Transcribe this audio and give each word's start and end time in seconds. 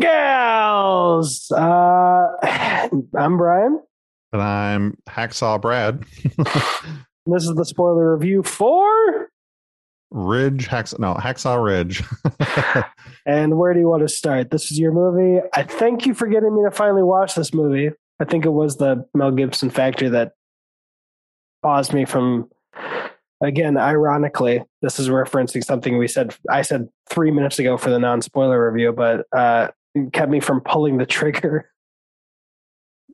Gals. 0.00 1.50
Uh, 1.52 2.26
I'm 3.16 3.36
Brian. 3.36 3.80
And 4.32 4.42
I'm 4.42 4.98
Hacksaw 5.08 5.60
Brad. 5.60 6.04
this 7.26 7.44
is 7.44 7.54
the 7.54 7.64
spoiler 7.64 8.14
review 8.16 8.42
for 8.42 9.28
Ridge 10.10 10.68
Hacksaw. 10.68 10.98
No, 10.98 11.14
Hacksaw 11.14 11.62
Ridge. 11.62 12.02
and 13.26 13.56
where 13.56 13.72
do 13.72 13.80
you 13.80 13.88
want 13.88 14.02
to 14.02 14.08
start? 14.08 14.50
This 14.50 14.70
is 14.70 14.78
your 14.78 14.92
movie. 14.92 15.40
I 15.54 15.62
thank 15.62 16.06
you 16.06 16.14
for 16.14 16.26
getting 16.26 16.54
me 16.54 16.62
to 16.64 16.70
finally 16.70 17.02
watch 17.02 17.34
this 17.34 17.54
movie. 17.54 17.90
I 18.20 18.24
think 18.24 18.44
it 18.44 18.52
was 18.52 18.76
the 18.76 19.06
Mel 19.14 19.30
Gibson 19.30 19.70
factor 19.70 20.10
that 20.10 20.32
paused 21.62 21.92
me 21.92 22.04
from. 22.04 22.48
Again, 23.42 23.76
ironically, 23.76 24.62
this 24.80 24.98
is 24.98 25.08
referencing 25.08 25.62
something 25.62 25.98
we 25.98 26.08
said. 26.08 26.34
I 26.50 26.62
said 26.62 26.88
three 27.10 27.30
minutes 27.30 27.58
ago 27.58 27.76
for 27.76 27.90
the 27.90 27.98
non-spoiler 27.98 28.70
review, 28.70 28.92
but 28.92 29.26
uh, 29.36 29.68
kept 30.12 30.30
me 30.30 30.40
from 30.40 30.60
pulling 30.60 30.98
the 30.98 31.06
trigger 31.06 31.70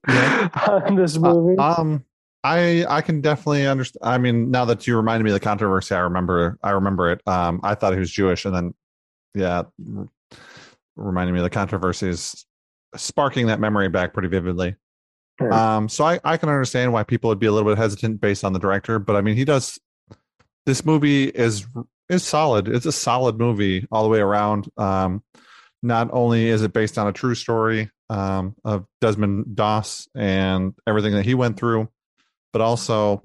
yeah. 0.08 0.48
on 0.68 0.96
this 0.96 1.16
uh, 1.16 1.20
movie. 1.20 1.58
Uh, 1.58 1.74
um, 1.78 2.04
I 2.42 2.86
I 2.88 3.02
can 3.02 3.20
definitely 3.20 3.66
understand. 3.66 4.00
I 4.02 4.18
mean, 4.18 4.50
now 4.50 4.64
that 4.64 4.86
you 4.86 4.96
reminded 4.96 5.24
me 5.24 5.30
of 5.30 5.34
the 5.34 5.40
controversy, 5.40 5.94
I 5.94 6.00
remember 6.00 6.58
I 6.62 6.70
remember 6.70 7.10
it. 7.10 7.20
Um, 7.26 7.60
I 7.62 7.74
thought 7.74 7.92
he 7.92 7.98
was 7.98 8.10
Jewish, 8.10 8.44
and 8.44 8.54
then 8.54 8.74
yeah, 9.34 9.64
reminding 10.96 11.34
me 11.34 11.40
of 11.40 11.44
the 11.44 11.50
controversies, 11.50 12.46
sparking 12.96 13.46
that 13.48 13.60
memory 13.60 13.88
back 13.88 14.14
pretty 14.14 14.28
vividly. 14.28 14.76
Um, 15.50 15.88
so 15.88 16.04
I 16.04 16.20
I 16.24 16.36
can 16.36 16.48
understand 16.48 16.92
why 16.92 17.02
people 17.02 17.28
would 17.28 17.38
be 17.38 17.46
a 17.46 17.52
little 17.52 17.70
bit 17.70 17.78
hesitant 17.78 18.20
based 18.20 18.44
on 18.44 18.52
the 18.52 18.58
director, 18.58 18.98
but 18.98 19.16
I 19.16 19.20
mean, 19.20 19.36
he 19.36 19.44
does. 19.44 19.78
This 20.66 20.84
movie 20.84 21.24
is 21.24 21.66
is 22.08 22.24
solid. 22.24 22.68
It's 22.68 22.86
a 22.86 22.92
solid 22.92 23.38
movie 23.38 23.86
all 23.90 24.02
the 24.02 24.08
way 24.08 24.20
around. 24.20 24.68
Um, 24.76 25.22
not 25.82 26.10
only 26.12 26.48
is 26.48 26.62
it 26.62 26.72
based 26.72 26.98
on 26.98 27.06
a 27.06 27.12
true 27.12 27.34
story 27.34 27.90
um, 28.08 28.54
of 28.64 28.86
Desmond 29.00 29.56
Doss 29.56 30.08
and 30.14 30.74
everything 30.86 31.12
that 31.12 31.24
he 31.24 31.34
went 31.34 31.56
through, 31.56 31.88
but 32.52 32.60
also 32.60 33.22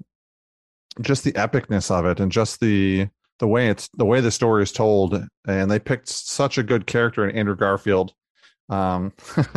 just 1.00 1.24
the 1.24 1.32
epicness 1.32 1.90
of 1.90 2.06
it 2.06 2.20
and 2.20 2.32
just 2.32 2.60
the 2.60 3.08
the 3.38 3.46
way 3.46 3.68
it's 3.68 3.88
the 3.96 4.06
way 4.06 4.20
the 4.20 4.30
story 4.30 4.62
is 4.62 4.72
told. 4.72 5.22
And 5.46 5.70
they 5.70 5.78
picked 5.78 6.08
such 6.08 6.56
a 6.56 6.62
good 6.62 6.86
character 6.86 7.28
in 7.28 7.36
Andrew 7.36 7.56
Garfield. 7.56 8.12
Um, 8.68 9.12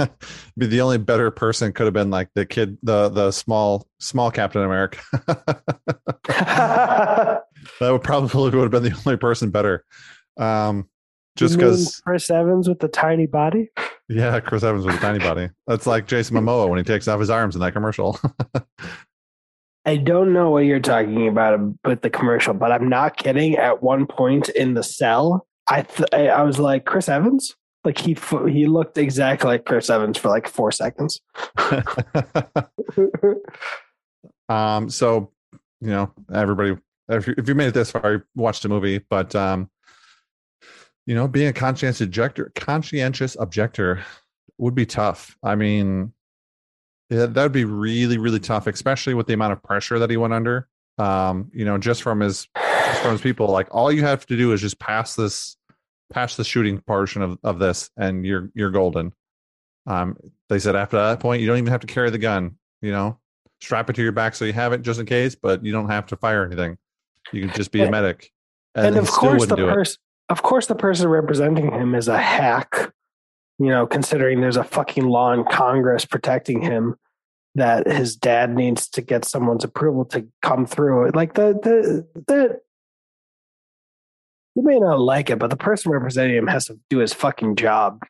be 0.57 0.67
the 0.67 0.81
only 0.81 0.99
better 0.99 1.31
person 1.31 1.71
could 1.71 1.85
have 1.85 1.93
been 1.93 2.11
like 2.11 2.29
the 2.35 2.45
kid, 2.45 2.77
the 2.83 3.09
the 3.09 3.31
small 3.31 3.87
small 3.99 4.31
Captain 4.31 4.61
America. 4.61 4.99
that 6.27 7.43
would 7.79 8.03
probably 8.03 8.51
would 8.51 8.53
have 8.53 8.71
been 8.71 8.83
the 8.83 9.01
only 9.05 9.17
person 9.17 9.49
better. 9.49 9.85
Um, 10.37 10.89
just 11.39 11.57
because 11.57 12.01
Chris 12.05 12.29
Evans 12.29 12.67
with 12.67 12.79
the 12.79 12.87
tiny 12.87 13.25
body. 13.25 13.69
Yeah, 14.07 14.39
Chris 14.39 14.63
Evans 14.63 14.85
with 14.85 14.95
a 14.95 14.99
tiny 14.99 15.19
body. 15.19 15.49
That's 15.67 15.87
like 15.87 16.07
Jason 16.07 16.35
Momoa 16.35 16.67
when 16.67 16.77
he 16.77 16.83
takes 16.83 17.07
off 17.07 17.19
his 17.19 17.29
arms 17.29 17.55
in 17.55 17.61
that 17.61 17.73
commercial. 17.73 18.19
I 19.85 19.95
don't 19.97 20.33
know 20.33 20.49
what 20.51 20.65
you're 20.65 20.79
talking 20.79 21.27
about 21.27 21.59
with 21.85 22.01
the 22.01 22.09
commercial, 22.09 22.53
but 22.53 22.71
I'm 22.71 22.89
not 22.89 23.17
kidding. 23.17 23.55
At 23.55 23.81
one 23.81 24.05
point 24.05 24.49
in 24.49 24.73
the 24.73 24.83
cell, 24.83 25.47
I 25.67 25.83
th- 25.83 26.11
I 26.13 26.43
was 26.43 26.59
like 26.59 26.85
Chris 26.85 27.07
Evans. 27.07 27.55
Like 27.85 27.97
he 27.97 28.17
he 28.49 28.67
looked 28.67 28.97
exactly 28.97 29.47
like 29.47 29.65
Chris 29.65 29.89
Evans 29.89 30.17
for 30.17 30.27
like 30.27 30.49
four 30.49 30.71
seconds. 30.71 31.21
um. 34.49 34.89
So 34.89 35.31
you 35.79 35.87
know, 35.87 36.11
everybody, 36.33 36.75
if 37.07 37.27
you, 37.27 37.35
if 37.37 37.47
you 37.47 37.55
made 37.55 37.69
it 37.69 37.73
this 37.73 37.91
far, 37.91 38.11
you 38.11 38.23
watched 38.35 38.63
the 38.63 38.69
movie, 38.69 38.99
but 39.09 39.33
um, 39.33 39.69
you 41.09 41.15
know, 41.15 41.27
being 41.27 41.47
a 41.47 41.53
conscientious 41.53 42.01
objector, 42.01 42.51
conscientious 42.53 43.35
objector 43.39 44.03
would 44.59 44.75
be 44.75 44.85
tough. 44.85 45.35
I 45.41 45.55
mean, 45.55 46.13
yeah, 47.09 47.25
that 47.25 47.41
would 47.41 47.51
be 47.51 47.65
really, 47.65 48.19
really 48.19 48.39
tough, 48.39 48.67
especially 48.67 49.15
with 49.15 49.25
the 49.25 49.33
amount 49.33 49.53
of 49.53 49.63
pressure 49.63 49.97
that 49.97 50.11
he 50.11 50.17
went 50.17 50.33
under. 50.33 50.67
Um, 50.99 51.49
you 51.51 51.65
know, 51.65 51.79
just 51.79 52.03
from 52.03 52.19
his 52.19 52.47
just 52.55 53.01
from 53.01 53.13
his 53.13 53.21
people, 53.21 53.47
like 53.47 53.73
all 53.73 53.91
you 53.91 54.03
have 54.03 54.23
to 54.27 54.37
do 54.37 54.53
is 54.53 54.61
just 54.61 54.77
pass 54.77 55.15
this, 55.15 55.57
pass 56.13 56.35
the 56.35 56.43
shooting 56.43 56.79
portion 56.79 57.23
of, 57.23 57.39
of 57.43 57.57
this, 57.57 57.89
and 57.97 58.23
you're 58.23 58.51
you're 58.53 58.69
golden. 58.69 59.11
Um, 59.87 60.15
they 60.47 60.59
said 60.59 60.75
after 60.75 60.97
that 60.97 61.19
point, 61.19 61.41
you 61.41 61.47
don't 61.47 61.57
even 61.57 61.71
have 61.71 61.81
to 61.81 61.87
carry 61.87 62.11
the 62.11 62.19
gun. 62.19 62.55
You 62.83 62.91
know, 62.91 63.17
strap 63.61 63.89
it 63.89 63.95
to 63.95 64.03
your 64.03 64.11
back 64.11 64.35
so 64.35 64.45
you 64.45 64.53
have 64.53 64.73
it 64.73 64.83
just 64.83 64.99
in 64.99 65.07
case, 65.07 65.33
but 65.33 65.65
you 65.65 65.71
don't 65.71 65.89
have 65.89 66.05
to 66.07 66.17
fire 66.17 66.45
anything. 66.45 66.77
You 67.31 67.41
can 67.41 67.55
just 67.55 67.71
be 67.71 67.81
a 67.81 67.89
medic. 67.89 68.31
And, 68.75 68.85
and 68.85 68.97
of 68.97 69.07
course, 69.07 69.47
the 69.47 69.55
person 69.55 69.97
of 70.29 70.41
course 70.41 70.67
the 70.67 70.75
person 70.75 71.07
representing 71.07 71.71
him 71.71 71.95
is 71.95 72.07
a 72.07 72.17
hack 72.17 72.91
you 73.57 73.67
know 73.67 73.85
considering 73.85 74.41
there's 74.41 74.57
a 74.57 74.63
fucking 74.63 75.07
law 75.07 75.31
in 75.33 75.43
congress 75.45 76.05
protecting 76.05 76.61
him 76.61 76.95
that 77.55 77.87
his 77.87 78.15
dad 78.15 78.55
needs 78.55 78.87
to 78.87 79.01
get 79.01 79.25
someone's 79.25 79.63
approval 79.63 80.05
to 80.05 80.25
come 80.41 80.65
through 80.65 81.09
like 81.11 81.33
the 81.33 81.53
the 81.63 82.23
the 82.27 82.59
you 84.55 84.63
may 84.63 84.79
not 84.79 84.99
like 84.99 85.29
it 85.29 85.39
but 85.39 85.49
the 85.49 85.57
person 85.57 85.91
representing 85.91 86.35
him 86.35 86.47
has 86.47 86.65
to 86.65 86.79
do 86.89 86.99
his 86.99 87.13
fucking 87.13 87.55
job 87.55 88.03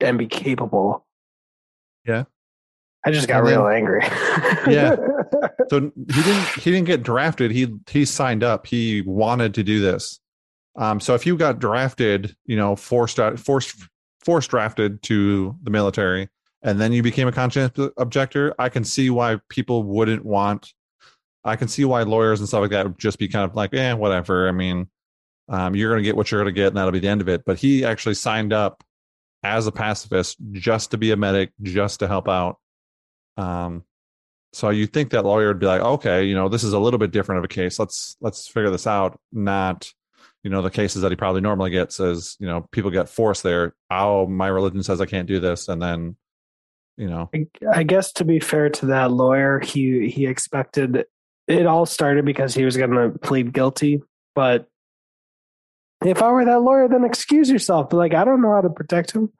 and 0.00 0.18
be 0.18 0.26
capable. 0.26 1.06
Yeah. 2.04 2.24
I 3.04 3.12
just 3.12 3.28
got 3.28 3.44
then, 3.44 3.52
real 3.52 3.68
angry. 3.68 4.02
Yeah. 4.68 4.96
So 5.70 5.92
he 5.94 6.22
didn't 6.22 6.46
he 6.60 6.70
didn't 6.72 6.86
get 6.86 7.02
drafted. 7.02 7.52
He 7.52 7.72
he 7.88 8.04
signed 8.04 8.42
up. 8.42 8.66
He 8.66 9.02
wanted 9.02 9.54
to 9.54 9.62
do 9.62 9.80
this 9.80 10.20
um, 10.76 11.00
so 11.00 11.14
if 11.14 11.26
you 11.26 11.36
got 11.36 11.58
drafted, 11.58 12.36
you 12.44 12.56
know, 12.56 12.76
forced 12.76 13.18
forced 13.38 13.76
forced 14.24 14.50
drafted 14.50 15.02
to 15.04 15.56
the 15.62 15.70
military, 15.70 16.28
and 16.62 16.80
then 16.80 16.92
you 16.92 17.02
became 17.02 17.28
a 17.28 17.32
conscientious 17.32 17.90
objector, 17.96 18.54
I 18.58 18.68
can 18.68 18.84
see 18.84 19.10
why 19.10 19.38
people 19.48 19.84
wouldn't 19.84 20.24
want. 20.24 20.72
I 21.44 21.56
can 21.56 21.68
see 21.68 21.84
why 21.84 22.02
lawyers 22.02 22.40
and 22.40 22.48
stuff 22.48 22.62
like 22.62 22.70
that 22.70 22.86
would 22.86 22.98
just 22.98 23.18
be 23.18 23.28
kind 23.28 23.48
of 23.48 23.54
like, 23.54 23.72
eh, 23.72 23.92
whatever. 23.92 24.48
I 24.48 24.52
mean, 24.52 24.88
um, 25.48 25.76
you're 25.76 25.90
going 25.90 26.02
to 26.02 26.06
get 26.06 26.16
what 26.16 26.30
you're 26.30 26.42
going 26.42 26.52
to 26.52 26.60
get, 26.60 26.68
and 26.68 26.76
that'll 26.76 26.90
be 26.90 26.98
the 26.98 27.08
end 27.08 27.20
of 27.20 27.28
it. 27.28 27.44
But 27.46 27.58
he 27.58 27.84
actually 27.84 28.14
signed 28.14 28.52
up 28.52 28.82
as 29.44 29.66
a 29.66 29.72
pacifist 29.72 30.38
just 30.52 30.90
to 30.90 30.98
be 30.98 31.12
a 31.12 31.16
medic, 31.16 31.52
just 31.62 32.00
to 32.00 32.08
help 32.08 32.28
out. 32.28 32.58
Um, 33.36 33.84
so 34.52 34.70
you 34.70 34.86
think 34.86 35.10
that 35.10 35.24
lawyer 35.24 35.48
would 35.48 35.58
be 35.58 35.66
like, 35.66 35.82
okay, 35.82 36.24
you 36.24 36.34
know, 36.34 36.48
this 36.48 36.64
is 36.64 36.72
a 36.72 36.78
little 36.78 36.98
bit 36.98 37.12
different 37.12 37.38
of 37.38 37.44
a 37.44 37.48
case. 37.48 37.78
Let's 37.78 38.16
let's 38.20 38.48
figure 38.48 38.70
this 38.70 38.86
out. 38.86 39.20
Not 39.32 39.92
you 40.46 40.50
know 40.50 40.62
the 40.62 40.70
cases 40.70 41.02
that 41.02 41.10
he 41.10 41.16
probably 41.16 41.40
normally 41.40 41.70
gets 41.70 41.98
is 41.98 42.36
you 42.38 42.46
know 42.46 42.68
people 42.70 42.92
get 42.92 43.08
forced 43.08 43.42
there 43.42 43.74
oh 43.90 44.28
my 44.28 44.46
religion 44.46 44.80
says 44.80 45.00
i 45.00 45.04
can't 45.04 45.26
do 45.26 45.40
this 45.40 45.66
and 45.66 45.82
then 45.82 46.14
you 46.96 47.10
know. 47.10 47.28
I, 47.74 47.82
guess 47.82 48.12
to 48.12 48.24
be 48.24 48.38
fair 48.38 48.70
to 48.70 48.86
that 48.86 49.10
lawyer 49.10 49.58
he 49.58 50.08
he 50.08 50.24
expected 50.24 51.04
it 51.48 51.66
all 51.66 51.84
started 51.84 52.24
because 52.24 52.54
he 52.54 52.64
was 52.64 52.76
going 52.76 52.92
to 52.92 53.18
plead 53.18 53.52
guilty 53.52 54.02
but 54.36 54.68
if 56.04 56.22
i 56.22 56.30
were 56.30 56.44
that 56.44 56.62
lawyer 56.62 56.86
then 56.88 57.04
excuse 57.04 57.50
yourself 57.50 57.90
but 57.90 57.96
like 57.96 58.14
i 58.14 58.24
don't 58.24 58.40
know 58.40 58.52
how 58.52 58.60
to 58.60 58.70
protect 58.70 59.10
him. 59.10 59.32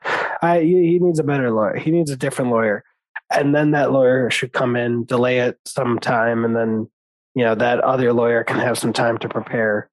I 0.43 0.63
he 0.63 0.99
needs 1.01 1.21
a 1.21 1.25
better 1.25 1.53
lawyer 1.53 1.77
he 1.77 1.93
needs 1.93 2.11
a 2.11 2.17
different 2.17 2.51
lawyer 2.51 2.83
and 3.31 3.55
then 3.55 3.71
that 3.71 3.93
lawyer 3.93 4.29
should 4.29 4.53
come 4.53 4.75
in 4.75 5.05
delay 5.05 5.39
it 5.39 5.57
some 5.67 6.01
time 6.01 6.45
and 6.45 6.57
then 6.57 6.91
you 7.37 7.45
know 7.45 7.55
that 7.55 7.79
other 7.79 8.13
lawyer 8.13 8.43
can 8.43 8.59
have 8.59 8.77
some 8.77 8.93
time 8.93 9.19
to 9.19 9.29
prepare 9.29 9.89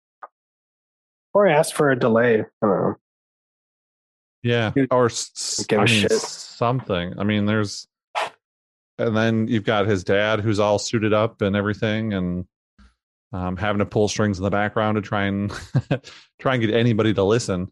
or 1.34 1.47
ask 1.47 1.75
for 1.75 1.92
a 1.92 2.00
delay. 2.00 2.42
I 2.42 2.66
don't 2.66 2.81
know. 2.81 2.96
Yeah, 4.44 4.72
or 4.90 5.09
I 5.72 5.75
mean, 5.75 5.88
shit. 5.88 6.12
something. 6.14 7.14
I 7.19 7.24
mean, 7.24 7.46
there's, 7.46 7.88
and 8.97 9.16
then 9.16 9.47
you've 9.47 9.66
got 9.66 9.86
his 9.86 10.03
dad 10.03 10.40
who's 10.40 10.59
all 10.59 10.80
suited 10.80 11.14
up 11.14 11.42
and 11.42 11.56
everything, 11.56 12.14
and 12.14 12.46
um, 13.34 13.56
having 13.56 13.80
to 13.80 13.86
pull 13.86 14.08
strings 14.08 14.40
in 14.40 14.44
the 14.44 14.50
background 14.50 14.96
to 14.96 15.02
try 15.02 15.25
and 15.25 15.52
try 16.40 16.56
and 16.56 16.62
get 16.62 16.74
anybody 16.74 17.14
to 17.14 17.24
listen. 17.24 17.72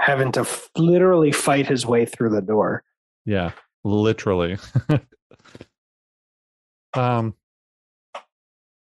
Having 0.00 0.32
to 0.32 0.40
f- 0.40 0.70
literally 0.76 1.32
fight 1.32 1.66
his 1.66 1.84
way 1.84 2.06
through 2.06 2.30
the 2.30 2.40
door. 2.40 2.84
Yeah, 3.26 3.50
literally. 3.84 4.56
um, 6.94 7.34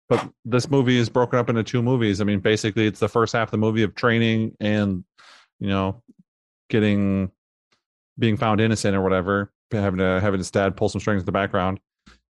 but 0.09 0.29
this 0.45 0.69
movie 0.69 0.97
is 0.97 1.09
broken 1.09 1.37
up 1.37 1.49
into 1.49 1.63
two 1.63 1.81
movies. 1.81 2.21
I 2.21 2.23
mean, 2.23 2.39
basically, 2.39 2.87
it's 2.87 2.99
the 2.99 3.09
first 3.09 3.33
half 3.33 3.47
of 3.47 3.51
the 3.51 3.57
movie 3.57 3.83
of 3.83 3.95
training 3.95 4.55
and 4.59 5.03
you 5.59 5.67
know 5.67 6.01
getting 6.69 7.31
being 8.17 8.37
found 8.37 8.61
innocent 8.61 8.95
or 8.95 9.01
whatever, 9.01 9.51
having 9.71 9.99
to 9.99 10.19
having 10.21 10.39
his 10.39 10.51
dad 10.51 10.77
pull 10.77 10.89
some 10.89 11.01
strings 11.01 11.21
in 11.21 11.25
the 11.25 11.31
background 11.31 11.79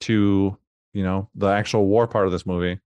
to 0.00 0.56
you 0.92 1.02
know 1.02 1.28
the 1.34 1.48
actual 1.48 1.86
war 1.86 2.06
part 2.06 2.26
of 2.26 2.32
this 2.32 2.46
movie. 2.46 2.80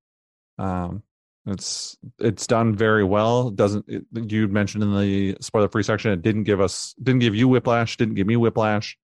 Um, 0.58 1.02
it's 1.46 1.96
it's 2.18 2.46
done 2.46 2.74
very 2.74 3.04
well. 3.04 3.50
Doesn't 3.50 3.84
it, 3.88 4.04
you 4.14 4.48
mentioned 4.48 4.82
in 4.82 4.98
the 4.98 5.36
spoiler 5.40 5.68
free 5.68 5.82
section? 5.82 6.12
It 6.12 6.22
didn't 6.22 6.44
give 6.44 6.60
us 6.60 6.94
didn't 7.02 7.20
give 7.20 7.34
you 7.34 7.46
whiplash. 7.48 7.96
Didn't 7.96 8.14
give 8.14 8.26
me 8.26 8.36
whiplash. 8.36 8.96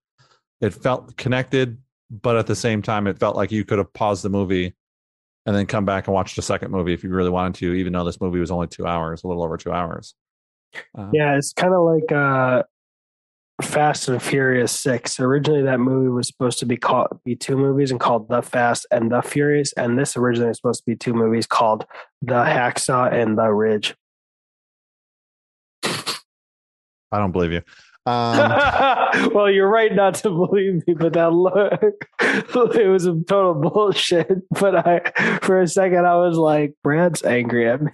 It 0.60 0.70
felt 0.70 1.16
connected, 1.16 1.78
but 2.10 2.36
at 2.36 2.46
the 2.46 2.56
same 2.56 2.81
time, 2.81 3.06
it 3.06 3.19
felt 3.19 3.36
like 3.36 3.52
you 3.52 3.64
could 3.64 3.78
have 3.78 3.92
paused 3.92 4.25
the 4.25 4.31
movie 4.31 4.75
and 5.46 5.55
then 5.55 5.67
come 5.67 5.85
back 5.85 6.06
and 6.06 6.14
watch 6.14 6.37
the 6.37 6.43
second 6.43 6.70
movie 6.70 6.94
if 6.94 7.05
you 7.05 7.11
really 7.11 7.31
wanted 7.31 7.55
to, 7.56 7.75
even 7.75 7.93
though 7.93 8.05
this 8.05 8.20
movie 8.20 8.41
was 8.41 8.50
only 8.50 8.67
two 8.67 8.87
hours, 8.87 9.25
a 9.25 9.29
little 9.29 9.43
over 9.43 9.56
two 9.56 9.73
hours. 9.73 10.14
Uh, 10.96 11.11
yeah, 11.12 11.37
it's 11.37 11.52
kind 11.52 11.75
of 11.75 11.82
like 11.85 12.11
uh, 12.11 12.62
Fast 13.62 14.08
and 14.08 14.23
Furious 14.23 14.73
Six. 14.73 15.20
Originally, 15.20 15.62
that 15.62 15.79
movie 15.79 16.08
was 16.08 16.26
supposed 16.26 16.58
to 16.61 16.67
be 16.67 16.76
called 16.76 17.08
be 17.25 17.37
two 17.37 17.56
movies 17.56 17.91
and 17.91 18.00
called 18.00 18.29
The 18.29 18.43
Fast 18.43 18.87
and 18.91 19.12
The 19.12 19.23
Furious, 19.23 19.73
and 19.75 19.99
this 19.99 20.17
originally 20.17 20.49
was 20.49 20.58
supposed 20.58 20.81
to 20.81 20.87
be 20.87 20.96
two 20.96 21.14
movies 21.14 21.46
called 21.46 21.87
The 22.23 22.35
Hacksaw 22.35 23.12
and 23.12 23.38
The 23.38 23.50
Ridge. 23.50 23.94
I 25.85 27.19
don't 27.19 27.32
believe 27.32 27.52
you. 27.52 27.62
Um, 28.06 29.31
well, 29.35 29.51
you're 29.51 29.69
right 29.69 29.95
not 29.95 30.15
to 30.17 30.31
believe 30.31 30.87
me, 30.87 30.95
but 30.95 31.15
that 31.15 31.33
look, 31.33 31.81
it 32.77 32.89
was 32.89 33.06
a 33.06 33.15
total 33.27 33.55
bullshit. 33.55 34.43
But 34.51 34.87
I, 34.87 35.39
for 35.41 35.61
a 35.61 35.67
second, 35.69 36.06
I 36.06 36.17
was 36.17 36.37
like, 36.37 36.75
Brad's 36.83 37.23
angry 37.25 37.69
at 37.69 37.81
me 37.83 37.93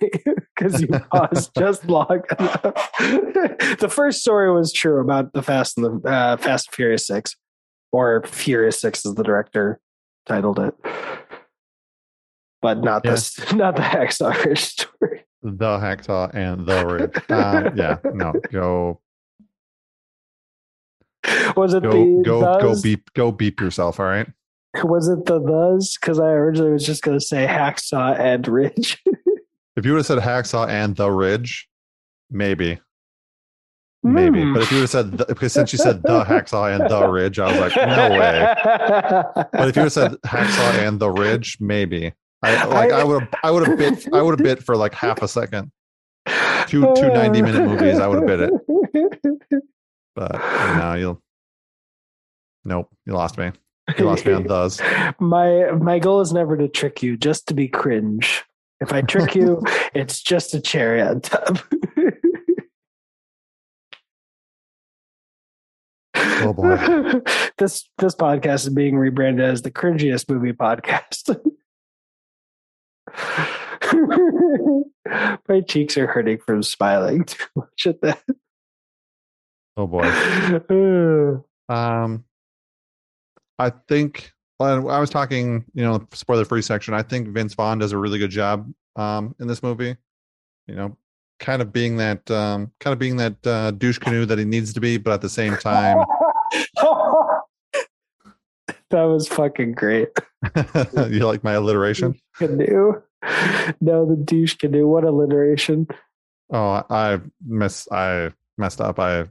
because 0.57 0.81
you 0.81 0.89
paused 0.89 1.53
just 1.57 1.85
long 1.87 2.23
enough. 2.39 2.63
the 3.79 3.89
first 3.91 4.21
story 4.21 4.53
was 4.53 4.73
true 4.73 5.01
about 5.01 5.33
the 5.33 5.43
Fast 5.43 5.79
and 5.79 6.03
the 6.03 6.09
uh, 6.11 6.37
Fast 6.37 6.69
and 6.69 6.75
Furious 6.75 7.07
Six, 7.07 7.37
or 7.93 8.23
Furious 8.27 8.81
Six, 8.81 9.07
as 9.07 9.15
the 9.15 9.23
director 9.25 9.81
titled 10.27 10.59
it, 10.59 10.75
but 12.61 12.79
not 12.83 13.05
Yeah. 13.05 13.13
this, 13.13 13.53
not 13.53 13.77
the 13.77 13.83
Hacksaw 13.83 14.45
Ridge 14.45 14.59
story. 14.65 15.25
the 15.43 15.79
hacksaw 15.79 16.35
and 16.35 16.67
the 16.67 16.85
ridge. 16.87 17.31
Um, 17.31 17.77
yeah, 17.77 17.97
no, 18.13 18.33
go 18.53 19.01
Was 21.57 21.75
it 21.75 21.83
go 21.83 21.91
the 21.91 22.23
go 22.25 22.61
go 22.61 22.83
beep 22.83 23.13
go 23.15 23.33
beep 23.33 23.61
yourself. 23.61 24.01
All 24.01 24.07
right. 24.07 24.27
Was 24.85 25.09
it 25.09 25.27
the 25.27 25.41
those? 25.41 25.97
Because 25.97 26.21
I 26.21 26.29
originally 26.29 26.71
was 26.71 26.87
just 26.87 27.03
going 27.03 27.19
to 27.19 27.25
say 27.25 27.47
Hacksaw 27.47 28.19
and 28.19 28.47
Ridge. 28.47 29.03
If 29.77 29.87
you 29.87 29.93
would 29.93 30.01
have 30.01 30.07
said 30.07 30.19
hacksaw 30.19 30.69
and 30.69 30.97
the 30.97 31.11
ridge, 31.11 31.69
maybe. 32.31 32.81
Maybe. 34.03 34.43
Hmm. 34.43 34.55
But 34.55 34.65
if 34.65 34.71
you 34.71 34.79
would 34.79 34.83
have 34.83 34.91
said 34.91 35.19
the, 35.19 35.25
because 35.25 35.53
since 35.53 35.73
you 35.73 35.79
said 35.79 36.03
the 36.03 36.25
hacksaw 36.29 36.75
and 36.75 36.91
the 36.91 37.09
ridge, 37.09 37.39
I 37.39 37.51
was 37.51 37.61
like, 37.61 37.77
no 37.77 38.11
way. 38.11 38.55
But 39.53 39.69
if 39.69 39.77
you 39.77 39.83
would 39.83 39.93
have 39.93 39.93
said 39.93 40.13
hacksaw 40.27 40.87
and 40.87 40.99
the 41.01 41.11
ridge, 41.11 41.59
maybe. 41.61 42.13
I 42.43 42.65
like 42.65 42.93
I 42.93 43.05
would 43.05 43.23
have 43.23 43.35
I 43.43 43.51
would 43.51 43.69
have 43.69 43.79
bit 43.79 44.09
I 44.13 44.23
would 44.23 44.39
have 44.39 44.45
bit 44.45 44.63
for 44.63 44.77
like 44.77 44.95
half 44.95 45.23
a 45.23 45.29
second. 45.29 45.71
Two 46.67 46.95
two 46.97 47.09
90 47.09 47.43
minute 47.43 47.67
movies, 47.67 47.99
I 47.99 48.07
would 48.07 48.19
have 48.19 48.27
bit 48.27 48.51
it. 48.51 49.63
But 50.15 50.33
no, 50.77 50.95
you'll 50.95 51.23
Nope, 52.65 52.89
you 53.07 53.15
lost 53.15 53.39
me. 53.39 53.53
You 53.99 54.05
lost 54.05 54.27
me 54.27 54.33
on 54.33 54.43
those. 54.47 54.81
My 55.19 55.71
my 55.73 55.99
goal 55.99 56.21
is 56.21 56.33
never 56.33 56.57
to 56.57 56.69
trick 56.69 57.03
you, 57.03 57.17
just 57.17 57.49
to 57.49 57.55
be 57.55 57.69
cringe. 57.69 58.45
If 58.81 58.93
I 58.93 59.03
trick 59.03 59.35
you, 59.35 59.63
it's 59.95 60.23
just 60.23 60.55
a 60.55 60.61
cherry 60.61 61.03
on 61.03 61.21
top. 61.21 61.59
Oh 66.43 66.53
boy. 66.55 67.21
this 67.59 67.89
this 67.99 68.15
podcast 68.15 68.67
is 68.67 68.71
being 68.71 68.97
rebranded 68.97 69.45
as 69.45 69.63
the 69.63 69.71
cringiest 69.71 70.31
movie 70.31 70.53
podcast. 70.53 71.39
My 75.49 75.61
cheeks 75.63 75.99
are 75.99 76.07
hurting 76.07 76.39
from 76.47 76.63
smiling 76.63 77.25
too 77.25 77.45
much 77.57 77.87
at 77.87 78.01
that. 78.03 78.23
Oh 79.77 79.87
boy. 79.87 81.43
Um, 81.71 82.25
I 83.61 83.71
think 83.71 84.33
I 84.59 84.99
was 84.99 85.09
talking, 85.09 85.65
you 85.73 85.85
know, 85.85 86.07
spoiler 86.13 86.45
free 86.45 86.63
section. 86.63 86.95
I 86.95 87.03
think 87.03 87.29
Vince 87.29 87.55
Vaughn 87.55 87.79
does 87.79 87.93
a 87.93 87.99
really 87.99 88.19
good 88.19 88.31
job 88.31 88.71
um, 88.97 89.35
in 89.39 89.47
this 89.47 89.63
movie. 89.63 89.97
You 90.67 90.75
know, 90.75 90.97
kind 91.39 91.63
of 91.63 91.73
being 91.73 91.97
that, 91.97 92.31
um, 92.31 92.71
kind 92.81 92.93
of 92.93 92.99
being 92.99 93.17
that 93.17 93.47
uh, 93.47 93.71
douche 93.73 93.99
canoe 93.99 94.27
that 94.27 94.39
he 94.39 94.45
needs 94.45 94.73
to 94.75 94.81
be, 94.81 94.99
but 94.99 95.13
at 95.13 95.21
the 95.23 95.29
same 95.29 95.57
time, 95.57 96.05
that 98.91 99.05
was 99.05 99.27
fucking 99.29 99.73
great. 99.73 100.09
you 100.95 101.27
like 101.27 101.43
my 101.43 101.53
alliteration? 101.53 102.19
Canoe. 102.37 103.03
No, 103.81 104.07
the 104.07 104.17
douche 104.17 104.57
canoe. 104.57 104.87
What 104.87 105.05
alliteration. 105.05 105.89
Oh, 106.53 106.85
I 106.89 107.21
miss, 107.45 107.91
I 107.91 108.33
messed 108.59 108.81
up. 108.81 108.99
I, 108.99 109.29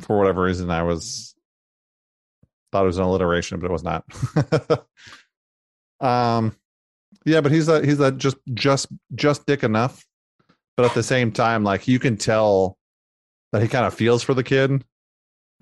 for 0.00 0.18
whatever 0.18 0.42
reason, 0.42 0.70
I 0.70 0.82
was 0.82 1.34
thought 2.72 2.84
it 2.84 2.86
was 2.86 2.98
an 2.98 3.04
alliteration, 3.04 3.58
but 3.60 3.66
it 3.66 3.72
was 3.72 3.84
not. 3.84 4.04
um, 6.00 6.56
yeah, 7.24 7.40
but 7.40 7.52
he's 7.52 7.66
that 7.66 7.84
he's 7.84 7.98
that 7.98 8.16
just 8.18 8.36
just 8.54 8.88
just 9.14 9.46
dick 9.46 9.62
enough, 9.62 10.06
but 10.76 10.86
at 10.86 10.94
the 10.94 11.02
same 11.02 11.32
time, 11.32 11.64
like 11.64 11.88
you 11.88 11.98
can 11.98 12.16
tell 12.16 12.78
that 13.52 13.62
he 13.62 13.68
kind 13.68 13.84
of 13.86 13.94
feels 13.94 14.22
for 14.22 14.34
the 14.34 14.44
kid, 14.44 14.84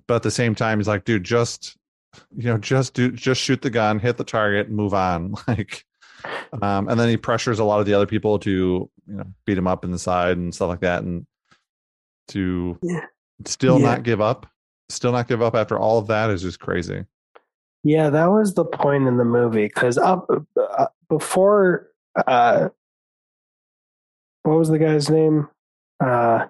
but 0.07 0.17
at 0.17 0.23
the 0.23 0.31
same 0.31 0.55
time, 0.55 0.79
he's 0.79 0.89
like, 0.89 1.05
dude, 1.05 1.25
just 1.25 1.77
you 2.37 2.45
know, 2.45 2.59
just 2.59 2.95
do 2.95 3.11
just 3.11 3.41
shoot 3.41 3.63
the 3.63 3.71
gun, 3.71 3.99
hit 3.99 4.17
the 4.17 4.25
target, 4.25 4.71
move 4.71 4.95
on. 4.95 5.35
Like, 5.49 5.85
um, 6.63 6.89
and 6.89 6.99
then 6.99 7.09
he 7.09 7.17
pressures 7.17 7.61
a 7.61 7.65
lot 7.65 7.79
of 7.79 7.87
the 7.87 7.95
other 7.95 8.07
people 8.07 8.41
to 8.41 8.51
you 8.51 8.91
know 9.07 9.25
beat 9.47 9.57
him 9.57 9.69
up 9.69 9.85
in 9.85 9.93
the 9.93 9.99
side 9.99 10.37
and 10.37 10.55
stuff 10.55 10.69
like 10.69 10.81
that, 10.81 11.03
and 11.05 11.27
to 12.29 12.77
Yeah. 12.83 13.01
Still 13.45 13.79
Yeah. 13.79 13.87
not 13.87 14.03
give 14.03 14.21
up, 14.21 14.47
still 14.89 15.13
not 15.13 15.29
give 15.29 15.43
up 15.43 15.55
after 15.55 15.79
all 15.79 15.99
of 15.99 16.07
that 16.09 16.31
is 16.31 16.43
just 16.43 16.61
crazy. 16.61 17.05
Yeah, 17.85 18.11
that 18.11 18.27
was 18.27 18.55
the 18.55 18.65
point 18.65 19.07
in 19.07 19.17
the 19.19 19.25
movie 19.25 19.67
because 19.67 19.99
up 19.99 20.27
uh, 20.61 20.87
before, 21.09 21.89
uh, 22.27 22.69
what 24.43 24.59
was 24.59 24.69
the 24.69 24.79
guy's 24.79 25.09
name? 25.09 25.49
Uh, 26.05 26.47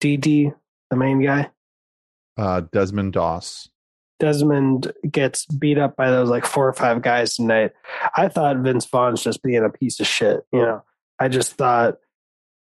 DD, 0.00 0.52
the 0.90 0.96
main 0.96 1.22
guy. 1.22 1.50
Uh, 2.36 2.62
Desmond 2.72 3.12
Doss. 3.12 3.68
Desmond 4.20 4.92
gets 5.10 5.44
beat 5.46 5.78
up 5.78 5.96
by 5.96 6.10
those 6.10 6.28
like 6.30 6.46
four 6.46 6.68
or 6.68 6.72
five 6.72 7.02
guys 7.02 7.34
tonight. 7.36 7.72
I 8.16 8.28
thought 8.28 8.58
Vince 8.58 8.86
Vaughn's 8.86 9.22
just 9.22 9.42
being 9.42 9.64
a 9.64 9.70
piece 9.70 10.00
of 10.00 10.06
shit. 10.06 10.44
You 10.52 10.60
know, 10.60 10.82
I 11.18 11.28
just 11.28 11.52
thought, 11.54 11.98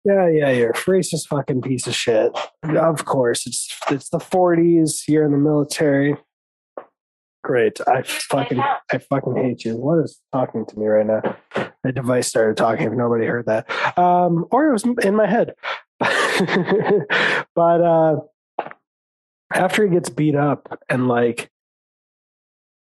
yeah, 0.07 0.27
yeah, 0.29 0.49
you're 0.51 0.69
a 0.69 0.73
racist 0.73 1.27
fucking 1.27 1.61
piece 1.61 1.85
of 1.85 1.93
shit. 1.93 2.31
Of 2.63 3.03
course, 3.05 3.45
it's 3.45 3.69
it's 3.91 4.09
the 4.09 4.19
40s. 4.19 5.01
You're 5.07 5.25
in 5.25 5.31
the 5.31 5.37
military. 5.37 6.15
Great. 7.43 7.79
I 7.87 8.03
fucking 8.03 8.59
I 8.59 8.97
fucking 8.97 9.35
hate 9.35 9.65
you. 9.65 9.75
What 9.75 10.03
is 10.03 10.19
talking 10.31 10.65
to 10.65 10.79
me 10.79 10.85
right 10.85 11.05
now? 11.05 11.37
My 11.83 11.91
device 11.91 12.27
started 12.27 12.55
talking. 12.55 12.87
If 12.87 12.93
nobody 12.93 13.25
heard 13.25 13.45
that, 13.47 13.69
um, 13.97 14.45
or 14.51 14.69
it 14.69 14.73
was 14.73 14.85
in 15.03 15.15
my 15.15 15.27
head. 15.27 15.53
but 15.99 17.81
uh, 17.81 18.17
after 19.53 19.85
he 19.85 19.93
gets 19.93 20.09
beat 20.09 20.35
up 20.35 20.79
and 20.89 21.07
like 21.07 21.49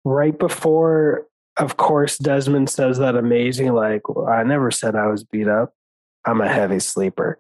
right 0.05 0.39
before 0.39 1.27
of 1.57 1.77
course 1.77 2.19
desmond 2.19 2.69
says 2.69 2.99
that 2.99 3.17
amazing 3.17 3.73
like 3.73 4.03
i 4.29 4.43
never 4.43 4.71
said 4.71 4.95
i 4.95 5.07
was 5.07 5.25
beat 5.25 5.49
up 5.49 5.73
i'm 6.27 6.41
a 6.41 6.49
heavy 6.49 6.81
sleeper. 6.81 7.39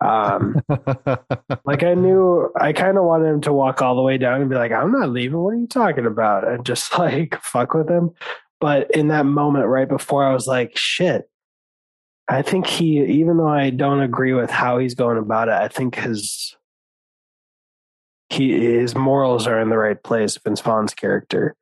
Um 0.00 0.62
like 1.64 1.82
i 1.82 1.94
knew 1.94 2.50
i 2.58 2.72
kind 2.72 2.96
of 2.96 3.04
wanted 3.04 3.28
him 3.28 3.40
to 3.42 3.52
walk 3.52 3.82
all 3.82 3.96
the 3.96 4.02
way 4.02 4.16
down 4.16 4.40
and 4.40 4.50
be 4.50 4.56
like 4.56 4.72
i'm 4.72 4.92
not 4.92 5.10
leaving. 5.10 5.38
What 5.38 5.54
are 5.54 5.58
you 5.58 5.66
talking 5.66 6.06
about? 6.06 6.46
And 6.46 6.64
just 6.64 6.98
like 6.98 7.40
fuck 7.42 7.74
with 7.74 7.90
him. 7.90 8.12
But 8.60 8.90
in 8.92 9.08
that 9.08 9.26
moment 9.26 9.66
right 9.66 9.88
before 9.88 10.24
i 10.24 10.32
was 10.32 10.46
like 10.46 10.76
shit. 10.76 11.28
I 12.28 12.42
think 12.42 12.66
he 12.66 13.02
even 13.04 13.38
though 13.38 13.48
i 13.48 13.70
don't 13.70 14.00
agree 14.00 14.34
with 14.34 14.50
how 14.50 14.78
he's 14.78 14.94
going 14.94 15.18
about 15.18 15.48
it 15.48 15.54
i 15.54 15.68
think 15.68 15.96
his 15.96 16.56
he 18.28 18.52
his 18.52 18.94
morals 18.94 19.46
are 19.46 19.58
in 19.60 19.70
the 19.70 19.78
right 19.78 20.02
place 20.02 20.36
vince 20.36 20.60
vaughn's 20.60 20.94
character. 20.94 21.56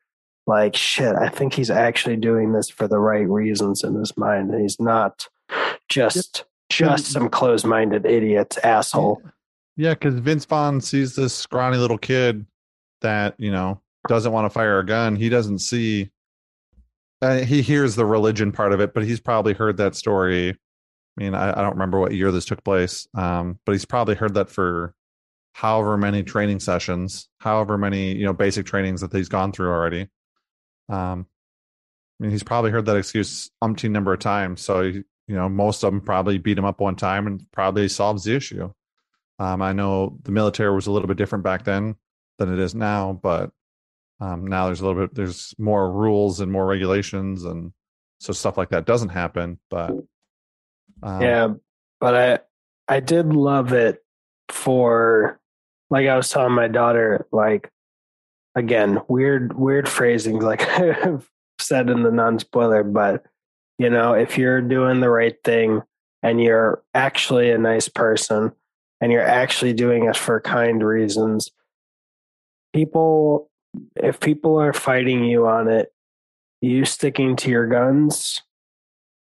Like 0.49 0.77
shit 0.77 1.15
i 1.17 1.29
think 1.29 1.55
he's 1.55 1.71
actually 1.71 2.17
doing 2.17 2.53
this 2.53 2.69
for 2.69 2.87
the 2.87 2.99
right 2.99 3.29
reasons 3.29 3.83
in 3.83 3.95
his 3.95 4.17
mind 4.17 4.51
and 4.51 4.61
he's 4.61 4.81
not 4.81 5.29
just 5.89 6.45
just 6.69 7.07
some 7.07 7.29
closed-minded 7.29 8.07
idiots, 8.07 8.59
asshole 8.59 9.23
yeah, 9.77 9.93
because 9.93 10.15
Vince 10.15 10.45
Vaughn 10.47 10.81
sees 10.81 11.15
this 11.15 11.35
scrawny 11.35 11.77
little 11.77 11.99
kid 11.99 12.47
that 13.03 13.35
you 13.39 13.51
know 13.51 13.81
doesn't 14.09 14.33
want 14.33 14.47
to 14.47 14.51
fire 14.51 14.79
a 14.79 14.87
gun. 14.87 15.17
He 15.17 15.29
doesn't 15.29 15.59
see. 15.59 16.11
Uh, 17.23 17.39
he 17.39 17.63
hears 17.63 17.95
the 17.95 18.07
religion 18.07 18.53
part 18.53 18.73
of 18.73 18.81
it, 18.81 18.95
but 18.95 19.05
he's 19.05 19.21
probably 19.21 19.55
heard 19.55 19.77
that 19.79 19.95
story. 19.95 20.51
I 20.51 21.23
mean, 21.23 21.35
I, 21.35 21.51
I 21.51 21.63
don't 21.63 21.73
remember 21.73 21.99
what 21.99 22.13
year 22.13 22.31
this 22.31 22.45
took 22.45 22.63
place, 22.63 23.07
um, 23.15 23.59
but 23.65 23.73
he's 23.73 23.87
probably 23.87 24.15
heard 24.15 24.35
that 24.35 24.51
for 24.51 24.95
however 25.55 25.97
many 25.97 26.23
training 26.23 26.61
sessions, 26.61 27.29
however 27.39 27.77
many 27.79 28.15
you 28.15 28.25
know 28.25 28.33
basic 28.33 28.67
trainings 28.67 29.03
that 29.03 29.13
he's 29.13 29.29
gone 29.29 29.53
through 29.53 29.71
already. 29.71 30.09
Um, 30.89 31.27
I 32.19 32.25
mean, 32.25 32.31
he's 32.31 32.43
probably 32.43 32.71
heard 32.71 32.87
that 32.87 32.97
excuse 32.97 33.51
umpteen 33.63 33.91
number 33.91 34.15
of 34.15 34.21
times. 34.21 34.63
So 34.63 34.93
you 35.27 35.35
know, 35.35 35.49
most 35.49 35.83
of 35.83 35.93
them 35.93 36.01
probably 36.01 36.39
beat 36.39 36.59
him 36.59 36.65
up 36.65 36.81
one 36.81 36.97
time 36.97 37.27
and 37.27 37.45
probably 37.53 37.89
solves 37.89 38.25
the 38.25 38.35
issue. 38.35 38.73
Um, 39.39 39.61
I 39.61 39.73
know 39.73 40.19
the 40.23 40.33
military 40.33 40.75
was 40.75 40.87
a 40.87 40.93
little 40.93 41.09
bit 41.09 41.17
different 41.17 41.45
back 41.45 41.65
then 41.65 41.97
than 42.39 42.53
it 42.53 42.59
is 42.59 42.75
now, 42.75 43.19
but 43.23 43.51
um, 44.21 44.47
now 44.47 44.67
there's 44.67 44.81
a 44.81 44.87
little 44.87 45.07
bit 45.07 45.15
there's 45.15 45.55
more 45.59 45.91
rules 45.91 46.41
and 46.41 46.51
more 46.51 46.67
regulations, 46.67 47.45
and 47.45 47.73
so 48.19 48.33
stuff 48.33 48.57
like 48.57 48.71
that 48.71 48.87
doesn't 48.87 49.11
happen. 49.11 49.59
But 49.69 49.91
um, 51.03 51.21
yeah 51.21 51.49
but 52.01 52.15
i 52.15 52.95
i 52.95 53.01
did 53.01 53.27
love 53.27 53.75
it 53.75 54.03
for 54.49 55.39
like 55.91 56.07
I 56.07 56.17
was 56.17 56.29
telling 56.29 56.53
my 56.53 56.69
daughter, 56.69 57.27
like 57.33 57.71
again, 58.55 59.01
weird, 59.09 59.57
weird 59.57 59.89
phrasing, 59.89 60.41
like 60.41 60.63
I've 60.79 61.29
said 61.61 61.91
in 61.91 62.03
the 62.03 62.11
non 62.11 62.39
spoiler, 62.39 62.83
but 62.83 63.25
you 63.79 63.91
know, 63.91 64.15
if 64.15 64.39
you're 64.39 64.63
doing 64.63 65.01
the 65.01 65.11
right 65.11 65.37
thing 65.45 65.83
and 66.23 66.41
you're 66.43 66.83
actually 66.95 67.51
a 67.51 67.59
nice 67.59 67.89
person 67.89 68.53
and 69.01 69.13
you're 69.13 69.23
actually 69.23 69.73
doing 69.73 70.05
it 70.05 70.17
for 70.17 70.41
kind 70.41 70.83
reasons, 70.83 71.51
people, 72.75 73.51
if 73.97 74.21
people 74.21 74.59
are 74.61 74.73
fighting 74.73 75.25
you 75.25 75.47
on 75.47 75.69
it, 75.69 75.93
you 76.63 76.85
sticking 76.85 77.37
to 77.37 77.51
your 77.51 77.67
guns, 77.67 78.43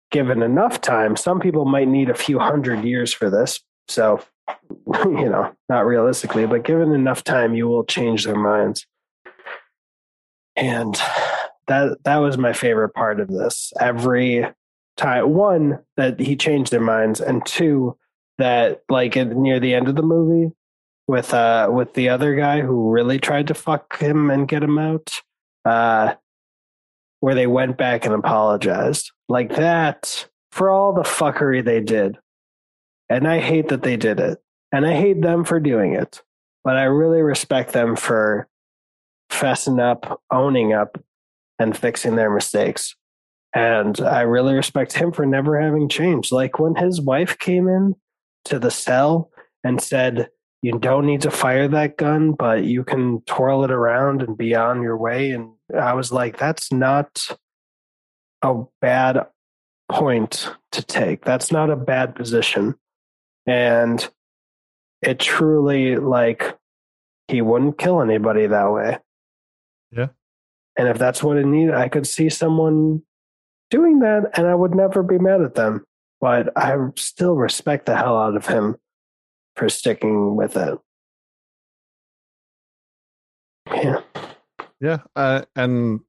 given 0.09 0.41
enough 0.41 0.81
time, 0.81 1.15
some 1.15 1.39
people 1.39 1.65
might 1.65 1.87
need 1.87 2.09
a 2.09 2.15
few 2.15 2.39
hundred 2.39 2.83
years 2.83 3.13
for 3.13 3.29
this. 3.29 3.59
So, 3.87 4.21
you 5.05 5.29
know, 5.29 5.53
not 5.69 5.85
realistically, 5.85 6.47
but 6.47 6.63
given 6.63 6.91
enough 6.91 7.23
time, 7.23 7.53
you 7.53 7.67
will 7.67 7.83
change 7.83 8.25
their 8.25 8.35
minds. 8.35 8.87
And 10.55 10.99
that 11.71 12.03
that 12.03 12.17
was 12.17 12.37
my 12.37 12.53
favorite 12.53 12.93
part 12.93 13.19
of 13.19 13.29
this. 13.29 13.71
Every 13.79 14.45
time, 14.97 15.33
one 15.33 15.79
that 15.97 16.19
he 16.19 16.35
changed 16.35 16.71
their 16.71 16.81
minds, 16.81 17.21
and 17.21 17.45
two 17.45 17.97
that 18.37 18.83
like 18.89 19.15
near 19.15 19.59
the 19.59 19.73
end 19.73 19.87
of 19.87 19.95
the 19.95 20.01
movie 20.01 20.53
with 21.07 21.33
uh 21.33 21.69
with 21.71 21.93
the 21.93 22.09
other 22.09 22.35
guy 22.35 22.61
who 22.61 22.91
really 22.91 23.19
tried 23.19 23.47
to 23.47 23.53
fuck 23.53 23.99
him 23.99 24.29
and 24.29 24.47
get 24.47 24.63
him 24.63 24.77
out, 24.77 25.21
uh, 25.65 26.13
where 27.21 27.35
they 27.35 27.47
went 27.47 27.77
back 27.77 28.05
and 28.05 28.13
apologized 28.13 29.11
like 29.29 29.55
that 29.55 30.27
for 30.51 30.69
all 30.69 30.93
the 30.93 31.03
fuckery 31.03 31.63
they 31.63 31.79
did. 31.79 32.17
And 33.09 33.27
I 33.27 33.39
hate 33.39 33.69
that 33.69 33.83
they 33.83 33.97
did 33.97 34.19
it. 34.19 34.39
And 34.71 34.85
I 34.85 34.93
hate 34.93 35.21
them 35.21 35.43
for 35.43 35.59
doing 35.59 35.93
it. 35.93 36.21
But 36.63 36.77
I 36.77 36.83
really 36.83 37.21
respect 37.21 37.73
them 37.73 37.95
for 37.95 38.47
fessing 39.31 39.79
up, 39.81 40.21
owning 40.31 40.73
up, 40.73 40.97
and 41.61 41.77
fixing 41.77 42.15
their 42.15 42.33
mistakes. 42.33 42.95
And 43.53 43.99
I 43.99 44.21
really 44.21 44.53
respect 44.55 44.93
him 44.93 45.11
for 45.11 45.25
never 45.25 45.59
having 45.59 45.89
changed. 45.89 46.31
Like 46.31 46.57
when 46.57 46.75
his 46.75 46.99
wife 46.99 47.37
came 47.37 47.67
in 47.67 47.95
to 48.45 48.59
the 48.59 48.71
cell 48.71 49.29
and 49.63 49.81
said, 49.81 50.29
You 50.61 50.79
don't 50.79 51.05
need 51.05 51.21
to 51.21 51.31
fire 51.31 51.67
that 51.67 51.97
gun, 51.97 52.31
but 52.31 52.63
you 52.63 52.83
can 52.83 53.21
twirl 53.21 53.63
it 53.63 53.71
around 53.71 54.21
and 54.21 54.37
be 54.37 54.55
on 54.55 54.81
your 54.81 54.97
way. 54.97 55.31
And 55.31 55.51
I 55.77 55.93
was 55.93 56.11
like, 56.11 56.37
That's 56.37 56.71
not 56.71 57.27
a 58.41 58.63
bad 58.79 59.27
point 59.91 60.49
to 60.71 60.81
take. 60.81 61.23
That's 61.25 61.51
not 61.51 61.69
a 61.69 61.75
bad 61.75 62.15
position. 62.15 62.75
And 63.45 64.07
it 65.01 65.19
truly, 65.19 65.97
like, 65.97 66.57
he 67.27 67.41
wouldn't 67.41 67.77
kill 67.77 68.01
anybody 68.01 68.47
that 68.47 68.71
way. 68.71 68.99
And 70.77 70.87
if 70.87 70.97
that's 70.97 71.21
what 71.21 71.37
it 71.37 71.45
needed, 71.45 71.75
I 71.75 71.89
could 71.89 72.07
see 72.07 72.29
someone 72.29 73.03
doing 73.69 73.99
that 73.99 74.31
and 74.37 74.47
I 74.47 74.55
would 74.55 74.73
never 74.73 75.03
be 75.03 75.17
mad 75.17 75.41
at 75.41 75.55
them. 75.55 75.85
But 76.19 76.55
I 76.55 76.75
still 76.95 77.35
respect 77.35 77.87
the 77.87 77.95
hell 77.95 78.17
out 78.17 78.35
of 78.35 78.45
him 78.45 78.75
for 79.55 79.69
sticking 79.69 80.35
with 80.35 80.55
it. 80.55 80.77
Yeah. 83.73 84.01
Yeah. 84.79 84.99
Uh, 85.15 85.43
and, 85.55 86.01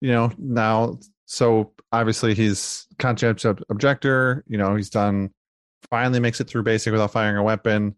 you 0.00 0.10
know, 0.10 0.32
now, 0.38 0.98
so 1.26 1.72
obviously 1.92 2.34
he's 2.34 2.86
conscientious 2.98 3.60
objector. 3.68 4.44
You 4.48 4.58
know, 4.58 4.74
he's 4.74 4.90
done, 4.90 5.30
finally 5.90 6.20
makes 6.20 6.40
it 6.40 6.48
through 6.48 6.64
basic 6.64 6.92
without 6.92 7.12
firing 7.12 7.36
a 7.36 7.42
weapon. 7.42 7.94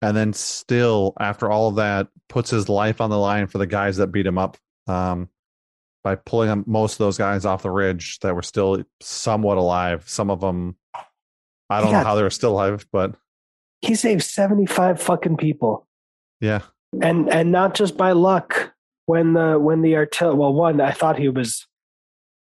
And 0.00 0.16
then 0.16 0.32
still, 0.32 1.14
after 1.20 1.50
all 1.50 1.68
of 1.68 1.76
that, 1.76 2.08
puts 2.28 2.50
his 2.50 2.68
life 2.68 3.00
on 3.00 3.10
the 3.10 3.18
line 3.18 3.46
for 3.46 3.58
the 3.58 3.66
guys 3.66 3.96
that 3.98 4.08
beat 4.08 4.26
him 4.26 4.38
up 4.38 4.56
um, 4.86 5.28
by 6.04 6.16
pulling 6.16 6.64
most 6.66 6.94
of 6.94 6.98
those 6.98 7.18
guys 7.18 7.44
off 7.44 7.62
the 7.62 7.70
ridge 7.70 8.18
that 8.20 8.34
were 8.34 8.42
still 8.42 8.82
somewhat 9.00 9.58
alive. 9.58 10.08
Some 10.08 10.30
of 10.30 10.40
them, 10.40 10.76
I 11.70 11.80
don't 11.80 11.92
know 11.92 12.02
how 12.02 12.14
they 12.14 12.22
were 12.22 12.30
still 12.30 12.52
alive, 12.52 12.86
but 12.92 13.14
he 13.80 13.94
saved 13.94 14.22
75 14.22 15.00
fucking 15.00 15.36
people. 15.36 15.86
Yeah. 16.40 16.62
And 17.00 17.30
and 17.30 17.52
not 17.52 17.74
just 17.74 17.96
by 17.96 18.12
luck. 18.12 18.72
When 19.06 19.32
the 19.32 19.58
when 19.58 19.82
the 19.82 19.96
artillery 19.96 20.36
well, 20.36 20.52
one, 20.52 20.80
I 20.80 20.92
thought 20.92 21.18
he 21.18 21.28
was 21.28 21.66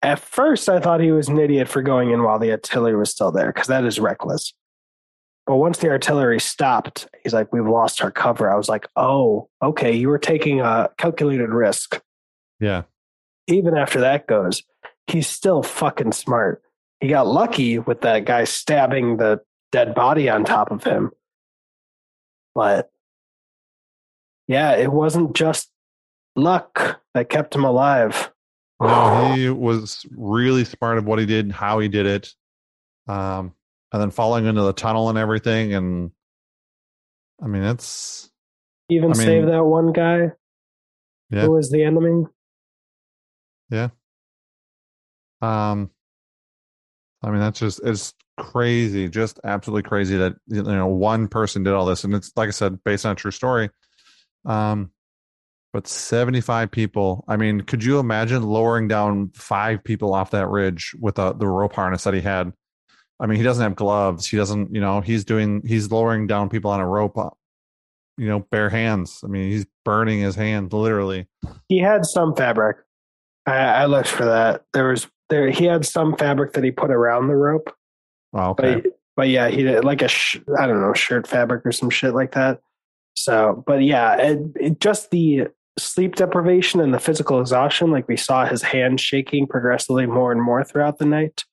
at 0.02 0.21
first 0.21 0.68
I 0.68 0.78
thought 0.78 1.00
he 1.00 1.11
was 1.11 1.28
an 1.28 1.38
idiot 1.38 1.68
for 1.68 1.83
going 1.83 2.12
in 2.12 2.23
while 2.23 2.38
the 2.38 2.52
artillery 2.52 2.97
was 2.97 3.11
still 3.11 3.33
there, 3.33 3.52
because 3.52 3.66
that 3.66 3.85
is 3.85 3.99
reckless. 3.99 4.54
But 5.47 5.56
once 5.56 5.78
the 5.78 5.88
artillery 5.88 6.40
stopped, 6.40 7.09
he's 7.23 7.33
like, 7.33 7.52
We've 7.52 7.66
lost 7.66 8.02
our 8.02 8.11
cover. 8.11 8.50
I 8.50 8.56
was 8.56 8.68
like, 8.68 8.87
Oh, 8.97 9.49
okay, 9.62 9.92
you 9.92 10.09
were 10.09 10.18
taking 10.18 10.61
a 10.61 10.90
calculated 10.99 11.50
risk. 11.50 12.00
Yeah. 12.61 12.83
Even 13.47 13.77
after 13.77 14.01
that 14.01 14.27
goes, 14.27 14.63
he's 15.07 15.29
still 15.29 15.63
fucking 15.63 16.13
smart. 16.13 16.63
He 17.01 17.09
got 17.09 17.27
lucky 17.27 17.79
with 17.79 18.01
that 18.01 18.25
guy 18.25 18.45
stabbing 18.45 19.19
the 19.19 19.41
dead 19.73 19.95
body 19.95 20.29
on 20.29 20.45
top 20.45 20.71
of 20.71 20.83
him. 20.83 21.11
But 22.55 22.91
yeah, 24.49 24.77
it 24.77 24.91
wasn't 24.91 25.35
just 25.35 25.71
luck 26.35 27.01
that 27.15 27.29
kept 27.29 27.55
him 27.55 27.65
alive. 27.65 28.33
No, 28.81 29.33
he 29.35 29.49
was 29.49 30.05
really 30.11 30.65
smart 30.65 30.99
of 30.99 31.07
what 31.07 31.19
he 31.19 31.27
did, 31.27 31.47
and 31.47 31.55
how 31.55 31.79
he 31.79 31.89
did 31.89 32.07
it. 32.07 32.35
Um, 33.09 33.55
and 33.93 34.03
then 34.03 34.11
falling 34.11 34.47
into 34.47 34.63
the 34.63 34.73
tunnel 34.73 35.09
and 35.09 35.17
everything. 35.17 35.75
And 35.75 36.11
I 37.43 37.47
mean, 37.47 37.63
it's 37.63 38.31
even 38.89 39.13
I 39.13 39.15
mean, 39.15 39.27
save 39.27 39.47
that 39.47 39.65
one 39.65 39.93
guy 39.93 40.33
yeah. 41.31 41.43
who 41.43 41.53
was 41.53 41.71
the 41.71 41.83
enemy. 41.83 42.27
Yeah. 43.70 43.88
Um, 45.42 45.90
I 47.23 47.30
mean, 47.30 47.40
that's 47.40 47.58
just 47.58 47.80
it's 47.85 48.14
crazy, 48.38 49.08
just 49.08 49.40
absolutely 49.44 49.88
crazy 49.88 50.16
that 50.16 50.35
you 50.46 50.62
know 50.62 50.87
one 50.87 51.28
person 51.28 51.62
did 51.62 51.73
all 51.73 51.87
this, 51.87 52.04
and 52.04 52.14
it's 52.14 52.32
like 52.37 52.49
I 52.49 52.52
said, 52.52 52.82
based 52.85 53.06
on 53.06 53.12
a 53.12 53.16
true 53.16 53.30
story. 53.30 53.70
Um, 54.44 54.90
but 55.73 55.87
seventy-five 55.87 56.70
people. 56.70 57.25
I 57.28 57.37
mean, 57.37 57.62
could 57.62 57.85
you 57.85 57.99
imagine 57.99 58.42
lowering 58.42 58.88
down 58.88 59.30
five 59.35 59.82
people 59.85 60.14
off 60.14 60.30
that 60.30 60.49
ridge 60.49 60.94
with 60.99 61.16
the 61.16 61.32
the 61.32 61.49
rope 61.49 61.75
harness 61.75 62.04
that 62.04 62.14
he 62.14 62.20
had? 62.20 62.52
I 63.18 63.26
mean, 63.26 63.38
he 63.38 63.44
doesn't 63.44 63.62
have 63.62 63.76
gloves. 63.76 64.26
He 64.26 64.37
doesn't, 64.37 64.75
you 64.75 64.80
know, 64.80 65.00
he's 65.00 65.25
doing, 65.25 65.62
he's 65.64 65.90
lowering 65.90 66.26
down 66.26 66.50
people 66.50 66.70
on 66.70 66.80
a 66.80 66.87
rope, 66.87 67.16
uh, 67.16 67.30
you 68.18 68.28
know, 68.28 68.40
bare 68.50 68.68
hands. 68.68 69.20
I 69.25 69.28
mean, 69.28 69.50
he's 69.50 69.64
burning 69.85 70.20
his 70.20 70.35
hand 70.35 70.73
literally. 70.73 71.26
He 71.68 71.78
had 71.78 72.04
some 72.04 72.35
fabric. 72.35 72.76
I, 73.47 73.57
I 73.57 73.85
looked 73.87 74.09
for 74.09 74.25
that. 74.25 74.65
There 74.73 74.88
was 74.88 75.07
there. 75.29 75.50
He 75.50 75.65
had 75.65 75.85
some 75.87 76.17
fabric 76.17 76.53
that 76.55 76.65
he 76.65 76.71
put 76.71 76.91
around 76.91 77.29
the 77.29 77.37
rope. 77.37 77.73
Oh, 78.33 78.50
okay. 78.50 78.81
But, 78.81 78.93
but 79.17 79.29
yeah, 79.29 79.49
he 79.49 79.62
did 79.62 79.85
like 79.85 80.03
a 80.03 80.09
sh- 80.09 80.41
I 80.59 80.67
don't 80.67 80.81
know 80.81 80.93
shirt 80.93 81.26
fabric 81.26 81.65
or 81.65 81.73
some 81.73 81.91
shit 81.91 82.15
like 82.15 82.33
that. 82.33 82.61
So, 83.15 83.65
but 83.67 83.83
yeah, 83.83 84.17
it, 84.17 84.38
it, 84.57 84.81
just 84.81 85.11
the 85.11 85.49
sleep 85.79 86.17
deprivation 86.17 86.81
and 86.81 86.93
the 86.93 87.00
physical 87.00 87.41
exhaustion. 87.41 87.91
Like 87.91 88.09
we 88.09 88.17
saw 88.17 88.47
his 88.47 88.62
hand 88.62 89.00
shaking 89.00 89.47
progressively 89.47 90.07
more 90.07 90.33
and 90.33 90.43
more 90.43 90.65
throughout 90.65 90.99
the 90.99 91.07
night. 91.07 91.45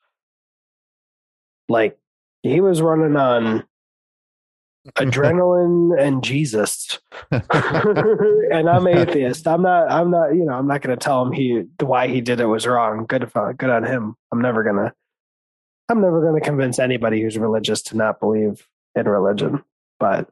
Like 1.69 1.97
he 2.41 2.59
was 2.59 2.81
running 2.81 3.15
on 3.15 3.63
adrenaline 4.91 5.99
and 5.99 6.23
Jesus. 6.23 6.99
and 7.31 8.69
I'm 8.69 8.87
atheist. 8.87 9.47
I'm 9.47 9.61
not. 9.61 9.91
I'm 9.91 10.11
not. 10.11 10.35
You 10.35 10.45
know. 10.45 10.53
I'm 10.53 10.67
not 10.67 10.81
going 10.81 10.97
to 10.97 11.03
tell 11.03 11.25
him 11.25 11.31
he 11.31 11.63
why 11.79 12.07
he 12.07 12.21
did 12.21 12.39
it 12.39 12.45
was 12.45 12.67
wrong. 12.67 13.05
Good. 13.05 13.31
Good 13.31 13.69
on 13.69 13.83
him. 13.85 14.15
I'm 14.31 14.41
never 14.41 14.63
gonna. 14.63 14.93
I'm 15.89 16.01
never 16.01 16.21
going 16.21 16.39
to 16.39 16.45
convince 16.45 16.79
anybody 16.79 17.21
who's 17.21 17.37
religious 17.37 17.81
to 17.83 17.97
not 17.97 18.19
believe 18.19 18.67
in 18.95 19.07
religion. 19.07 19.63
But 19.99 20.29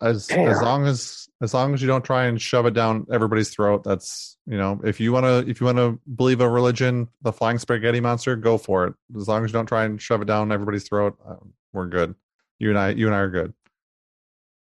as 0.00 0.30
as 0.30 0.62
long 0.62 0.86
as 0.86 1.28
as 1.40 1.54
long 1.54 1.74
as 1.74 1.82
you 1.82 1.88
don't 1.88 2.04
try 2.04 2.26
and 2.26 2.40
shove 2.40 2.66
it 2.66 2.74
down 2.74 3.06
everybody's 3.12 3.50
throat, 3.50 3.82
that's 3.82 4.36
you 4.46 4.56
know 4.56 4.80
if 4.84 5.00
you 5.00 5.12
want 5.12 5.24
to 5.26 5.50
if 5.50 5.60
you 5.60 5.66
want 5.66 5.78
to 5.78 5.98
believe 6.14 6.40
a 6.40 6.48
religion, 6.48 7.08
the 7.22 7.32
flying 7.32 7.58
spaghetti 7.58 8.00
monster, 8.00 8.36
go 8.36 8.56
for 8.56 8.86
it. 8.86 8.94
As 9.16 9.26
long 9.26 9.44
as 9.44 9.50
you 9.50 9.54
don't 9.54 9.66
try 9.66 9.84
and 9.84 10.00
shove 10.00 10.22
it 10.22 10.26
down 10.26 10.52
everybody's 10.52 10.84
throat, 10.84 11.18
um, 11.26 11.52
we're 11.72 11.86
good 11.86 12.14
you 12.60 12.68
and 12.68 12.78
I, 12.78 12.90
you 12.90 13.06
and 13.06 13.14
I 13.14 13.18
are 13.18 13.30
good. 13.30 13.52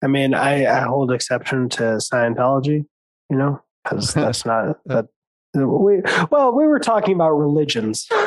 I 0.04 0.08
mean, 0.08 0.34
I, 0.34 0.66
I 0.66 0.82
hold 0.86 1.12
exception 1.12 1.70
to 1.70 1.84
Scientology, 1.98 2.86
you 3.30 3.38
know, 3.38 3.62
because 3.84 4.14
that's 4.14 4.46
not 4.46 4.80
that. 4.86 5.08
We 5.56 6.04
well, 6.30 6.56
we 6.56 6.68
were 6.68 6.78
talking 6.78 7.16
about 7.16 7.32
religions. 7.32 8.08
uh, 8.12 8.22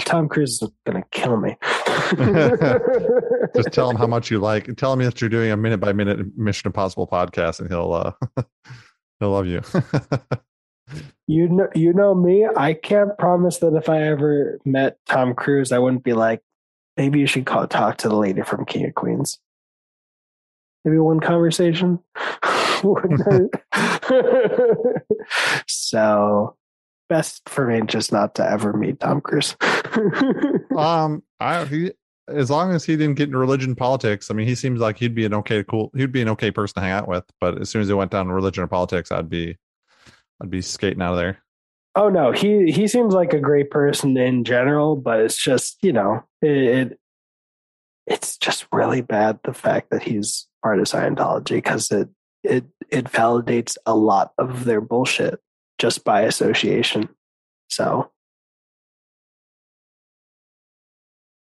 Tom 0.00 0.28
Cruise 0.28 0.60
is 0.60 0.68
going 0.84 1.00
to 1.00 1.08
kill 1.12 1.36
me. 1.36 1.56
Just 3.54 3.72
tell 3.72 3.88
him 3.88 3.96
how 3.96 4.06
much 4.08 4.28
you 4.28 4.40
like. 4.40 4.76
Tell 4.76 4.92
him 4.92 4.98
that 5.04 5.20
you're 5.20 5.30
doing 5.30 5.52
a 5.52 5.56
minute 5.56 5.78
by 5.78 5.92
minute 5.92 6.36
Mission 6.36 6.66
Impossible 6.66 7.06
podcast, 7.06 7.60
and 7.60 7.68
he'll 7.68 7.92
uh, 7.92 8.10
he'll 9.20 9.30
love 9.30 9.46
you. 9.46 9.62
You 11.26 11.48
know, 11.48 11.68
you 11.74 11.92
know 11.92 12.14
me. 12.14 12.46
I 12.56 12.74
can't 12.74 13.16
promise 13.18 13.58
that 13.58 13.74
if 13.74 13.88
I 13.88 14.02
ever 14.02 14.58
met 14.64 14.98
Tom 15.06 15.34
Cruise, 15.34 15.72
I 15.72 15.78
wouldn't 15.78 16.04
be 16.04 16.12
like, 16.12 16.42
maybe 16.96 17.18
you 17.18 17.26
should 17.26 17.46
call 17.46 17.66
talk 17.66 17.98
to 17.98 18.08
the 18.08 18.16
lady 18.16 18.42
from 18.42 18.64
King 18.64 18.86
of 18.86 18.94
Queens. 18.94 19.38
Maybe 20.84 20.98
one 20.98 21.20
conversation. 21.20 21.98
so 25.66 26.56
best 27.08 27.48
for 27.48 27.66
me 27.66 27.80
just 27.86 28.12
not 28.12 28.34
to 28.36 28.48
ever 28.48 28.72
meet 28.72 29.00
Tom 29.00 29.20
Cruise. 29.20 29.56
um, 30.76 31.24
I 31.40 31.64
he 31.64 31.92
as 32.28 32.50
long 32.50 32.72
as 32.72 32.84
he 32.84 32.96
didn't 32.96 33.14
get 33.14 33.28
into 33.28 33.38
religion 33.38 33.74
politics, 33.74 34.30
I 34.30 34.34
mean, 34.34 34.48
he 34.48 34.54
seems 34.54 34.80
like 34.80 34.98
he'd 34.98 35.14
be 35.14 35.24
an 35.24 35.34
okay, 35.34 35.62
cool, 35.62 35.92
he'd 35.96 36.12
be 36.12 36.22
an 36.22 36.28
okay 36.30 36.50
person 36.50 36.74
to 36.74 36.80
hang 36.80 36.90
out 36.90 37.08
with. 37.08 37.24
But 37.40 37.60
as 37.60 37.70
soon 37.70 37.82
as 37.82 37.88
he 37.88 37.94
went 37.94 38.10
down 38.10 38.26
to 38.26 38.34
religion 38.34 38.64
or 38.64 38.66
politics, 38.66 39.12
I'd 39.12 39.30
be, 39.30 39.56
I'd 40.42 40.50
be 40.50 40.62
skating 40.62 41.02
out 41.02 41.12
of 41.12 41.18
there. 41.18 41.42
Oh 41.94 42.08
no, 42.08 42.30
he 42.30 42.70
he 42.70 42.88
seems 42.88 43.14
like 43.14 43.32
a 43.32 43.40
great 43.40 43.70
person 43.70 44.16
in 44.16 44.44
general, 44.44 44.96
but 44.96 45.20
it's 45.20 45.42
just 45.42 45.78
you 45.82 45.92
know 45.92 46.24
it, 46.42 46.50
it 46.50 47.00
it's 48.06 48.36
just 48.36 48.66
really 48.72 49.00
bad 49.00 49.40
the 49.44 49.54
fact 49.54 49.90
that 49.90 50.02
he's 50.02 50.46
part 50.62 50.78
of 50.78 50.84
Scientology 50.84 51.56
because 51.56 51.90
it 51.90 52.08
it 52.42 52.64
it 52.90 53.06
validates 53.06 53.76
a 53.86 53.94
lot 53.94 54.32
of 54.38 54.64
their 54.64 54.80
bullshit 54.80 55.40
just 55.78 56.04
by 56.04 56.22
association. 56.22 57.08
So 57.68 58.10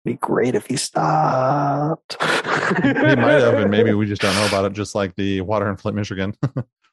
be 0.04 0.14
great 0.14 0.54
if 0.54 0.66
he 0.66 0.76
stopped. 0.76 2.16
he 2.20 2.92
might 2.92 3.40
have, 3.40 3.54
and 3.54 3.70
maybe 3.70 3.92
we 3.94 4.06
just 4.06 4.22
don't 4.22 4.34
know 4.34 4.46
about 4.46 4.64
it, 4.64 4.72
just 4.72 4.94
like 4.94 5.14
the 5.16 5.40
water 5.42 5.68
in 5.68 5.76
Flint, 5.76 5.96
Michigan. 5.96 6.34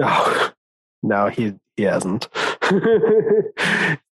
oh, 0.00 0.52
no, 1.02 1.28
he 1.28 1.54
he 1.76 1.82
hasn't. 1.82 2.28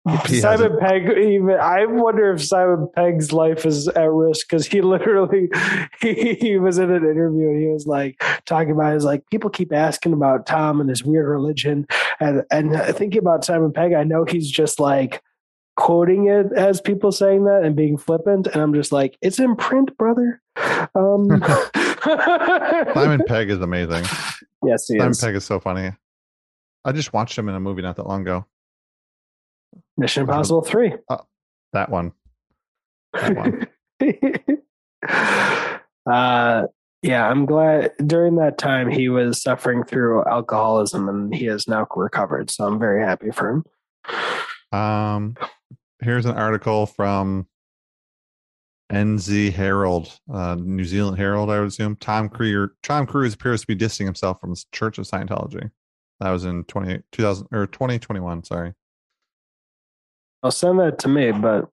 Simon 0.06 0.42
hasn't. 0.42 0.80
Pegg, 0.80 1.08
even 1.16 1.56
I 1.58 1.86
wonder 1.86 2.32
if 2.32 2.44
Simon 2.44 2.88
Pegg's 2.94 3.32
life 3.32 3.64
is 3.64 3.88
at 3.88 4.10
risk 4.10 4.46
because 4.48 4.66
he 4.66 4.80
literally 4.82 5.48
he, 6.00 6.34
he, 6.34 6.58
was 6.58 6.78
in 6.78 6.90
an 6.90 7.04
interview 7.04 7.48
and 7.48 7.60
he 7.60 7.68
was 7.68 7.86
like 7.86 8.22
talking 8.44 8.72
about 8.72 8.92
his 8.92 9.04
like 9.04 9.24
people 9.30 9.48
keep 9.48 9.72
asking 9.72 10.12
about 10.12 10.46
Tom 10.46 10.80
and 10.80 10.90
his 10.90 11.02
weird 11.02 11.26
religion 11.26 11.86
and 12.20 12.42
and 12.50 12.76
thinking 12.96 13.18
about 13.18 13.44
Simon 13.44 13.72
Pegg, 13.72 13.94
I 13.94 14.04
know 14.04 14.24
he's 14.24 14.50
just 14.50 14.78
like 14.78 15.22
quoting 15.76 16.28
it 16.28 16.52
as 16.52 16.80
people 16.80 17.10
saying 17.10 17.44
that 17.44 17.62
and 17.64 17.74
being 17.74 17.96
flippant 17.96 18.46
and 18.46 18.62
i'm 18.62 18.72
just 18.72 18.92
like 18.92 19.18
it's 19.20 19.40
in 19.40 19.56
print 19.56 19.96
brother 19.98 20.40
um 20.94 21.26
simon 22.04 23.22
pegg 23.26 23.50
is 23.50 23.60
amazing. 23.60 24.04
Yes 24.66 24.86
simon 24.86 25.10
is. 25.10 25.20
pegg 25.20 25.34
is 25.34 25.44
so 25.44 25.60
funny. 25.60 25.92
I 26.86 26.92
just 26.92 27.12
watched 27.12 27.36
him 27.36 27.50
in 27.50 27.54
a 27.54 27.60
movie 27.60 27.82
not 27.82 27.96
that 27.96 28.06
long 28.06 28.22
ago. 28.22 28.46
Mission 29.98 30.22
impossible 30.22 30.62
3 30.62 30.94
uh, 31.10 31.18
that 31.74 31.90
one. 31.90 32.12
That 33.12 33.36
one. 33.36 33.66
Uh 36.06 36.64
yeah 37.02 37.28
i'm 37.28 37.46
glad 37.46 37.92
during 38.06 38.36
that 38.36 38.58
time 38.58 38.90
he 38.90 39.08
was 39.08 39.40
suffering 39.40 39.84
through 39.84 40.24
alcoholism 40.24 41.08
and 41.08 41.34
he 41.34 41.44
has 41.46 41.66
now 41.68 41.86
recovered 41.94 42.50
so 42.50 42.66
i'm 42.66 42.78
very 42.78 43.02
happy 43.02 43.30
for 43.30 43.50
him. 43.50 43.64
Um 44.78 45.34
here's 46.00 46.26
an 46.26 46.36
article 46.36 46.86
from 46.86 47.46
NZ 48.94 49.52
Herald, 49.52 50.18
uh, 50.32 50.56
New 50.58 50.84
Zealand 50.84 51.18
Herald, 51.18 51.50
I 51.50 51.58
would 51.58 51.68
assume. 51.68 51.96
Tom 51.96 52.28
Cruise, 52.28 52.70
Tom 52.82 53.06
Cruise 53.06 53.34
appears 53.34 53.62
to 53.62 53.66
be 53.66 53.74
distancing 53.74 54.06
himself 54.06 54.40
from 54.40 54.50
the 54.50 54.64
Church 54.72 54.98
of 54.98 55.06
Scientology. 55.06 55.70
That 56.20 56.30
was 56.30 56.44
in 56.44 56.64
20, 56.64 57.02
2000 57.12 57.48
or 57.52 57.66
2021, 57.66 58.44
sorry. 58.44 58.72
I'll 60.42 60.50
send 60.50 60.78
that 60.78 60.98
to 61.00 61.08
me, 61.08 61.32
but 61.32 61.68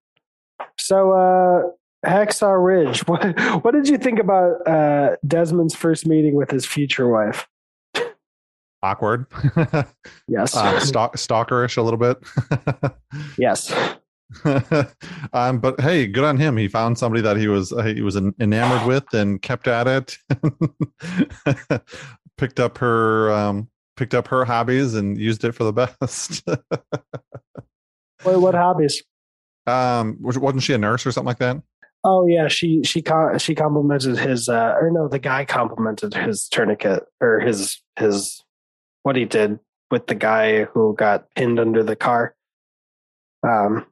so 0.77 1.11
uh 1.11 1.63
Hacksaw 2.05 2.63
Ridge, 2.63 3.01
what 3.07 3.63
what 3.63 3.73
did 3.73 3.87
you 3.87 3.97
think 3.97 4.19
about 4.19 4.67
uh 4.67 5.15
Desmond's 5.27 5.75
first 5.75 6.07
meeting 6.07 6.35
with 6.35 6.49
his 6.49 6.65
future 6.65 7.07
wife? 7.07 7.47
Awkward. 8.83 9.27
yes. 10.27 10.55
Uh, 10.55 10.79
stalk, 10.79 11.15
stalkerish 11.15 11.77
a 11.77 11.81
little 11.83 11.99
bit. 11.99 12.17
yes. 13.37 13.71
um, 15.33 15.59
but 15.59 15.79
hey, 15.81 16.07
good 16.07 16.23
on 16.23 16.37
him. 16.37 16.57
He 16.57 16.67
found 16.67 16.97
somebody 16.97 17.21
that 17.21 17.37
he 17.37 17.47
was 17.47 17.71
uh, 17.73 17.83
he 17.83 18.01
was 18.01 18.15
enamored 18.15 18.87
with 18.87 19.13
and 19.13 19.41
kept 19.41 19.67
at 19.67 19.87
it. 19.87 20.17
picked 22.37 22.59
up 22.59 22.77
her 22.77 23.31
um, 23.31 23.67
picked 23.97 24.13
up 24.13 24.27
her 24.27 24.45
hobbies 24.45 24.95
and 24.95 25.17
used 25.17 25.43
it 25.43 25.53
for 25.53 25.63
the 25.63 25.73
best. 25.99 26.43
Wait, 28.25 28.37
what 28.37 28.55
hobbies? 28.55 29.03
Um, 29.67 30.17
wasn't 30.19 30.63
she 30.63 30.73
a 30.73 30.77
nurse 30.77 31.05
or 31.05 31.11
something 31.11 31.27
like 31.27 31.39
that? 31.39 31.61
Oh 32.03 32.25
yeah, 32.25 32.47
she 32.47 32.81
she 32.83 33.03
she 33.37 33.55
complimented 33.55 34.17
his 34.17 34.49
uh, 34.49 34.75
or 34.79 34.89
no, 34.91 35.07
the 35.07 35.19
guy 35.19 35.45
complimented 35.45 36.13
his 36.15 36.47
tourniquet 36.47 37.03
or 37.19 37.39
his 37.39 37.79
his 37.97 38.43
what 39.03 39.15
he 39.15 39.25
did 39.25 39.59
with 39.91 40.07
the 40.07 40.15
guy 40.15 40.63
who 40.63 40.95
got 40.95 41.27
pinned 41.35 41.59
under 41.59 41.83
the 41.83 41.95
car. 41.95 42.35
Um, 43.43 43.85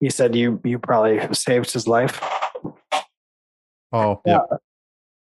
he 0.00 0.10
said 0.10 0.34
you 0.34 0.60
you 0.64 0.78
probably 0.78 1.20
saved 1.34 1.72
his 1.72 1.86
life. 1.86 2.20
Oh 3.92 4.20
yeah. 4.24 4.40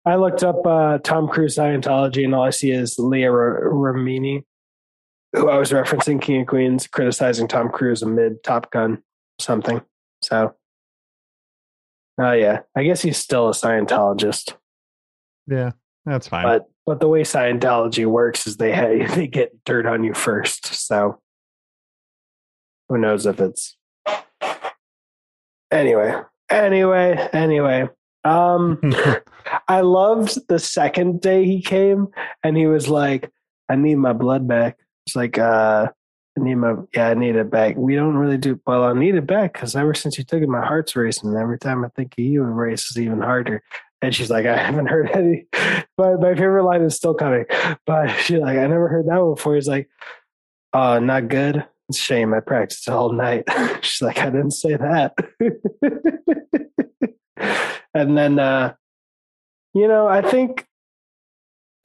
I 0.05 0.15
looked 0.15 0.43
up 0.43 0.65
uh, 0.65 0.97
Tom 0.99 1.27
Cruise 1.27 1.57
Scientology, 1.57 2.23
and 2.23 2.33
all 2.33 2.43
I 2.43 2.49
see 2.49 2.71
is 2.71 2.97
Leah 2.97 3.31
R- 3.31 3.69
Remini, 3.71 4.43
who 5.33 5.49
I 5.49 5.57
was 5.57 5.71
referencing 5.71 6.21
King 6.21 6.41
of 6.41 6.47
Queens, 6.47 6.87
criticizing 6.87 7.47
Tom 7.47 7.69
Cruise 7.69 8.01
amid 8.01 8.41
Top 8.43 8.71
Gun 8.71 9.03
something. 9.39 9.81
So, 10.23 10.55
oh 12.19 12.23
uh, 12.23 12.31
yeah, 12.31 12.61
I 12.75 12.83
guess 12.83 13.01
he's 13.01 13.17
still 13.17 13.49
a 13.49 13.53
Scientologist. 13.53 14.55
Yeah, 15.47 15.71
that's 16.05 16.27
fine. 16.27 16.43
But 16.43 16.65
but 16.85 16.99
the 16.99 17.07
way 17.07 17.21
Scientology 17.21 18.05
works 18.05 18.47
is 18.47 18.57
they 18.57 18.71
have, 18.71 19.15
they 19.15 19.27
get 19.27 19.63
dirt 19.65 19.85
on 19.85 20.03
you 20.03 20.13
first. 20.13 20.65
So 20.87 21.21
who 22.87 22.97
knows 22.97 23.25
if 23.25 23.39
it's 23.39 23.77
anyway, 25.71 26.15
anyway, 26.49 27.29
anyway. 27.33 27.89
Um, 28.23 28.79
I 29.67 29.81
loved 29.81 30.37
the 30.47 30.59
second 30.59 31.21
day 31.21 31.45
he 31.45 31.61
came 31.61 32.07
and 32.43 32.57
he 32.57 32.67
was 32.67 32.89
like, 32.89 33.31
I 33.69 33.75
need 33.75 33.95
my 33.95 34.13
blood 34.13 34.47
back. 34.47 34.77
It's 35.05 35.15
like, 35.15 35.37
uh, 35.37 35.87
I 36.37 36.41
need 36.41 36.55
my, 36.55 36.75
yeah, 36.93 37.09
I 37.09 37.13
need 37.13 37.35
it 37.35 37.49
back. 37.49 37.75
We 37.75 37.95
don't 37.95 38.15
really 38.15 38.37
do, 38.37 38.59
well, 38.65 38.83
I 38.83 38.93
need 38.93 39.15
it 39.15 39.27
back 39.27 39.53
because 39.53 39.75
ever 39.75 39.93
since 39.93 40.17
you 40.17 40.23
took 40.23 40.41
it, 40.41 40.49
my 40.49 40.65
heart's 40.65 40.95
racing. 40.95 41.35
Every 41.35 41.59
time 41.59 41.83
I 41.83 41.89
think 41.89 42.13
of 42.17 42.23
you, 42.23 42.43
it 42.43 42.47
races 42.47 42.97
even 42.97 43.21
harder. 43.21 43.63
And 44.01 44.15
she's 44.15 44.29
like, 44.29 44.45
I 44.45 44.57
haven't 44.57 44.87
heard 44.87 45.11
any. 45.11 45.45
But 45.97 46.21
my 46.21 46.33
favorite 46.33 46.63
line 46.63 46.81
is 46.83 46.95
still 46.95 47.13
coming. 47.13 47.43
But 47.85 48.07
she's 48.21 48.39
like, 48.39 48.57
I 48.57 48.67
never 48.67 48.87
heard 48.87 49.07
that 49.07 49.21
one 49.21 49.35
before. 49.35 49.55
He's 49.55 49.67
like, 49.67 49.89
uh, 50.71 50.99
not 50.99 51.27
good. 51.27 51.65
Shame. 51.93 52.33
I 52.33 52.39
practiced 52.39 52.87
all 52.89 53.11
night. 53.11 53.45
she's 53.81 54.01
like, 54.01 54.19
I 54.19 54.25
didn't 54.25 54.51
say 54.51 54.75
that. 54.75 55.13
and 57.93 58.17
then, 58.17 58.39
uh, 58.39 58.73
you 59.73 59.87
know, 59.87 60.07
I 60.07 60.21
think, 60.21 60.65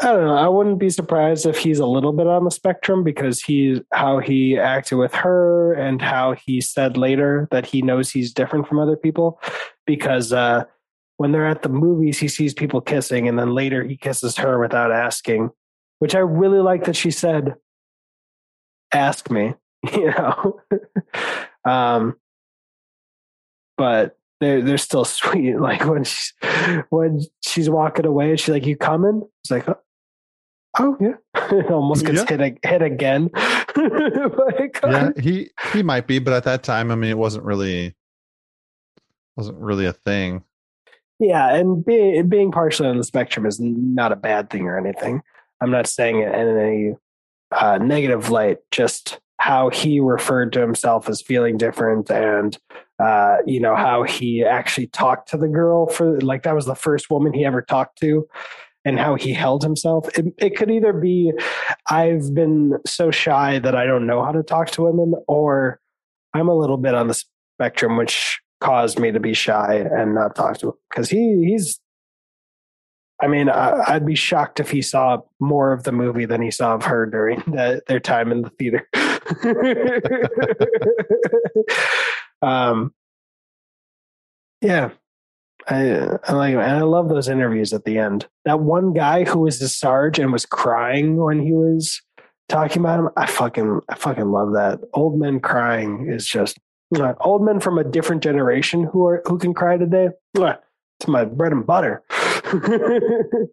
I 0.03 0.07
don't 0.13 0.27
know. 0.27 0.37
I 0.37 0.49
wouldn't 0.49 0.79
be 0.79 0.91
surprised 0.91 1.47
if 1.47 1.59
he's 1.59 1.79
a 1.79 1.87
little 1.87 2.13
bit 2.13 2.27
on 2.27 2.45
the 2.45 2.51
spectrum 2.51 3.05
because 3.05 3.41
he, 3.41 3.81
how 3.93 4.19
he 4.19 4.59
acted 4.59 4.99
with 4.99 5.15
her 5.15 5.73
and 5.75 6.03
how 6.03 6.35
he 6.35 6.61
said 6.61 6.97
later 6.97 7.49
that 7.51 7.67
he 7.67 7.81
knows 7.81 8.11
he's 8.11 8.33
different 8.33 8.69
from 8.69 8.79
other 8.79 8.97
people 8.97 9.41
because, 9.87 10.33
uh, 10.33 10.65
when 11.17 11.33
they're 11.33 11.47
at 11.47 11.63
the 11.63 11.69
movies, 11.69 12.19
he 12.19 12.29
sees 12.29 12.55
people 12.55 12.81
kissing, 12.81 13.29
and 13.29 13.39
then 13.39 13.55
later 13.55 13.85
he 13.85 13.97
kisses 13.97 14.37
her 14.37 14.59
without 14.59 14.91
asking, 14.91 15.51
which 15.99 16.15
I 16.15 16.19
really 16.19 16.59
like 16.59 16.85
that 16.85 16.97
she 16.97 17.11
said, 17.11 17.55
"Ask 18.93 19.31
me," 19.31 19.55
you 19.93 20.11
know. 20.11 20.61
um, 21.65 22.17
but 23.77 24.17
they're 24.41 24.63
they're 24.63 24.79
still 24.79 25.05
sweet. 25.05 25.59
Like 25.59 25.85
when 25.85 26.05
she's 26.05 26.33
when 26.91 27.21
she's 27.43 27.71
walking 27.71 28.07
away, 28.07 28.37
she's 28.37 28.49
like, 28.49 28.67
"You 28.67 28.77
coming?" 28.77 29.23
It's 29.43 29.51
like, 29.51 29.69
"Oh, 29.69 29.79
oh 30.79 30.97
yeah." 31.01 31.15
it 31.51 31.71
almost 31.71 32.05
gets 32.05 32.29
yeah. 32.31 32.37
hit 32.37 32.59
hit 32.65 32.83
again. 32.83 33.31
yeah, 33.77 35.11
he 35.21 35.51
he 35.73 35.83
might 35.83 36.07
be, 36.07 36.19
but 36.19 36.35
at 36.35 36.45
that 36.45 36.63
time, 36.63 36.91
I 36.91 36.95
mean, 36.95 37.11
it 37.11 37.19
wasn't 37.19 37.45
really 37.45 37.95
wasn't 39.37 39.59
really 39.59 39.87
a 39.87 39.93
thing. 39.93 40.45
Yeah, 41.19 41.55
and 41.55 41.85
being 41.85 42.29
being 42.29 42.51
partially 42.51 42.89
on 42.89 42.99
the 42.99 43.05
spectrum 43.05 43.47
is 43.47 43.61
not 43.61 44.13
a 44.13 44.17
bad 44.17 44.51
thing 44.51 44.67
or 44.67 44.79
anything. 44.79 45.23
I'm 45.61 45.71
not 45.71 45.87
saying 45.87 46.19
it 46.19 46.35
in 46.35 46.59
any 46.59 46.95
uh, 47.53 47.79
negative 47.79 48.31
light. 48.31 48.59
Just 48.71 49.21
how 49.39 49.69
he 49.69 50.01
referred 50.01 50.53
to 50.53 50.61
himself 50.61 51.09
as 51.09 51.21
feeling 51.21 51.57
different, 51.57 52.11
and 52.11 52.57
uh, 52.99 53.39
you 53.47 53.61
know 53.61 53.75
how 53.75 54.03
he 54.03 54.45
actually 54.45 54.87
talked 54.89 55.29
to 55.31 55.37
the 55.37 55.49
girl 55.49 55.87
for 55.87 56.21
like 56.21 56.43
that 56.45 56.55
was 56.55 56.67
the 56.67 56.75
first 56.75 57.11
woman 57.11 57.33
he 57.33 57.45
ever 57.45 57.61
talked 57.61 57.99
to, 58.01 58.27
and 58.85 58.99
how 58.99 59.15
he 59.17 59.33
held 59.33 59.63
himself. 59.63 60.09
It, 60.17 60.35
it 60.39 60.57
could 60.57 60.71
either 60.71 60.93
be 60.93 61.33
I've 61.91 62.33
been 62.35 62.79
so 62.87 63.11
shy 63.11 63.59
that 63.59 63.75
I 63.75 63.85
don't 63.87 64.07
know 64.07 64.25
how 64.25 64.33
to 64.33 64.43
talk 64.43 64.71
to 64.73 64.83
women, 64.83 65.15
or 65.27 65.81
I'm 66.33 66.49
a 66.49 66.57
little 66.57 66.79
bit 66.79 66.95
on 66.95 67.09
the 67.09 67.23
spectrum, 67.59 67.97
which 67.97 68.41
caused 68.61 68.99
me 68.99 69.13
to 69.13 69.21
be 69.21 69.35
shy 69.35 69.85
and 69.91 70.15
not 70.15 70.35
talk 70.35 70.59
to 70.59 70.69
him 70.69 70.75
because 70.91 71.09
he 71.09 71.45
he's. 71.47 71.81
I 73.23 73.29
mean, 73.29 73.49
I, 73.49 73.81
I'd 73.87 74.07
be 74.07 74.15
shocked 74.15 74.61
if 74.61 74.71
he 74.71 74.83
saw 74.83 75.23
more 75.41 75.73
of 75.73 75.85
the 75.85 75.93
movie 75.93 76.27
than 76.27 76.43
he 76.43 76.51
saw 76.51 76.75
of 76.75 76.85
her 76.85 77.07
during 77.07 77.39
the, 77.47 77.83
their 77.87 78.01
time 78.01 78.33
in 78.33 78.43
the 78.43 78.51
theater. 78.51 78.89
um, 82.43 82.93
yeah, 84.61 84.91
I, 85.69 86.19
I 86.25 86.33
like, 86.33 86.55
and 86.55 86.63
I 86.63 86.83
love 86.83 87.09
those 87.09 87.29
interviews 87.29 87.73
at 87.73 87.85
the 87.85 87.99
end. 87.99 88.27
That 88.45 88.61
one 88.61 88.93
guy 88.93 89.25
who 89.25 89.41
was 89.41 89.59
the 89.59 89.69
Sarge 89.69 90.19
and 90.19 90.33
was 90.33 90.45
crying 90.45 91.17
when 91.17 91.41
he 91.41 91.53
was 91.53 92.03
talking 92.49 92.83
about 92.83 93.01
him. 93.01 93.09
I 93.17 93.27
fucking, 93.27 93.81
I 93.89 93.95
fucking 93.95 94.31
love 94.31 94.53
that. 94.55 94.81
Old 94.93 95.19
men 95.19 95.41
crying 95.41 96.11
is 96.11 96.27
just 96.27 96.59
know, 96.99 97.15
old 97.21 97.45
men 97.45 97.61
from 97.61 97.79
a 97.79 97.85
different 97.85 98.23
generation 98.23 98.85
who 98.85 99.07
are 99.07 99.23
who 99.27 99.39
can 99.39 99.55
cry 99.55 99.77
today. 99.77 100.09
It's 100.35 101.09
my 101.09 101.25
bread 101.25 101.53
and 101.53 101.67
butter. 101.67 102.03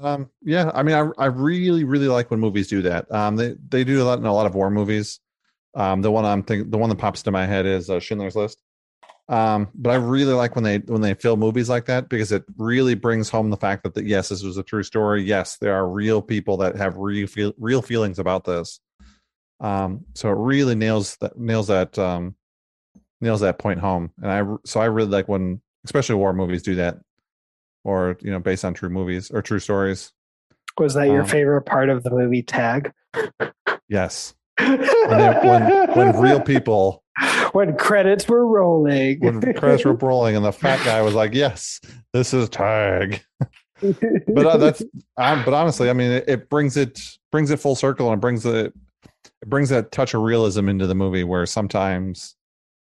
um, 0.00 0.30
yeah, 0.42 0.70
I 0.74 0.82
mean, 0.82 0.94
I 0.94 1.08
I 1.18 1.26
really 1.26 1.84
really 1.84 2.08
like 2.08 2.30
when 2.30 2.40
movies 2.40 2.68
do 2.68 2.82
that. 2.82 3.10
Um, 3.12 3.36
they 3.36 3.54
they 3.68 3.84
do 3.84 4.02
a 4.02 4.04
lot 4.04 4.18
in 4.18 4.26
a 4.26 4.34
lot 4.34 4.46
of 4.46 4.54
war 4.54 4.70
movies. 4.70 5.20
Um, 5.74 6.02
the 6.02 6.10
one 6.10 6.24
I'm 6.24 6.42
thinking, 6.42 6.70
the 6.70 6.78
one 6.78 6.90
that 6.90 6.98
pops 6.98 7.22
to 7.22 7.30
my 7.30 7.46
head 7.46 7.66
is 7.66 7.90
uh, 7.90 8.00
Schindler's 8.00 8.36
List. 8.36 8.62
Um, 9.28 9.68
but 9.74 9.90
I 9.90 9.94
really 9.94 10.34
like 10.34 10.54
when 10.54 10.64
they 10.64 10.78
when 10.78 11.00
they 11.00 11.14
film 11.14 11.40
movies 11.40 11.68
like 11.68 11.86
that 11.86 12.08
because 12.08 12.30
it 12.30 12.44
really 12.58 12.94
brings 12.94 13.30
home 13.30 13.50
the 13.50 13.56
fact 13.56 13.82
that, 13.84 13.94
that 13.94 14.04
yes, 14.04 14.28
this 14.28 14.42
was 14.42 14.58
a 14.58 14.62
true 14.62 14.82
story. 14.82 15.22
Yes, 15.22 15.56
there 15.56 15.74
are 15.74 15.88
real 15.88 16.20
people 16.20 16.58
that 16.58 16.76
have 16.76 16.96
real 16.96 17.26
feel, 17.26 17.52
real 17.58 17.80
feelings 17.80 18.18
about 18.18 18.44
this. 18.44 18.80
Um, 19.60 20.04
so 20.14 20.28
it 20.28 20.36
really 20.36 20.74
nails 20.74 21.16
that 21.20 21.38
nails 21.38 21.68
that 21.68 21.98
um, 21.98 22.36
nails 23.20 23.40
that 23.40 23.58
point 23.58 23.80
home. 23.80 24.12
And 24.22 24.30
I 24.30 24.42
so 24.66 24.80
I 24.80 24.86
really 24.86 25.10
like 25.10 25.28
when 25.28 25.62
especially 25.84 26.16
war 26.16 26.32
movies 26.32 26.62
do 26.62 26.74
that, 26.76 26.98
or 27.84 28.16
you 28.20 28.30
know, 28.30 28.38
based 28.38 28.64
on 28.64 28.74
true 28.74 28.90
movies 28.90 29.30
or 29.30 29.42
true 29.42 29.58
stories. 29.58 30.12
Was 30.78 30.94
that 30.94 31.06
your 31.06 31.22
um, 31.22 31.28
favorite 31.28 31.62
part 31.62 31.88
of 31.88 32.02
the 32.02 32.10
movie 32.10 32.42
Tag? 32.42 32.92
Yes. 33.88 34.34
when, 34.58 34.78
when, 35.08 35.90
when 35.92 36.20
real 36.20 36.40
people 36.40 37.04
when 37.52 37.76
credits 37.76 38.28
were 38.28 38.46
rolling. 38.46 39.20
when 39.20 39.40
credits 39.54 39.84
were 39.84 39.92
rolling, 40.02 40.36
and 40.36 40.44
the 40.44 40.52
fat 40.52 40.84
guy 40.84 41.00
was 41.02 41.14
like, 41.14 41.32
"Yes, 41.34 41.80
this 42.12 42.34
is 42.34 42.48
tag." 42.48 43.22
but 43.80 44.46
uh, 44.46 44.56
that's, 44.56 44.82
um, 45.16 45.44
but 45.44 45.54
honestly, 45.54 45.90
I 45.90 45.92
mean, 45.92 46.10
it, 46.10 46.24
it, 46.28 46.48
brings 46.48 46.76
it 46.76 47.00
brings 47.30 47.50
it 47.50 47.60
full 47.60 47.76
circle 47.76 48.08
and 48.08 48.18
it 48.18 48.20
brings 48.20 48.44
it 48.46 48.72
it 49.04 49.48
brings 49.48 49.68
that 49.68 49.92
touch 49.92 50.14
of 50.14 50.22
realism 50.22 50.68
into 50.68 50.86
the 50.86 50.94
movie 50.94 51.24
where 51.24 51.46
sometimes, 51.46 52.36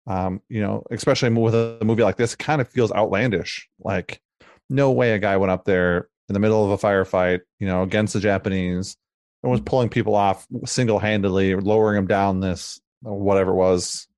um, 0.08 0.42
you 0.48 0.60
know, 0.60 0.82
especially 0.90 1.30
with 1.30 1.54
a, 1.54 1.78
movie 1.84 2.02
like 2.02 2.16
this, 2.16 2.32
it 2.32 2.38
kind 2.38 2.60
of 2.60 2.68
feels 2.68 2.90
outlandish. 2.92 3.68
Like, 3.78 4.20
no 4.68 4.90
way 4.90 5.12
a 5.12 5.18
guy 5.18 5.36
went 5.36 5.52
up 5.52 5.64
there 5.64 6.08
in 6.28 6.32
the 6.32 6.40
middle 6.40 6.64
of 6.64 6.70
a 6.70 6.86
firefight, 6.86 7.40
you 7.60 7.66
know, 7.66 7.82
against 7.82 8.14
the 8.14 8.20
Japanese 8.20 8.96
and 9.42 9.52
was 9.52 9.60
pulling 9.60 9.88
people 9.88 10.14
off 10.14 10.46
single 10.64 10.98
handedly, 10.98 11.54
lowering 11.54 11.96
them 11.96 12.06
down 12.06 12.40
this 12.40 12.80
whatever 13.02 13.52
it 13.52 13.56
was 13.56 14.08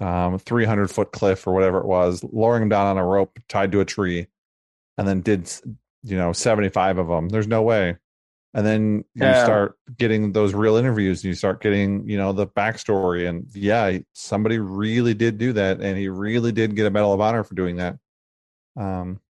um, 0.00 0.38
300 0.38 0.90
foot 0.90 1.12
cliff 1.12 1.46
or 1.46 1.52
whatever 1.52 1.78
it 1.78 1.86
was, 1.86 2.24
lowering 2.32 2.62
them 2.62 2.68
down 2.68 2.86
on 2.86 2.98
a 2.98 3.04
rope 3.04 3.38
tied 3.48 3.72
to 3.72 3.80
a 3.80 3.84
tree, 3.84 4.26
and 4.96 5.06
then 5.06 5.20
did 5.20 5.50
you 6.02 6.16
know 6.16 6.32
75 6.32 6.98
of 6.98 7.08
them. 7.08 7.28
There's 7.28 7.46
no 7.46 7.62
way. 7.62 7.96
And 8.54 8.66
then 8.66 9.04
yeah. 9.14 9.38
you 9.38 9.44
start 9.44 9.76
getting 9.98 10.32
those 10.32 10.54
real 10.54 10.76
interviews, 10.76 11.22
and 11.22 11.28
you 11.28 11.34
start 11.34 11.60
getting 11.60 12.08
you 12.08 12.16
know 12.16 12.32
the 12.32 12.46
backstory, 12.46 13.28
and 13.28 13.46
yeah, 13.54 13.98
somebody 14.14 14.58
really 14.58 15.14
did 15.14 15.38
do 15.38 15.52
that, 15.52 15.80
and 15.80 15.98
he 15.98 16.08
really 16.08 16.52
did 16.52 16.74
get 16.74 16.86
a 16.86 16.90
Medal 16.90 17.12
of 17.12 17.20
Honor 17.20 17.44
for 17.44 17.54
doing 17.54 17.76
that. 17.76 17.98
Um, 18.76 19.20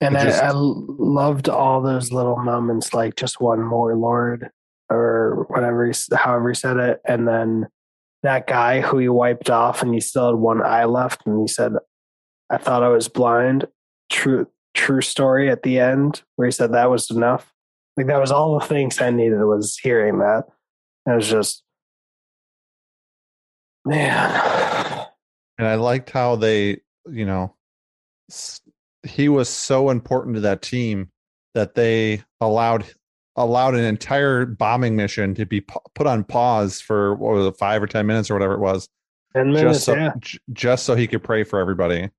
and 0.00 0.16
I, 0.16 0.24
just, 0.24 0.42
I 0.42 0.50
loved 0.52 1.48
all 1.48 1.80
those 1.80 2.10
little 2.10 2.36
moments, 2.36 2.92
like 2.92 3.16
just 3.16 3.40
one 3.40 3.62
more 3.62 3.94
Lord 3.94 4.50
or 4.90 5.46
whatever, 5.48 5.86
he, 5.86 5.94
however 6.14 6.48
he 6.48 6.54
said 6.54 6.76
it, 6.78 7.00
and 7.04 7.28
then 7.28 7.68
that 8.22 8.46
guy 8.46 8.80
who 8.80 8.98
he 8.98 9.08
wiped 9.08 9.50
off 9.50 9.82
and 9.82 9.94
he 9.94 10.00
still 10.00 10.26
had 10.26 10.36
one 10.36 10.62
eye 10.62 10.84
left 10.84 11.26
and 11.26 11.40
he 11.40 11.48
said 11.48 11.72
i 12.50 12.56
thought 12.56 12.82
i 12.82 12.88
was 12.88 13.08
blind 13.08 13.66
true 14.10 14.46
true 14.74 15.00
story 15.00 15.50
at 15.50 15.62
the 15.62 15.78
end 15.78 16.22
where 16.36 16.46
he 16.46 16.52
said 16.52 16.72
that 16.72 16.90
was 16.90 17.10
enough 17.10 17.52
like 18.00 18.06
that 18.06 18.20
was 18.20 18.32
all 18.32 18.58
the 18.58 18.66
things 18.66 19.00
i 19.00 19.10
needed 19.10 19.42
was 19.44 19.78
hearing 19.82 20.18
that 20.18 20.44
it 21.06 21.14
was 21.14 21.28
just 21.28 21.62
man 23.84 25.06
and 25.58 25.66
i 25.66 25.74
liked 25.74 26.10
how 26.10 26.36
they 26.36 26.80
you 27.10 27.26
know 27.26 27.54
he 29.02 29.28
was 29.28 29.48
so 29.48 29.90
important 29.90 30.34
to 30.34 30.40
that 30.40 30.62
team 30.62 31.10
that 31.54 31.74
they 31.74 32.22
allowed 32.40 32.84
allowed 33.36 33.74
an 33.74 33.84
entire 33.84 34.46
bombing 34.46 34.96
mission 34.96 35.34
to 35.34 35.46
be 35.46 35.60
put 35.94 36.06
on 36.06 36.24
pause 36.24 36.80
for 36.80 37.14
what 37.14 37.34
was 37.34 37.46
it, 37.46 37.56
five 37.58 37.82
or 37.82 37.86
ten 37.86 38.06
minutes 38.06 38.30
or 38.30 38.34
whatever 38.34 38.54
it 38.54 38.60
was. 38.60 38.88
Ten 39.36 39.52
minutes, 39.52 39.78
just 39.78 39.84
so, 39.84 39.94
yeah. 39.94 40.12
j- 40.18 40.38
just 40.52 40.84
so 40.84 40.94
he 40.94 41.06
could 41.06 41.22
pray 41.22 41.44
for 41.44 41.58
everybody. 41.58 42.10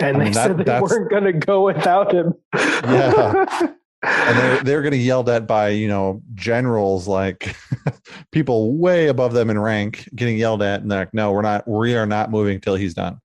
And 0.00 0.16
I 0.16 0.18
they 0.18 0.24
mean, 0.24 0.34
said 0.34 0.58
that, 0.58 0.66
they 0.66 0.80
weren't 0.80 1.10
going 1.10 1.24
to 1.24 1.32
go 1.32 1.64
without 1.64 2.12
him. 2.12 2.34
yeah. 2.54 3.68
and 4.02 4.38
they're 4.38 4.62
they're 4.64 4.82
getting 4.82 5.00
yelled 5.00 5.28
at 5.28 5.46
by 5.46 5.68
you 5.68 5.88
know 5.88 6.20
generals 6.34 7.06
like 7.06 7.56
people 8.32 8.76
way 8.76 9.08
above 9.08 9.32
them 9.32 9.48
in 9.48 9.58
rank 9.58 10.08
getting 10.14 10.36
yelled 10.36 10.62
at 10.62 10.82
and 10.82 10.90
they're 10.90 11.00
like 11.00 11.14
no 11.14 11.30
we're 11.30 11.42
not 11.42 11.66
we 11.68 11.94
are 11.94 12.06
not 12.06 12.30
moving 12.30 12.60
till 12.60 12.74
he's 12.74 12.94
done 12.94 13.20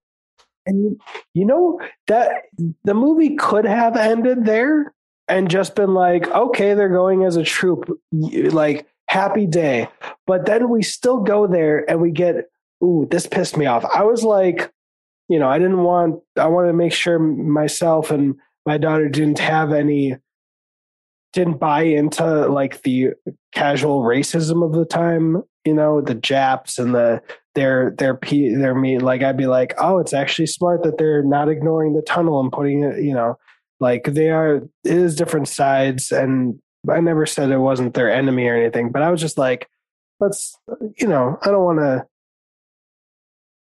and 0.68 1.00
you 1.34 1.46
know 1.46 1.80
that 2.08 2.44
the 2.84 2.94
movie 2.94 3.36
could 3.36 3.66
have 3.66 3.96
ended 3.96 4.46
there 4.46 4.94
and 5.28 5.50
just 5.50 5.76
been 5.76 5.94
like, 5.94 6.28
okay, 6.30 6.74
they're 6.74 6.90
going 6.90 7.24
as 7.24 7.36
a 7.36 7.44
troop, 7.44 7.90
like 8.12 8.88
happy 9.08 9.46
day. 9.46 9.90
But 10.26 10.46
then 10.46 10.70
we 10.70 10.84
still 10.84 11.20
go 11.20 11.48
there 11.48 11.90
and 11.90 12.02
we 12.02 12.12
get, 12.12 12.50
ooh, 12.84 13.08
this 13.10 13.28
pissed 13.28 13.58
me 13.58 13.66
off. 13.66 13.84
I 13.86 14.04
was 14.04 14.24
like, 14.24 14.72
you 15.28 15.40
know, 15.40 15.50
I 15.50 15.60
didn't 15.60 15.84
want, 15.84 16.22
I 16.38 16.48
wanted 16.48 16.68
to 16.68 16.74
make 16.74 16.94
sure 16.94 17.20
myself 17.20 18.12
and 18.12 18.36
my 18.66 18.78
daughter 18.78 19.10
didn't 19.10 19.40
have 19.40 19.74
any, 19.74 20.16
didn't 21.34 21.60
buy 21.60 21.82
into 21.82 22.48
like 22.48 22.82
the 22.84 23.10
casual 23.54 24.02
racism 24.02 24.66
of 24.66 24.74
the 24.74 24.86
time, 24.86 25.44
you 25.66 25.74
know, 25.74 26.02
the 26.02 26.16
Japs 26.16 26.80
and 26.80 26.96
the, 26.96 27.22
their, 27.56 27.94
their, 27.98 28.16
p 28.16 28.54
their 28.56 28.76
me, 28.76 29.00
like, 29.00 29.24
I'd 29.24 29.38
be 29.38 29.48
like, 29.48 29.74
oh, 29.78 30.00
it's 30.00 30.14
actually 30.14 30.48
smart 30.48 30.84
that 30.84 30.98
they're 30.98 31.24
not 31.24 31.50
ignoring 31.50 31.94
the 31.94 32.02
tunnel 32.02 32.40
and 32.40 32.52
putting 32.52 32.84
it, 32.84 33.04
you 33.04 33.14
know, 33.14 33.38
like 33.80 34.06
they 34.06 34.30
are, 34.30 34.56
it 34.56 34.70
is 34.84 35.16
different 35.16 35.48
sides, 35.48 36.12
and 36.12 36.60
I 36.90 37.02
never 37.02 37.26
said 37.26 37.52
it 37.52 37.58
wasn't 37.58 37.94
their 37.94 38.12
enemy 38.12 38.48
or 38.48 38.56
anything, 38.56 38.92
but 38.92 39.02
I 39.02 39.12
was 39.12 39.22
just 39.22 39.38
like, 39.38 39.68
let's, 40.20 40.58
you 40.98 41.08
know, 41.08 41.38
I 41.44 41.48
don't 41.48 41.64
want 41.64 41.80
to. 41.80 42.06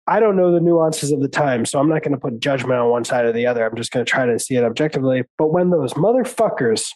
I 0.07 0.20
don't 0.20 0.37
know 0.37 0.53
the 0.53 0.61
nuances 0.61 1.12
of 1.12 1.22
the 1.22 1.29
time, 1.29 1.64
so 1.64 1.81
I'm 1.81 1.88
not 1.88 2.03
going 2.03 2.12
to 2.12 2.18
put 2.18 2.38
judgment 2.38 2.79
on 2.79 2.90
one 2.90 3.05
side 3.05 3.24
or 3.24 3.33
the 3.33 3.46
other. 3.46 3.64
I'm 3.64 3.74
just 3.74 3.90
going 3.90 4.05
to 4.05 4.11
try 4.11 4.27
to 4.27 4.38
see 4.38 4.55
it 4.55 4.62
objectively. 4.62 5.24
But 5.38 5.46
when 5.46 5.70
those 5.70 5.94
motherfuckers 5.94 6.90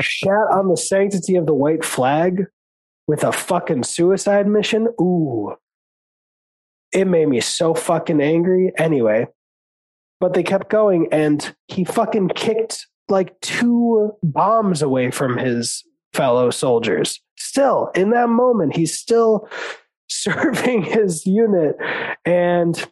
shat 0.00 0.46
on 0.52 0.68
the 0.68 0.76
sanctity 0.76 1.36
of 1.36 1.46
the 1.46 1.54
white 1.54 1.84
flag 1.84 2.46
with 3.06 3.24
a 3.24 3.32
fucking 3.32 3.82
suicide 3.82 4.46
mission, 4.46 4.88
ooh, 5.00 5.54
it 6.92 7.06
made 7.06 7.28
me 7.28 7.40
so 7.40 7.74
fucking 7.74 8.20
angry. 8.20 8.72
Anyway, 8.78 9.26
but 10.20 10.34
they 10.34 10.42
kept 10.42 10.70
going 10.70 11.08
and 11.12 11.54
he 11.68 11.84
fucking 11.84 12.28
kicked 12.28 12.86
like 13.08 13.38
two 13.40 14.12
bombs 14.22 14.80
away 14.80 15.10
from 15.10 15.36
his 15.36 15.84
fellow 16.12 16.50
soldiers. 16.50 17.20
Still, 17.36 17.90
in 17.94 18.10
that 18.10 18.28
moment, 18.28 18.76
he's 18.76 18.96
still 18.98 19.48
serving 20.08 20.82
his 20.82 21.26
unit 21.26 21.76
and 22.24 22.88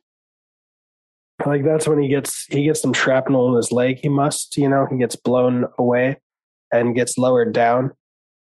like 1.47 1.65
that's 1.65 1.89
when 1.89 2.01
he 2.01 2.09
gets 2.09 2.47
he 2.47 2.65
gets 2.65 2.81
some 2.81 2.93
shrapnel 2.93 3.49
in 3.49 3.57
his 3.57 3.73
leg 3.73 3.99
he 3.99 4.09
must 4.09 4.57
you 4.57 4.69
know 4.69 4.87
he 4.91 4.97
gets 4.97 5.17
blown 5.17 5.67
away 5.79 6.17
and 6.73 6.95
gets 6.95 7.19
lowered 7.19 7.53
down 7.53 7.91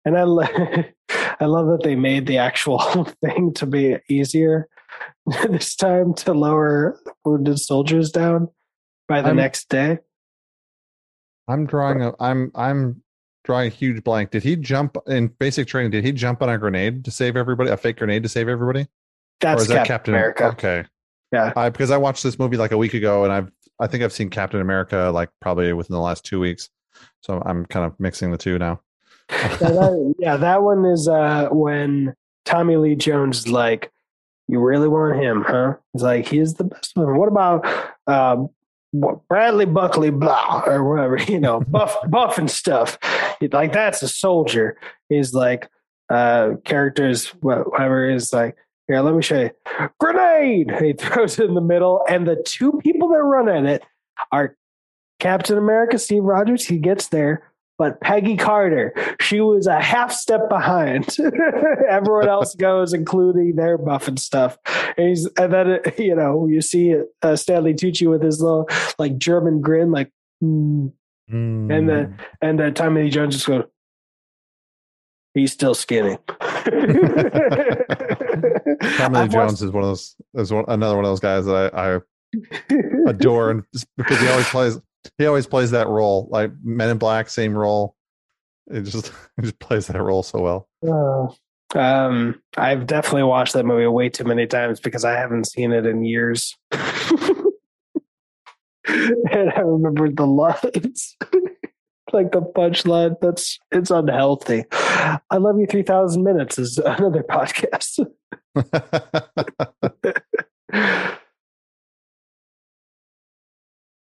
and 0.05 0.17
i 0.17 0.21
i 1.39 1.45
love 1.45 1.67
that 1.67 1.81
they 1.83 1.95
made 1.95 2.25
the 2.27 2.37
actual 2.37 2.79
thing 3.21 3.53
to 3.53 3.65
be 3.65 3.97
easier 4.09 4.67
this 5.49 5.75
time 5.75 6.13
to 6.13 6.33
lower 6.33 6.99
wounded 7.25 7.59
soldiers 7.59 8.11
down 8.11 8.49
by 9.07 9.21
the 9.21 9.29
I'm, 9.29 9.35
next 9.35 9.69
day. 9.69 9.99
I'm 11.47 11.65
drawing 11.65 12.01
a 12.01 12.13
I'm 12.19 12.51
I'm 12.55 13.03
drawing 13.43 13.67
a 13.67 13.73
huge 13.73 14.03
blank. 14.03 14.31
Did 14.31 14.43
he 14.43 14.55
jump 14.55 14.97
in 15.07 15.27
basic 15.27 15.67
training? 15.67 15.91
Did 15.91 16.03
he 16.03 16.11
jump 16.11 16.41
on 16.41 16.49
a 16.49 16.57
grenade 16.57 17.05
to 17.05 17.11
save 17.11 17.35
everybody? 17.35 17.69
A 17.69 17.77
fake 17.77 17.97
grenade 17.97 18.23
to 18.23 18.29
save 18.29 18.47
everybody? 18.47 18.87
That's 19.39 19.67
Captain, 19.67 19.85
Captain 19.85 20.13
America. 20.13 20.45
Okay. 20.49 20.85
Yeah. 21.31 21.53
I, 21.55 21.69
because 21.69 21.91
I 21.91 21.97
watched 21.97 22.23
this 22.23 22.37
movie 22.37 22.57
like 22.57 22.71
a 22.71 22.77
week 22.77 22.93
ago, 22.93 23.23
and 23.23 23.31
I've 23.33 23.51
I 23.79 23.87
think 23.87 24.03
I've 24.03 24.13
seen 24.13 24.29
Captain 24.29 24.61
America 24.61 25.11
like 25.13 25.29
probably 25.39 25.73
within 25.73 25.95
the 25.95 26.01
last 26.01 26.23
two 26.23 26.39
weeks. 26.39 26.69
So 27.21 27.41
I'm 27.45 27.65
kind 27.65 27.85
of 27.85 27.99
mixing 27.99 28.31
the 28.31 28.37
two 28.37 28.59
now. 28.59 28.81
yeah, 29.31 29.57
that, 29.57 30.15
yeah, 30.19 30.37
that 30.37 30.61
one 30.61 30.85
is 30.85 31.07
uh, 31.07 31.47
when 31.51 32.13
Tommy 32.45 32.75
Lee 32.75 32.95
Jones 32.95 33.47
like 33.47 33.91
You 34.47 34.59
really 34.59 34.87
want 34.87 35.21
him, 35.21 35.43
huh? 35.47 35.75
He's 35.93 36.03
like, 36.03 36.27
he's 36.27 36.55
the 36.55 36.65
best 36.65 36.95
one. 36.95 37.17
What 37.17 37.27
about 37.27 37.65
what, 38.91 39.27
Bradley 39.27 39.65
Buckley, 39.65 40.09
blah, 40.09 40.63
or 40.65 40.83
whatever, 40.83 41.17
you 41.31 41.39
know, 41.39 41.59
buff, 41.67 41.95
buff 42.09 42.37
and 42.37 42.51
stuff. 42.51 42.97
Like, 43.51 43.73
that's 43.73 44.03
a 44.03 44.07
soldier. 44.07 44.77
He's 45.09 45.33
like, 45.33 45.69
uh, 46.09 46.55
characters, 46.65 47.27
whatever 47.41 48.09
is 48.09 48.33
like, 48.33 48.57
here, 48.87 48.99
let 49.01 49.15
me 49.15 49.21
show 49.21 49.41
you. 49.41 49.51
Grenade! 49.99 50.71
He 50.79 50.93
throws 50.99 51.39
it 51.39 51.45
in 51.45 51.53
the 51.53 51.61
middle, 51.61 52.03
and 52.09 52.27
the 52.27 52.41
two 52.45 52.79
people 52.83 53.09
that 53.09 53.23
run 53.23 53.49
at 53.49 53.65
it 53.65 53.83
are 54.31 54.55
Captain 55.19 55.57
America, 55.57 55.97
Steve 55.97 56.23
Rogers. 56.23 56.65
He 56.65 56.77
gets 56.77 57.07
there, 57.07 57.51
but 57.77 57.99
Peggy 58.01 58.37
Carter, 58.37 58.93
she 59.19 59.39
was 59.41 59.65
a 59.67 59.79
half 59.81 60.11
step 60.11 60.49
behind. 60.49 61.17
Everyone 61.89 62.27
else 62.27 62.53
goes, 62.55 62.93
including 62.93 63.55
their 63.55 63.77
buff 63.77 64.07
and 64.07 64.19
stuff. 64.19 64.57
And, 64.97 65.09
he's, 65.09 65.27
and 65.37 65.53
then, 65.53 65.79
you 65.97 66.15
know, 66.15 66.47
you 66.47 66.61
see 66.61 66.95
uh, 67.21 67.35
Stanley 67.35 67.73
Tucci 67.73 68.09
with 68.09 68.21
his 68.21 68.41
little, 68.41 68.67
like, 68.99 69.17
German 69.17 69.61
grin, 69.61 69.91
like, 69.91 70.11
mm. 70.43 70.91
Mm. 71.31 71.75
and 71.75 71.89
then, 71.89 72.19
and 72.41 72.59
then 72.59 72.73
Tommy 72.73 73.03
Lee 73.03 73.09
Jones 73.09 73.35
just 73.35 73.47
goes, 73.47 73.63
he's 75.33 75.53
still 75.53 75.73
skinny. 75.73 76.17
Tommy 78.97 79.27
Jones 79.27 79.62
is 79.62 79.71
one 79.71 79.84
of 79.84 79.89
those 79.89 80.15
is 80.36 80.51
one, 80.51 80.65
another 80.67 80.95
one 80.95 81.05
of 81.05 81.12
those 81.12 81.19
guys 81.19 81.45
that 81.45 81.73
I, 81.73 81.95
I 81.95 81.99
adore, 83.10 83.51
and 83.51 83.63
because 83.97 84.19
he 84.19 84.27
always 84.27 84.47
plays 84.49 84.79
he 85.17 85.25
always 85.25 85.47
plays 85.47 85.71
that 85.71 85.88
role 85.88 86.27
like 86.31 86.51
Men 86.63 86.89
in 86.89 86.97
Black, 86.97 87.29
same 87.29 87.53
role. 87.53 87.95
It 88.67 88.81
just 88.84 89.07
he 89.38 89.43
just 89.43 89.60
plays 89.60 89.88
that 89.88 90.01
role 90.01 90.23
so 90.23 90.39
well. 90.39 90.69
Uh, 90.86 91.27
um, 91.77 92.41
I've 92.57 92.86
definitely 92.86 93.23
watched 93.23 93.53
that 93.53 93.65
movie 93.65 93.88
way 93.88 94.10
too 94.10 94.25
many 94.25 94.45
times 94.47 94.79
because 94.79 95.05
I 95.05 95.13
haven't 95.13 95.47
seen 95.47 95.71
it 95.71 95.86
in 95.86 96.03
years. 96.03 96.57
and 96.71 97.51
I 98.88 99.62
remember 99.62 100.10
the 100.10 100.25
lines 100.25 101.15
like 102.13 102.31
the 102.31 102.41
punchline. 102.41 103.15
That's 103.21 103.60
it's 103.71 103.91
unhealthy. 103.91 104.65
I 104.71 105.38
love 105.38 105.60
you. 105.60 105.67
Three 105.67 105.84
thousand 105.84 106.23
minutes 106.23 106.60
is 106.60 106.77
another 106.77 107.23
podcast. 107.23 108.05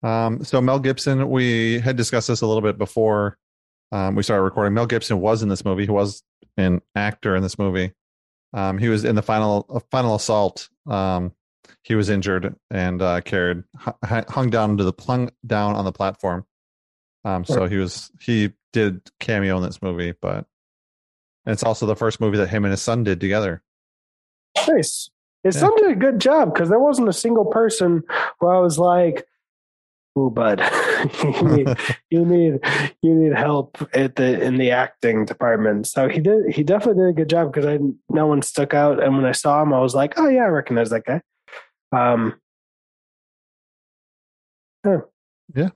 um, 0.03 0.43
so 0.43 0.61
Mel 0.61 0.79
Gibson, 0.79 1.29
we 1.29 1.79
had 1.79 1.95
discussed 1.95 2.27
this 2.27 2.41
a 2.41 2.47
little 2.47 2.61
bit 2.61 2.77
before 2.77 3.37
um, 3.91 4.15
we 4.15 4.23
started 4.23 4.43
recording. 4.43 4.73
Mel 4.73 4.85
Gibson 4.85 5.19
was 5.19 5.43
in 5.43 5.49
this 5.49 5.65
movie. 5.65 5.85
He 5.85 5.91
was 5.91 6.23
an 6.57 6.81
actor 6.95 7.35
in 7.35 7.43
this 7.43 7.59
movie. 7.59 7.93
Um, 8.53 8.77
he 8.77 8.89
was 8.89 9.05
in 9.05 9.15
the 9.15 9.21
final 9.21 9.65
uh, 9.69 9.79
final 9.91 10.15
assault. 10.15 10.69
Um, 10.85 11.33
he 11.83 11.95
was 11.95 12.09
injured 12.09 12.55
and 12.71 13.01
uh, 13.01 13.21
carried 13.21 13.63
hung 14.03 14.49
down 14.49 14.77
to 14.77 14.83
the 14.83 14.93
hung 14.99 15.29
down 15.45 15.75
on 15.75 15.85
the 15.85 15.91
platform 15.91 16.45
um, 17.27 17.43
so 17.43 17.67
he 17.67 17.75
was 17.75 18.09
he 18.21 18.53
did 18.71 19.01
cameo 19.19 19.57
in 19.57 19.63
this 19.63 19.81
movie, 19.81 20.13
but 20.21 20.45
it's 21.45 21.63
also 21.63 21.85
the 21.85 21.95
first 21.95 22.21
movie 22.21 22.37
that 22.37 22.47
him 22.47 22.63
and 22.63 22.71
his 22.71 22.81
son 22.81 23.03
did 23.03 23.19
together. 23.19 23.61
Nice. 24.67 25.09
His 25.43 25.61
yeah. 25.61 25.69
did 25.77 25.91
a 25.91 25.95
good 25.95 26.19
job 26.19 26.53
because 26.53 26.69
there 26.69 26.79
wasn't 26.79 27.09
a 27.09 27.13
single 27.13 27.45
person 27.45 28.03
where 28.39 28.53
I 28.53 28.59
was 28.59 28.77
like, 28.77 29.25
"Ooh, 30.17 30.29
bud, 30.29 30.59
you 31.23 31.41
need 31.43 31.77
you 32.09 32.25
need 32.25 32.59
you 33.01 33.15
need 33.15 33.33
help 33.33 33.77
at 33.93 34.15
the 34.15 34.41
in 34.41 34.57
the 34.57 34.71
acting 34.71 35.25
department." 35.25 35.87
So 35.87 36.09
he 36.09 36.19
did. 36.19 36.53
He 36.53 36.63
definitely 36.63 37.03
did 37.03 37.09
a 37.09 37.13
good 37.13 37.29
job 37.29 37.53
because 37.53 37.65
I 37.65 37.79
no 38.09 38.27
one 38.27 38.41
stuck 38.41 38.73
out, 38.73 39.01
and 39.01 39.15
when 39.15 39.25
I 39.25 39.31
saw 39.31 39.61
him, 39.61 39.73
I 39.73 39.79
was 39.79 39.95
like, 39.95 40.15
"Oh 40.17 40.27
yeah, 40.27 40.43
I 40.43 40.47
recognize 40.47 40.89
that 40.89 41.05
guy." 41.05 41.21
Um, 41.93 42.39
yeah. 44.85 44.99
yeah. 45.55 45.69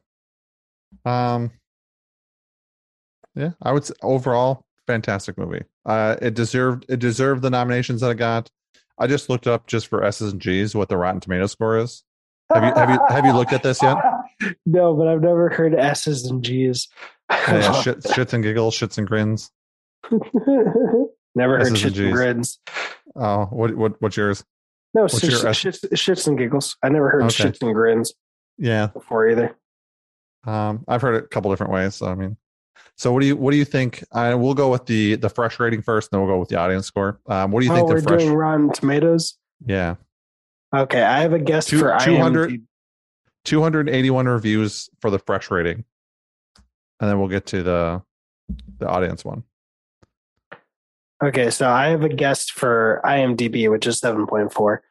Um, 1.06 1.52
yeah, 3.36 3.52
I 3.62 3.72
would 3.72 3.86
say 3.86 3.94
overall 4.02 4.66
fantastic 4.88 5.38
movie. 5.38 5.64
Uh, 5.86 6.18
it 6.22 6.34
deserved 6.34 6.86
it 6.90 7.00
deserved 7.00 7.42
the 7.42 7.50
nominations 7.50 8.02
that 8.02 8.12
it 8.12 8.16
got. 8.16 8.50
I 8.98 9.08
just 9.08 9.30
looked 9.30 9.48
up 9.48 9.68
just 9.68 9.88
for 9.88 10.04
S's 10.04 10.34
and 10.34 10.42
G's 10.42 10.76
what 10.76 10.90
the 10.90 10.98
Rotten 10.98 11.20
Tomato 11.20 11.48
score 11.48 11.78
is. 11.78 12.04
Have 12.54 12.64
you 12.64 12.74
have 12.74 12.90
you 12.90 13.00
have 13.10 13.26
you 13.26 13.34
looked 13.34 13.54
at 13.54 13.64
this 13.64 13.82
yet? 13.82 13.98
No, 14.66 14.96
but 14.96 15.08
I've 15.08 15.22
never 15.22 15.50
heard 15.50 15.76
S's 15.76 16.26
and 16.26 16.44
G's. 16.44 16.90
yeah, 17.30 17.80
shit, 17.84 18.00
shits 18.00 18.34
and 18.34 18.44
giggles, 18.44 18.76
shits 18.76 18.98
and 18.98 19.06
grins. 19.06 19.52
never 21.36 21.60
heard 21.60 21.74
shits 21.74 21.98
and, 21.98 22.06
and, 22.06 22.14
grins. 22.14 22.60
Oh, 23.16 23.46
what 23.52 23.76
what 23.76 24.02
what's 24.02 24.18
yours? 24.18 24.44
No, 24.96 25.04
what's 25.04 25.22
your 25.22 25.32
shits, 25.32 25.88
shits 25.92 26.28
and 26.28 26.40
giggles. 26.40 26.76
I 26.82 26.90
never 26.90 27.12
heard 27.12 27.24
okay. 27.26 27.44
shits 27.44 27.62
and 27.62 27.76
grins. 27.76 28.16
Yeah, 28.58 28.88
before 28.88 29.30
either. 29.30 29.56
Um, 30.44 30.86
I've 30.88 31.04
heard 31.04 31.14
it 31.16 31.26
a 31.26 31.28
couple 31.28 31.52
different 31.52 31.72
ways. 31.72 31.94
So 31.94 32.08
I 32.08 32.16
mean, 32.16 32.36
so 32.96 33.12
what 33.12 33.22
do 33.22 33.28
you 33.28 33.36
what 33.36 33.52
do 33.52 33.58
you 33.58 33.66
think? 33.66 34.04
I 34.12 34.36
we'll 34.36 34.54
go 34.54 34.70
with 34.70 34.86
the 34.86 35.16
the 35.16 35.30
fresh 35.30 35.60
rating 35.60 35.82
first, 35.82 36.12
and 36.12 36.18
then 36.18 36.26
we'll 36.26 36.36
go 36.36 36.40
with 36.40 36.50
the 36.50 36.58
audience 36.58 36.86
score. 36.86 37.20
Um, 37.28 37.52
what 37.52 37.62
do 37.62 37.66
you 37.66 37.72
oh, 37.72 37.76
think? 37.76 37.90
We're 37.90 38.02
the 38.02 38.08
fresh... 38.08 38.22
doing 38.22 38.36
Rotten 38.36 38.72
Tomatoes. 38.72 39.38
Yeah. 39.66 39.96
Okay, 40.74 41.02
I 41.02 41.20
have 41.20 41.34
a 41.34 41.40
guess 41.40 41.66
Two, 41.66 41.80
for 41.80 41.98
200, 42.00 42.62
281 43.44 44.28
reviews 44.28 44.90
for 45.02 45.10
the 45.10 45.20
fresh 45.20 45.52
rating, 45.52 45.84
and 47.00 47.10
then 47.10 47.20
we'll 47.20 47.28
get 47.28 47.48
to 47.48 47.64
the 47.64 48.02
the 48.78 48.88
audience 48.88 49.26
one. 49.26 49.44
Okay, 51.24 51.50
so 51.50 51.70
I 51.70 51.88
have 51.88 52.04
a 52.04 52.10
guess 52.10 52.50
for 52.50 53.02
IMDb, 53.04 53.70
which 53.70 53.86
is 53.86 54.00
seven 54.00 54.28
point 54.28 54.54
four. 54.54 54.84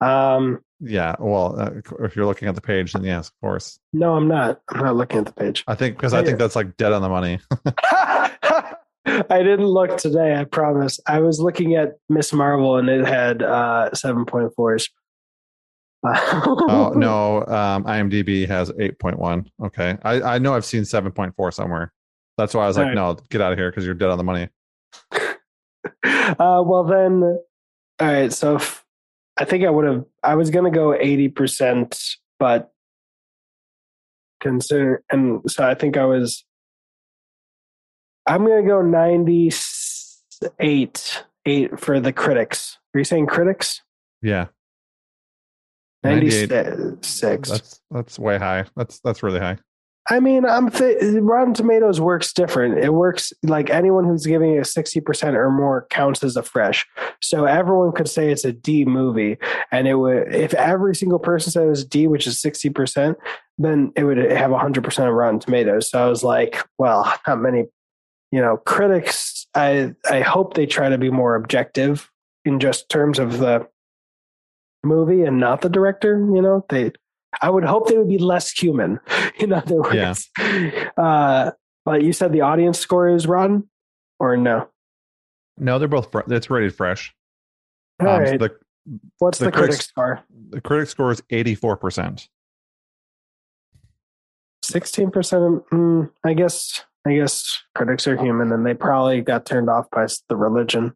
Um, 0.00 0.60
yeah, 0.80 1.16
well, 1.18 1.58
uh, 1.58 1.70
if 2.00 2.14
you're 2.14 2.26
looking 2.26 2.48
at 2.48 2.54
the 2.54 2.60
page, 2.60 2.92
then 2.92 3.04
yes, 3.04 3.28
of 3.28 3.40
course. 3.40 3.78
No, 3.92 4.14
I'm 4.14 4.28
not. 4.28 4.60
I'm 4.68 4.84
not 4.84 4.96
looking 4.96 5.18
at 5.18 5.26
the 5.26 5.32
page. 5.32 5.64
I 5.66 5.74
think 5.74 5.96
because 5.96 6.14
I 6.14 6.24
think 6.24 6.38
that's 6.38 6.56
like 6.56 6.76
dead 6.76 6.92
on 6.92 7.02
the 7.02 7.08
money. 7.08 7.40
I 9.30 9.42
didn't 9.42 9.66
look 9.66 9.96
today. 9.96 10.36
I 10.36 10.44
promise. 10.44 11.00
I 11.06 11.20
was 11.20 11.40
looking 11.40 11.74
at 11.74 11.98
Miss 12.08 12.32
Marvel, 12.32 12.76
and 12.76 12.88
it 12.88 13.06
had 13.06 13.42
uh, 13.42 13.92
seven 13.94 14.24
point 14.24 14.54
fours. 14.54 14.88
oh 16.04 16.92
no, 16.94 17.38
um, 17.46 17.84
IMDb 17.84 18.46
has 18.46 18.70
eight 18.78 19.00
point 19.00 19.18
one. 19.18 19.50
Okay, 19.62 19.98
I 20.02 20.22
I 20.22 20.38
know 20.38 20.54
I've 20.54 20.64
seen 20.64 20.84
seven 20.84 21.10
point 21.10 21.34
four 21.34 21.50
somewhere. 21.50 21.92
That's 22.36 22.54
why 22.54 22.64
I 22.64 22.66
was 22.68 22.76
like, 22.76 22.86
right. 22.86 22.94
no, 22.94 23.16
get 23.30 23.40
out 23.40 23.52
of 23.52 23.58
here 23.58 23.70
because 23.70 23.84
you're 23.84 23.94
dead 23.94 24.10
on 24.10 24.18
the 24.18 24.24
money. 24.24 24.48
uh, 25.12 26.62
well 26.64 26.84
then, 26.84 27.22
all 27.24 27.40
right. 28.00 28.32
So. 28.32 28.60
I 29.38 29.44
think 29.44 29.64
I 29.64 29.70
would 29.70 29.84
have. 29.84 30.04
I 30.22 30.34
was 30.34 30.50
going 30.50 30.64
to 30.64 30.76
go 30.76 30.94
eighty 30.94 31.28
percent, 31.28 31.98
but 32.38 32.72
consider 34.40 35.02
and 35.10 35.40
so 35.48 35.66
I 35.66 35.74
think 35.74 35.96
I 35.96 36.04
was. 36.04 36.44
I'm 38.26 38.44
going 38.44 38.62
to 38.62 38.68
go 38.68 38.82
ninety 38.82 39.52
eight 40.58 41.24
eight 41.46 41.78
for 41.78 42.00
the 42.00 42.12
critics. 42.12 42.78
Are 42.94 42.98
you 42.98 43.04
saying 43.04 43.26
critics? 43.26 43.82
Yeah. 44.22 44.46
96. 46.04 47.48
That's 47.48 47.80
that's 47.90 48.18
way 48.18 48.38
high. 48.38 48.64
That's 48.76 49.00
that's 49.00 49.22
really 49.22 49.40
high. 49.40 49.58
I 50.10 50.20
mean, 50.20 50.46
I'm 50.46 50.70
th- 50.70 50.96
Rotten 51.20 51.52
Tomatoes 51.52 52.00
works 52.00 52.32
different. 52.32 52.78
It 52.78 52.94
works 52.94 53.30
like 53.42 53.68
anyone 53.68 54.04
who's 54.04 54.24
giving 54.24 54.54
it 54.54 54.60
a 54.60 54.64
sixty 54.64 55.00
percent 55.00 55.36
or 55.36 55.50
more 55.50 55.86
counts 55.90 56.24
as 56.24 56.36
a 56.36 56.42
fresh. 56.42 56.86
So 57.20 57.44
everyone 57.44 57.92
could 57.92 58.08
say 58.08 58.30
it's 58.30 58.44
a 58.44 58.52
D 58.52 58.86
movie, 58.86 59.36
and 59.70 59.86
it 59.86 59.96
would 59.96 60.34
if 60.34 60.54
every 60.54 60.94
single 60.94 61.18
person 61.18 61.52
said 61.52 61.64
it 61.64 61.68
was 61.68 61.84
D, 61.84 62.06
which 62.06 62.26
is 62.26 62.40
sixty 62.40 62.70
percent, 62.70 63.18
then 63.58 63.92
it 63.96 64.04
would 64.04 64.16
have 64.16 64.50
hundred 64.52 64.82
percent 64.82 65.08
of 65.08 65.14
Rotten 65.14 65.40
Tomatoes. 65.40 65.90
So 65.90 66.02
I 66.02 66.08
was 66.08 66.24
like, 66.24 66.64
well, 66.78 67.12
not 67.26 67.40
many, 67.40 67.64
you 68.32 68.40
know, 68.40 68.56
critics. 68.56 69.46
I 69.54 69.94
I 70.10 70.20
hope 70.20 70.54
they 70.54 70.66
try 70.66 70.88
to 70.88 70.98
be 70.98 71.10
more 71.10 71.34
objective 71.34 72.10
in 72.46 72.60
just 72.60 72.88
terms 72.88 73.18
of 73.18 73.38
the 73.38 73.68
movie 74.82 75.22
and 75.22 75.38
not 75.38 75.60
the 75.60 75.68
director. 75.68 76.18
You 76.18 76.40
know, 76.40 76.64
they 76.70 76.92
I 77.42 77.50
would 77.50 77.64
hope 77.64 77.88
they 77.88 77.96
would 77.96 78.08
be 78.08 78.18
less 78.18 78.50
human. 78.50 79.00
In 79.38 79.52
other 79.52 79.82
words, 79.82 80.28
yeah. 80.38 80.90
uh, 80.96 81.50
but 81.84 82.02
you 82.02 82.12
said 82.12 82.32
the 82.32 82.40
audience 82.40 82.78
score 82.78 83.08
is 83.08 83.26
rotten, 83.26 83.68
or 84.18 84.36
no? 84.36 84.68
No, 85.56 85.78
they're 85.78 85.88
both. 85.88 86.08
It's 86.30 86.50
rated 86.50 86.74
fresh. 86.74 87.14
All 88.00 88.08
um, 88.08 88.20
right. 88.20 88.28
so 88.28 88.36
the, 88.38 88.56
What's 89.18 89.38
the, 89.38 89.46
the 89.46 89.52
critic 89.52 89.82
score? 89.82 90.20
The 90.50 90.60
critic 90.60 90.88
score 90.88 91.10
is 91.12 91.22
eighty 91.30 91.54
four 91.54 91.76
percent. 91.76 92.28
Sixteen 94.64 95.10
percent. 95.10 95.62
Mm, 95.72 96.10
I 96.24 96.34
guess. 96.34 96.84
I 97.06 97.14
guess 97.14 97.62
critics 97.74 98.06
are 98.06 98.22
human, 98.22 98.52
and 98.52 98.66
they 98.66 98.74
probably 98.74 99.22
got 99.22 99.46
turned 99.46 99.70
off 99.70 99.86
by 99.90 100.06
the 100.28 100.36
religion. 100.36 100.94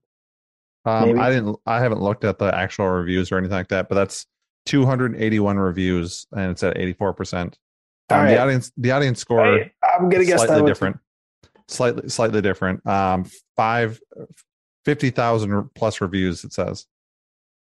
Um, 0.84 1.18
I 1.18 1.30
didn't. 1.30 1.56
I 1.64 1.80
haven't 1.80 2.02
looked 2.02 2.24
at 2.24 2.38
the 2.38 2.54
actual 2.54 2.88
reviews 2.88 3.32
or 3.32 3.38
anything 3.38 3.56
like 3.56 3.68
that, 3.68 3.88
but 3.88 3.94
that's 3.94 4.26
281 4.66 5.58
reviews 5.58 6.26
and 6.32 6.50
it's 6.50 6.62
at 6.62 6.76
84%. 6.76 7.34
Um, 7.42 7.50
right. 8.10 8.30
The 8.30 8.38
audience 8.38 8.72
the 8.76 8.90
audience 8.90 9.20
score 9.20 9.40
I'm 9.82 10.08
gonna 10.08 10.24
guess 10.24 10.42
slightly 10.44 10.66
different. 10.66 10.98
Slightly 11.68 12.08
slightly 12.08 12.42
different. 12.42 12.86
Um 12.86 13.24
five 13.56 14.00
five 14.16 14.32
fifty 14.84 15.10
thousand 15.10 15.70
plus 15.74 16.00
reviews 16.00 16.44
it 16.44 16.52
says. 16.52 16.86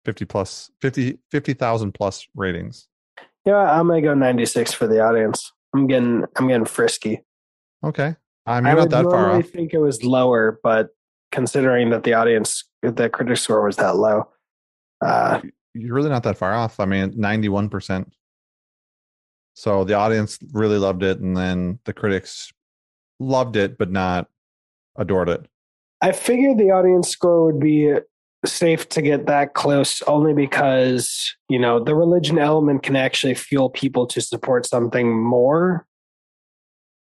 50 0.05 0.25
plus 0.25 0.71
50 0.81 1.19
50,000 1.29 1.91
plus 1.91 2.27
ratings. 2.35 2.87
Yeah, 3.45 3.57
I'm 3.57 3.87
gonna 3.87 4.01
go 4.01 4.13
96 4.13 4.73
for 4.73 4.87
the 4.87 4.99
audience. 4.99 5.51
I'm 5.73 5.87
getting 5.87 6.25
I'm 6.35 6.47
getting 6.47 6.65
frisky. 6.65 7.23
Okay. 7.83 8.15
I'm 8.45 8.65
I 8.65 8.73
not 8.73 8.89
that 8.89 9.05
far 9.05 9.31
off. 9.31 9.45
think 9.47 9.73
it 9.73 9.77
was 9.77 10.03
lower, 10.03 10.59
but 10.63 10.89
considering 11.31 11.91
that 11.91 12.03
the 12.03 12.13
audience, 12.13 12.63
the 12.81 13.09
critic 13.09 13.37
score 13.37 13.63
was 13.63 13.75
that 13.77 13.95
low, 13.95 14.27
uh, 15.05 15.41
You're 15.73 15.95
really 15.95 16.09
not 16.09 16.23
that 16.23 16.37
far 16.37 16.53
off. 16.53 16.79
I 16.79 16.85
mean, 16.85 17.11
91%. 17.13 18.11
So 19.53 19.83
the 19.83 19.93
audience 19.93 20.39
really 20.53 20.77
loved 20.77 21.03
it 21.03 21.19
and 21.19 21.35
then 21.35 21.79
the 21.85 21.93
critics 21.93 22.51
loved 23.19 23.55
it 23.55 23.77
but 23.77 23.91
not 23.91 24.27
adored 24.95 25.29
it. 25.29 25.45
I 26.01 26.11
figured 26.13 26.57
the 26.57 26.71
audience 26.71 27.09
score 27.09 27.45
would 27.45 27.59
be 27.59 27.93
safe 28.45 28.89
to 28.89 29.01
get 29.01 29.27
that 29.27 29.53
close 29.53 30.01
only 30.03 30.33
because, 30.33 31.35
you 31.47 31.59
know, 31.59 31.83
the 31.83 31.95
religion 31.95 32.39
element 32.39 32.81
can 32.81 32.95
actually 32.95 33.35
fuel 33.35 33.69
people 33.69 34.07
to 34.07 34.21
support 34.21 34.65
something 34.65 35.15
more 35.21 35.85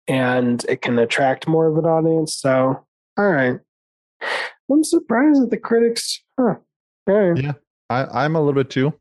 and 0.07 0.65
it 0.67 0.81
can 0.81 0.97
attract 0.97 1.47
more 1.47 1.67
of 1.67 1.77
an 1.77 1.85
audience. 1.85 2.35
So, 2.35 2.83
all 3.17 3.29
right. 3.31 3.59
I'm 4.71 4.83
surprised 4.83 5.41
that 5.41 5.51
the 5.51 5.57
critics, 5.57 6.21
huh. 6.39 6.55
All 7.07 7.13
right. 7.13 7.43
Yeah. 7.43 7.53
I, 7.89 8.05
I'm 8.25 8.35
a 8.35 8.39
little 8.39 8.53
bit 8.53 8.69
too. 8.69 8.93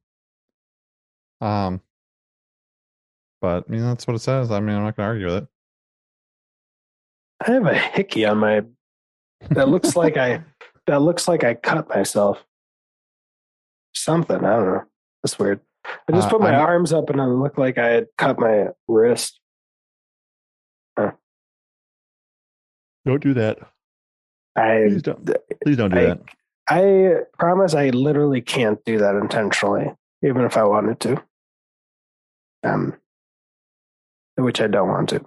Um, 1.41 1.81
but 3.41 3.65
I 3.69 3.71
mean 3.73 3.83
that's 3.83 4.07
what 4.07 4.17
it 4.17 4.21
says. 4.21 4.51
I 4.51 4.61
mean, 4.61 4.77
I'm 4.77 4.83
not 4.85 4.97
gonna 4.97 5.09
argue 5.09 5.27
with 5.27 5.35
it. 5.45 5.49
I 7.47 7.53
have 7.53 7.67
a 7.67 7.75
hickey 7.75 8.25
on 8.25 8.39
my 8.39 8.63
that 9.51 9.69
looks 9.69 9.95
like 9.95 10.17
I 10.17 10.43
that 10.87 11.01
looks 11.03 11.29
like 11.29 11.45
I 11.45 11.55
cut 11.55 11.89
myself. 11.89 12.43
Something. 13.95 14.39
I 14.45 14.57
don't 14.57 14.67
know. 14.67 14.83
That's 15.23 15.39
weird. 15.39 15.61
I 15.85 16.13
just 16.13 16.27
Uh, 16.29 16.31
put 16.33 16.41
my 16.41 16.51
I'm- 16.53 16.61
arms 16.67 16.93
up 16.93 17.11
and 17.11 17.21
it 17.21 17.25
looked 17.25 17.59
like 17.59 17.79
I 17.79 17.87
had 17.89 18.07
cut 18.17 18.39
my 18.39 18.69
wrist. 18.89 19.39
Don't 23.07 23.23
do 23.23 23.33
that. 23.35 23.59
I 24.55 24.87
Please 24.89 25.03
don't. 25.03 25.31
Please 25.65 25.77
don't 25.79 25.91
do 25.91 25.99
I, 25.99 26.05
that. 26.07 26.21
I 26.69 27.21
promise 27.39 27.75
I 27.75 27.89
literally 27.91 28.41
can't 28.43 28.83
do 28.85 28.99
that 28.99 29.15
intentionally, 29.17 29.93
even 30.23 30.43
if 30.45 30.57
I 30.57 30.65
wanted 30.65 31.01
to. 31.01 31.23
Um 32.65 32.95
which 34.37 34.61
I 34.61 34.67
don't 34.69 34.89
want 34.89 35.09
to. 35.11 35.25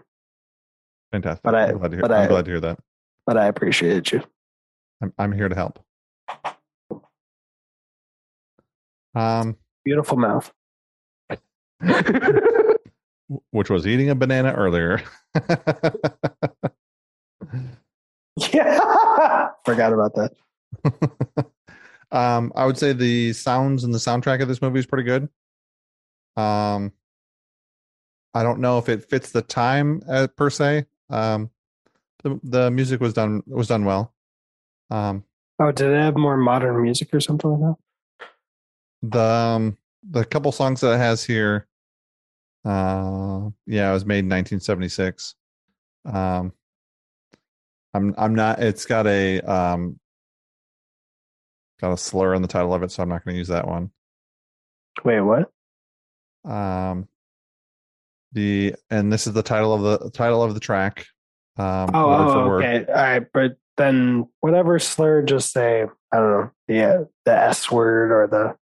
Fantastic. 1.12 1.44
but 1.44 1.56
I- 1.56 1.68
I'm 1.70 1.78
glad 1.80 1.92
to 1.92 1.98
hear, 1.98 2.02
but 2.02 2.12
I'm 2.12 2.24
I- 2.24 2.28
glad 2.28 2.46
to 2.46 2.52
hear 2.52 2.60
that. 2.62 2.80
But 3.26 3.38
I 3.38 3.48
appreciate 3.48 4.12
you. 4.12 4.24
I'm 5.02 5.14
I'm 5.18 5.32
here 5.32 5.50
to 5.50 5.56
help. 5.56 5.80
Um, 9.14 9.58
Beautiful 9.84 10.18
mouth. 10.18 10.52
which 13.52 13.70
was 13.70 13.86
eating 13.88 14.10
a 14.10 14.16
banana 14.16 14.54
earlier. 14.54 15.02
yeah. 18.54 19.50
Forgot 19.66 19.94
about 19.94 20.14
that. 20.16 20.32
um, 22.12 22.52
I 22.56 22.66
would 22.66 22.78
say 22.78 22.94
the 22.94 23.34
sounds 23.34 23.84
and 23.84 23.94
the 23.94 24.00
soundtrack 24.00 24.42
of 24.42 24.48
this 24.48 24.62
movie 24.62 24.80
is 24.80 24.86
pretty 24.86 25.04
good. 25.04 25.30
Um, 26.36 26.92
I 28.34 28.44
don't 28.44 28.60
know 28.60 28.78
if 28.78 28.90
it 28.90 29.10
fits 29.10 29.32
the 29.32 29.42
time 29.42 30.02
uh, 30.08 30.28
per 30.36 30.50
se. 30.50 30.86
Um, 31.10 31.50
the 32.24 32.40
the 32.44 32.72
music 32.72 33.02
was 33.02 33.14
done 33.14 33.44
was 33.48 33.68
done 33.68 33.86
well. 33.86 34.14
Um, 34.90 35.24
Oh, 35.60 35.72
did 35.72 35.92
it 35.92 36.00
have 36.00 36.16
more 36.18 36.38
modern 36.38 36.82
music 36.82 37.14
or 37.14 37.20
something 37.20 37.52
like 37.52 37.76
that? 38.22 38.28
the 39.04 39.20
um, 39.22 39.78
the 40.10 40.26
couple 40.26 40.52
songs 40.52 40.82
that 40.82 40.94
it 40.94 40.98
has 40.98 41.24
here, 41.24 41.68
uh, 42.66 43.50
yeah, 43.68 43.90
it 43.90 43.94
was 43.94 44.06
made 44.06 44.20
in 44.20 44.30
1976. 44.30 45.36
Um, 46.06 46.54
I'm 47.94 48.16
I'm 48.18 48.34
not. 48.36 48.60
It's 48.60 48.86
got 48.86 49.06
a 49.08 49.40
um, 49.42 50.00
got 51.82 51.92
a 51.92 51.98
slur 51.98 52.36
in 52.36 52.42
the 52.42 52.48
title 52.48 52.74
of 52.74 52.84
it, 52.84 52.92
so 52.92 53.04
I'm 53.04 53.10
not 53.10 53.26
going 53.26 53.34
to 53.34 53.40
use 53.40 53.50
that 53.50 53.68
one. 53.68 53.92
Wait, 55.04 55.22
what? 55.22 55.52
Um, 56.46 57.08
the 58.34 58.76
and 58.90 59.12
this 59.12 59.28
is 59.28 59.34
the 59.34 59.44
title 59.44 59.74
of 59.74 60.02
the 60.02 60.10
title 60.12 60.42
of 60.42 60.54
the 60.54 60.60
track. 60.60 61.06
Um, 61.58 61.90
Oh, 61.94 62.12
oh, 62.12 62.52
okay. 62.54 62.86
All 62.88 62.94
right, 62.94 63.26
but 63.34 63.58
then 63.78 64.28
whatever 64.40 64.80
slur, 64.80 65.22
just 65.24 65.52
say 65.52 65.86
I 66.12 66.18
don't 66.18 66.32
know 66.32 66.52
the 66.68 67.10
the 67.26 67.32
S 67.32 67.70
word 67.72 68.12
or 68.12 68.28
the 68.28 68.56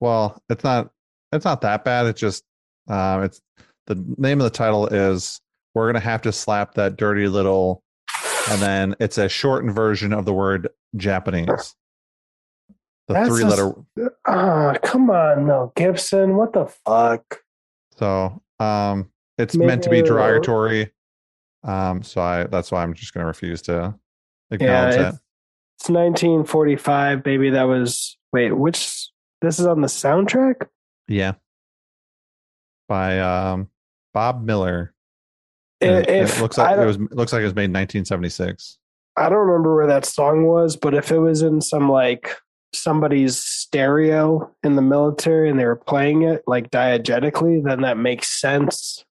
Well, 0.00 0.40
it's 0.48 0.64
not 0.64 0.90
it's 1.32 1.44
not 1.44 1.60
that 1.62 1.84
bad. 1.84 2.06
It's 2.06 2.20
just 2.20 2.44
um, 2.88 3.24
it's 3.24 3.40
the 3.86 4.02
name 4.16 4.40
of 4.40 4.44
the 4.44 4.50
title 4.50 4.86
is 4.86 5.40
we're 5.74 5.88
gonna 5.88 6.00
have 6.00 6.22
to 6.22 6.32
slap 6.32 6.74
that 6.74 6.96
dirty 6.96 7.28
little, 7.28 7.82
and 8.50 8.60
then 8.62 8.96
it's 9.00 9.18
a 9.18 9.28
shortened 9.28 9.74
version 9.74 10.12
of 10.12 10.24
the 10.24 10.32
word 10.32 10.68
Japanese. 10.96 11.74
The 13.08 13.14
That's 13.14 13.28
three 13.30 13.44
letter. 13.44 13.72
Ah, 14.26 14.74
come 14.82 15.08
on, 15.10 15.46
Mel 15.46 15.72
Gibson. 15.74 16.36
What 16.36 16.52
the 16.52 16.66
fuck? 16.84 17.40
So 17.96 18.42
um, 18.60 19.10
it's 19.38 19.56
meant 19.56 19.82
to 19.84 19.90
be 19.90 19.96
Maybe- 19.96 20.08
derogatory. 20.08 20.92
Um, 21.64 22.02
so 22.02 22.20
I 22.20 22.44
that's 22.44 22.70
why 22.70 22.82
I'm 22.82 22.94
just 22.94 23.12
gonna 23.14 23.26
refuse 23.26 23.62
to 23.62 23.94
acknowledge 24.50 24.94
that. 24.96 25.14
it's, 25.14 25.22
it's 25.80 25.90
1945, 25.90 27.22
baby. 27.24 27.50
That 27.50 27.64
was 27.64 28.16
wait, 28.32 28.52
which 28.52 29.08
this 29.40 29.58
is 29.58 29.66
on 29.66 29.80
the 29.80 29.88
soundtrack? 29.88 30.68
Yeah. 31.08 31.32
By 32.88 33.20
um 33.20 33.68
Bob 34.12 34.44
Miller. 34.44 34.94
It, 35.80 36.08
it 36.08 36.40
looks 36.40 36.58
like 36.58 36.76
it 36.78 36.84
was 36.84 36.96
it 36.96 37.12
looks 37.14 37.32
like 37.32 37.40
it 37.40 37.44
was 37.44 37.54
made 37.54 37.64
in 37.64 37.72
1976. 37.72 38.78
I 39.16 39.28
don't 39.28 39.38
remember 39.46 39.74
where 39.74 39.86
that 39.86 40.04
song 40.04 40.44
was, 40.46 40.76
but 40.76 40.94
if 40.94 41.10
it 41.10 41.18
was 41.18 41.42
in 41.42 41.60
some 41.60 41.88
like 41.90 42.36
somebody's 42.72 43.38
stereo 43.38 44.54
in 44.62 44.76
the 44.76 44.82
military 44.82 45.48
and 45.50 45.58
they 45.58 45.64
were 45.64 45.76
playing 45.76 46.22
it 46.22 46.42
like 46.46 46.70
diegetically, 46.70 47.62
then 47.62 47.82
that 47.82 47.96
makes 47.96 48.28
sense. 48.40 49.04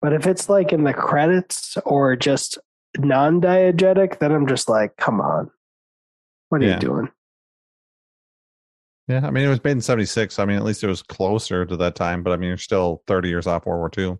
But 0.00 0.12
if 0.12 0.26
it's 0.26 0.48
like 0.48 0.72
in 0.72 0.84
the 0.84 0.94
credits 0.94 1.76
or 1.84 2.16
just 2.16 2.58
non 2.98 3.40
diegetic, 3.40 4.18
then 4.18 4.32
I'm 4.32 4.46
just 4.46 4.68
like, 4.68 4.96
come 4.96 5.20
on. 5.20 5.50
What 6.48 6.62
are 6.62 6.66
Yeah. 6.66 6.74
you 6.74 6.80
doing? 6.80 7.08
Yeah, 9.08 9.24
I 9.26 9.30
mean 9.30 9.44
it 9.44 9.48
was 9.48 9.62
made 9.62 9.72
in 9.72 9.80
76. 9.80 10.38
I 10.38 10.44
mean 10.44 10.56
at 10.56 10.64
least 10.64 10.82
it 10.82 10.88
was 10.88 11.02
closer 11.02 11.64
to 11.64 11.76
that 11.76 11.94
time, 11.94 12.22
but 12.22 12.32
I 12.32 12.36
mean 12.36 12.48
you're 12.48 12.56
still 12.58 13.02
30 13.06 13.28
years 13.28 13.46
off 13.46 13.66
World 13.66 13.78
War 13.96 14.18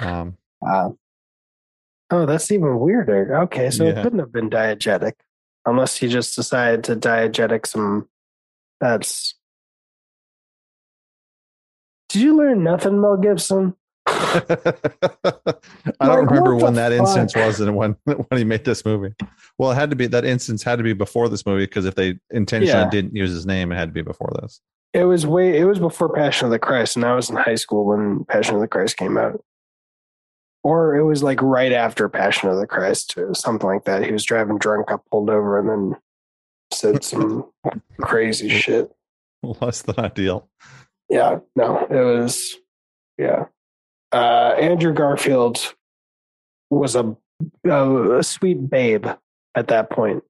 II. 0.00 0.06
Um 0.06 0.36
Uh, 0.66 0.90
oh, 2.10 2.26
that's 2.26 2.50
even 2.50 2.78
weirder. 2.80 3.38
Okay, 3.42 3.70
so 3.70 3.84
it 3.84 4.02
couldn't 4.02 4.18
have 4.18 4.32
been 4.32 4.50
diegetic 4.50 5.12
unless 5.66 5.96
he 5.96 6.08
just 6.08 6.34
decided 6.36 6.84
to 6.84 6.96
diegetic 6.96 7.66
some. 7.66 8.08
That's. 8.80 9.34
Did 12.08 12.22
you 12.22 12.36
learn 12.36 12.62
nothing, 12.62 13.00
Mel 13.00 13.16
Gibson? 13.16 13.74
I 14.06 14.42
don't 16.00 16.26
remember 16.26 16.54
when 16.54 16.74
that 16.74 16.92
instance 16.92 17.34
was 17.34 17.58
and 17.60 17.74
when 17.74 17.96
when 18.04 18.38
he 18.38 18.44
made 18.44 18.64
this 18.64 18.84
movie. 18.84 19.14
Well, 19.58 19.72
it 19.72 19.74
had 19.74 19.90
to 19.90 19.96
be 19.96 20.06
that 20.06 20.24
instance 20.24 20.62
had 20.62 20.76
to 20.76 20.84
be 20.84 20.92
before 20.92 21.28
this 21.28 21.44
movie 21.44 21.64
because 21.66 21.84
if 21.84 21.94
they 21.96 22.18
intentionally 22.30 22.84
Yeah. 22.84 22.90
didn't 22.90 23.16
use 23.16 23.30
his 23.30 23.46
name, 23.46 23.72
it 23.72 23.76
had 23.76 23.88
to 23.88 23.92
be 23.92 24.02
before 24.02 24.30
this. 24.40 24.60
It 24.92 25.04
was 25.04 25.26
way. 25.26 25.58
It 25.58 25.64
was 25.64 25.78
before 25.78 26.08
Passion 26.14 26.46
of 26.46 26.52
the 26.52 26.58
Christ, 26.58 26.96
and 26.96 27.04
I 27.04 27.14
was 27.14 27.28
in 27.28 27.36
high 27.36 27.56
school 27.56 27.84
when 27.84 28.24
Passion 28.26 28.54
of 28.54 28.60
the 28.60 28.68
Christ 28.68 28.96
came 28.96 29.18
out. 29.18 29.42
Or 30.66 30.96
it 30.96 31.04
was 31.04 31.22
like 31.22 31.40
right 31.42 31.70
after 31.70 32.08
Passion 32.08 32.48
of 32.48 32.58
the 32.58 32.66
Christ, 32.66 33.16
or 33.16 33.32
something 33.36 33.68
like 33.68 33.84
that. 33.84 34.04
He 34.04 34.10
was 34.10 34.24
driving 34.24 34.58
drunk, 34.58 34.88
got 34.88 35.06
pulled 35.12 35.30
over, 35.30 35.60
and 35.60 35.68
then 35.68 36.00
said 36.72 37.04
some 37.04 37.48
crazy 38.00 38.48
shit. 38.48 38.90
Less 39.44 39.82
than 39.82 39.94
ideal. 40.00 40.48
Yeah, 41.08 41.38
no, 41.54 41.86
it 41.88 42.02
was. 42.02 42.56
Yeah, 43.16 43.44
uh, 44.10 44.56
Andrew 44.58 44.92
Garfield 44.92 45.72
was 46.68 46.96
a, 46.96 47.16
a 47.64 48.18
a 48.18 48.24
sweet 48.24 48.68
babe 48.68 49.06
at 49.54 49.68
that 49.68 49.88
point. 49.88 50.24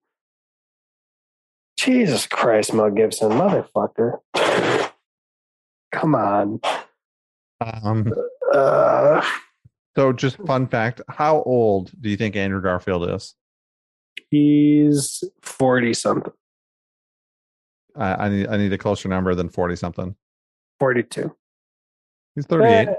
Jesus 1.79 2.27
Christ, 2.27 2.75
Mel 2.75 2.91
Gibson, 2.91 3.31
motherfucker! 3.31 4.19
Come 5.93 6.15
on. 6.15 6.61
Um, 7.63 8.13
Uh, 8.53 9.25
so 9.97 10.13
just 10.13 10.37
fun 10.47 10.67
fact, 10.69 11.01
how 11.09 11.43
old 11.43 11.91
do 12.01 12.09
you 12.11 12.17
think 12.17 12.37
Andrew 12.37 12.61
Garfield 12.63 13.09
is? 13.11 13.35
he's 14.31 15.23
forty 15.43 15.95
something, 15.95 16.33
I, 17.95 18.27
I 18.27 18.29
need 18.29 18.47
I 18.49 18.57
need 18.57 18.73
a 18.73 18.79
closer 18.79 19.09
number 19.09 19.35
than 19.35 19.49
40 19.49 19.77
something. 19.77 20.17
forty-two. 20.81 21.35
He's 22.35 22.47
38. 22.47 22.89
Eh, 22.89 22.95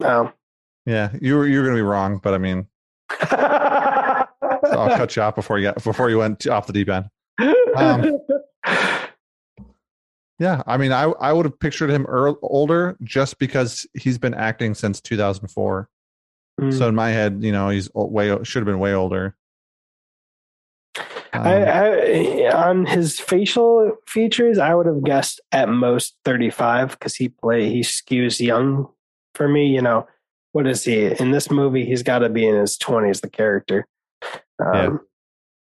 No. 0.00 0.32
Yeah, 0.86 1.10
you 1.20 1.36
were 1.36 1.46
you're 1.46 1.64
gonna 1.64 1.76
be 1.76 1.82
wrong, 1.82 2.20
but 2.22 2.34
I 2.34 2.38
mean, 2.38 2.66
I'll 3.20 4.96
cut 4.96 5.16
you 5.16 5.22
off 5.22 5.34
before 5.34 5.58
you 5.58 5.64
got 5.68 5.82
before 5.82 6.10
you 6.10 6.18
went 6.18 6.46
off 6.46 6.66
the 6.66 6.72
deep 6.72 6.88
end. 6.88 7.08
Um, 7.76 8.18
Yeah, 10.40 10.62
I 10.66 10.76
mean, 10.78 10.90
I 10.92 11.04
I 11.04 11.32
would 11.32 11.44
have 11.46 11.58
pictured 11.60 11.90
him 11.90 12.06
earl 12.06 12.38
older 12.42 12.96
just 13.04 13.38
because 13.38 13.86
he's 13.94 14.18
been 14.18 14.34
acting 14.34 14.74
since 14.74 15.00
2004. 15.00 15.88
Mm. 16.60 16.76
So 16.76 16.88
in 16.88 16.94
my 16.94 17.10
head, 17.10 17.42
you 17.42 17.52
know, 17.52 17.68
he's 17.68 17.88
way 17.94 18.36
should 18.44 18.60
have 18.60 18.66
been 18.66 18.78
way 18.78 18.94
older. 18.94 19.36
Um, 20.96 21.42
I, 21.42 21.64
I, 21.64 22.52
on 22.68 22.86
his 22.86 23.18
facial 23.18 23.96
features, 24.06 24.58
I 24.58 24.74
would 24.74 24.86
have 24.86 25.02
guessed 25.02 25.40
at 25.50 25.68
most 25.68 26.14
35 26.24 26.90
because 26.90 27.16
he 27.16 27.28
play 27.28 27.68
he 27.68 27.80
skews 27.80 28.40
young 28.40 28.88
for 29.34 29.48
me. 29.48 29.66
You 29.66 29.82
know, 29.82 30.06
what 30.52 30.68
is 30.68 30.84
he 30.84 31.06
in 31.06 31.32
this 31.32 31.50
movie? 31.50 31.84
He's 31.84 32.04
got 32.04 32.20
to 32.20 32.28
be 32.28 32.46
in 32.46 32.54
his 32.54 32.78
20s. 32.78 33.20
The 33.20 33.30
character. 33.30 33.86
Um, 34.64 34.74
Yeah. 34.74 34.90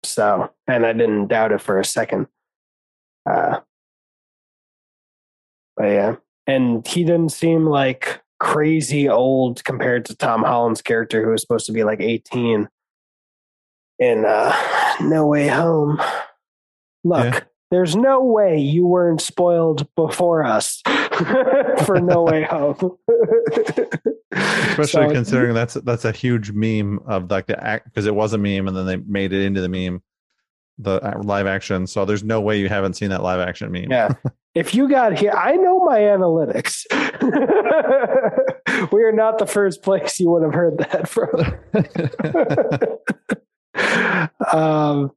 So, 0.05 0.51
and 0.67 0.85
I 0.85 0.93
didn't 0.93 1.29
doubt 1.29 1.53
it 1.53 1.63
for 1.63 1.81
a 1.81 1.85
second. 1.85 2.27
Uh, 3.29 3.61
but 5.77 5.87
yeah, 5.87 6.17
and 6.47 6.87
he 6.87 7.05
didn't 7.05 7.31
seem 7.31 7.67
like 7.67 8.21
crazy 8.45 9.09
old 9.09 9.65
compared 9.65 10.05
to 10.07 10.15
Tom 10.17 10.43
Holland's 10.45 10.83
character, 10.83 11.25
who 11.25 11.31
was 11.31 11.41
supposed 11.41 11.67
to 11.67 11.73
be 11.73 11.83
like 11.85 12.01
18 12.01 12.69
in 13.99 14.25
uh, 14.25 14.55
No 15.01 15.27
Way 15.27 15.49
Home. 15.49 15.99
Look, 17.05 17.25
Yeah. 17.35 17.41
there's 17.71 17.97
no 17.97 18.23
way 18.25 18.59
you 18.59 18.87
weren't 18.87 19.21
spoiled 19.21 19.87
before 19.97 20.45
us 20.45 20.83
for 21.87 22.01
No 22.01 22.23
Way 22.25 22.43
Home. 22.45 22.97
especially 24.33 25.09
So- 25.09 25.13
considering 25.13 25.55
that's 25.55 25.75
that's 25.75 26.05
a 26.05 26.13
huge 26.13 26.51
meme 26.53 26.99
of 27.07 27.31
like 27.31 27.47
the 27.47 27.63
act 27.63 27.87
because 27.87 28.07
it 28.07 28.15
was 28.15 28.33
a 28.33 28.39
meme 28.39 28.69
and 28.69 28.77
then 28.77 28.87
they 28.87 28.97
made 28.97 29.33
it 29.33 29.45
into 29.45 29.61
the 29.61 29.69
meme, 29.69 30.03
the 30.79 30.99
live 31.23 31.47
action. 31.47 31.87
So 31.87 32.05
there's 32.05 32.25
no 32.25 32.41
way 32.41 32.59
you 32.59 32.69
haven't 32.69 32.95
seen 32.95 33.11
that 33.11 33.23
live 33.23 33.39
action 33.41 33.71
meme. 33.71 33.91
Yeah. 33.91 34.15
If 34.55 34.73
you 34.73 34.89
got 34.89 35.19
here, 35.19 35.33
I 35.33 35.57
know 35.57 35.81
my 35.81 35.99
analytics. 35.99 36.85
we 38.93 39.03
are 39.03 39.11
not 39.11 39.39
the 39.39 39.47
first 39.47 39.83
place 39.83 40.21
you 40.21 40.31
would 40.31 40.45
have 40.45 40.55
heard 40.55 40.79
that 40.79 41.09
from. 41.09 41.29
um, 44.57 45.11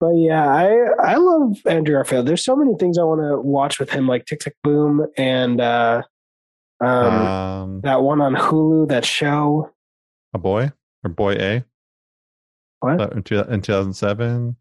but 0.00 0.10
yeah, 0.16 0.44
I 0.44 0.72
I 1.00 1.14
love 1.18 1.58
Andrew 1.66 1.94
Garfield. 1.94 2.26
There's 2.26 2.44
so 2.44 2.56
many 2.56 2.74
things 2.74 2.98
I 2.98 3.04
want 3.04 3.20
to 3.20 3.40
watch 3.40 3.78
with 3.78 3.90
him, 3.90 4.08
like 4.08 4.26
Tick 4.26 4.40
Tick 4.40 4.56
Boom 4.64 5.06
and 5.16 5.60
uh, 5.60 6.02
um, 6.80 6.90
um, 6.90 7.80
that 7.82 8.02
one 8.02 8.20
on 8.20 8.34
Hulu, 8.34 8.88
that 8.88 9.04
show. 9.04 9.70
a 10.34 10.38
boy 10.38 10.72
or 11.04 11.10
boy 11.10 11.34
A. 11.34 11.64
What? 12.86 12.98
That 12.98 13.12
in, 13.12 13.22
two, 13.22 13.40
in 13.40 13.60
2007. 13.62 14.56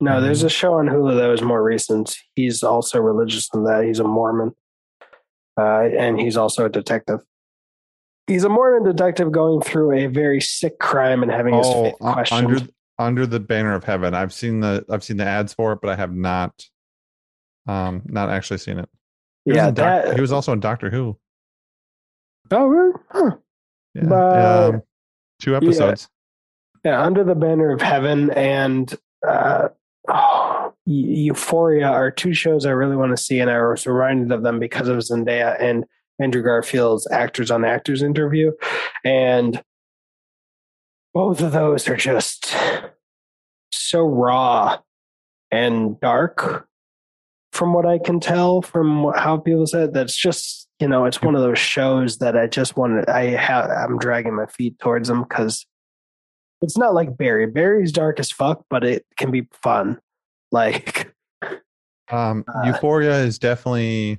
No, 0.00 0.20
there's 0.20 0.42
Mhm. 0.42 0.46
a 0.46 0.48
show 0.50 0.74
on 0.74 0.86
Hulu 0.86 1.16
that 1.16 1.26
was 1.26 1.42
more 1.42 1.62
recent. 1.62 2.16
He's 2.36 2.62
also 2.62 3.00
religious 3.00 3.48
in 3.52 3.64
that. 3.64 3.84
He's 3.84 3.98
a 3.98 4.04
Mormon. 4.04 4.54
Uh, 5.58 5.88
and 5.98 6.20
he's 6.20 6.36
also 6.36 6.66
a 6.66 6.68
detective. 6.68 7.20
He's 8.28 8.44
a 8.44 8.48
Mormon 8.48 8.84
detective 8.84 9.32
going 9.32 9.60
through 9.60 9.92
a 9.92 10.06
very 10.06 10.40
sick 10.40 10.78
crime 10.78 11.22
and 11.24 11.32
having 11.32 11.54
his 11.54 11.66
Oh, 11.66 11.84
faith 11.84 11.94
uh, 12.00 12.12
questioned. 12.12 12.46
under 12.46 12.66
under 13.00 13.26
the 13.26 13.40
banner 13.40 13.74
of 13.74 13.82
heaven. 13.84 14.14
I've 14.14 14.32
seen 14.32 14.60
the 14.60 14.84
I've 14.88 15.02
seen 15.02 15.16
the 15.16 15.24
ads 15.24 15.52
for 15.54 15.72
it, 15.72 15.80
but 15.80 15.90
I 15.90 15.96
have 15.96 16.14
not 16.14 16.64
um 17.66 18.02
not 18.06 18.28
actually 18.30 18.58
seen 18.58 18.78
it. 18.78 18.88
He 19.44 19.50
was 19.52 19.56
yeah, 19.56 19.68
in 19.68 19.74
Doc- 19.74 20.14
he 20.14 20.20
was 20.20 20.30
also 20.30 20.52
in 20.52 20.60
Doctor 20.60 20.90
Who. 20.90 21.18
oh, 22.52 22.66
really? 22.66 22.92
Huh. 23.10 23.36
Yeah, 23.94 24.04
But- 24.08 24.74
um, 24.74 24.82
two 25.40 25.56
episodes. 25.56 26.08
Yeah, 26.88 27.02
Under 27.02 27.22
the 27.22 27.34
Banner 27.34 27.70
of 27.70 27.82
Heaven 27.82 28.30
and 28.30 28.98
uh, 29.26 29.68
oh, 30.08 30.72
Euphoria 30.86 31.86
are 31.86 32.10
two 32.10 32.32
shows 32.32 32.64
I 32.64 32.70
really 32.70 32.96
want 32.96 33.14
to 33.14 33.22
see, 33.22 33.40
and 33.40 33.50
I 33.50 33.60
was 33.60 33.86
reminded 33.86 34.32
of 34.32 34.42
them 34.42 34.58
because 34.58 34.88
of 34.88 34.96
Zendaya 34.96 35.62
and 35.62 35.84
Andrew 36.18 36.42
Garfield's 36.42 37.06
Actors 37.10 37.50
on 37.50 37.66
Actors 37.66 38.02
interview, 38.02 38.52
and 39.04 39.62
both 41.12 41.42
of 41.42 41.52
those 41.52 41.86
are 41.90 41.96
just 41.96 42.56
so 43.70 44.06
raw 44.06 44.78
and 45.50 46.00
dark, 46.00 46.66
from 47.52 47.74
what 47.74 47.84
I 47.84 47.98
can 47.98 48.18
tell 48.18 48.62
from 48.62 49.12
how 49.14 49.36
people 49.36 49.66
said. 49.66 49.92
That's 49.92 50.16
just 50.16 50.70
you 50.80 50.88
know, 50.88 51.04
it's 51.04 51.20
one 51.20 51.34
of 51.34 51.42
those 51.42 51.58
shows 51.58 52.16
that 52.18 52.34
I 52.34 52.46
just 52.46 52.78
want. 52.78 53.10
I 53.10 53.24
have. 53.24 53.68
I'm 53.68 53.98
dragging 53.98 54.34
my 54.34 54.46
feet 54.46 54.78
towards 54.78 55.08
them 55.08 55.24
because 55.24 55.66
it's 56.62 56.76
not 56.76 56.94
like 56.94 57.16
Barry. 57.16 57.46
Barry's 57.46 57.92
dark 57.92 58.18
as 58.20 58.30
fuck, 58.30 58.64
but 58.70 58.84
it 58.84 59.06
can 59.16 59.30
be 59.30 59.48
fun. 59.62 60.00
Like, 60.50 61.14
Um, 62.10 62.42
Uh, 62.48 62.62
Euphoria 62.68 63.18
is 63.18 63.38
definitely 63.38 64.18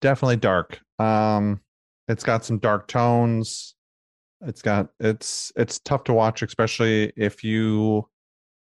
definitely 0.00 0.36
dark. 0.36 0.78
Um, 1.00 1.60
it's 2.06 2.22
got 2.22 2.44
some 2.44 2.58
dark 2.58 2.86
tones. 2.86 3.74
It's 4.42 4.62
got 4.62 4.90
it's 5.00 5.50
it's 5.56 5.80
tough 5.80 6.04
to 6.04 6.12
watch, 6.12 6.42
especially 6.42 7.12
if 7.16 7.42
you. 7.42 8.08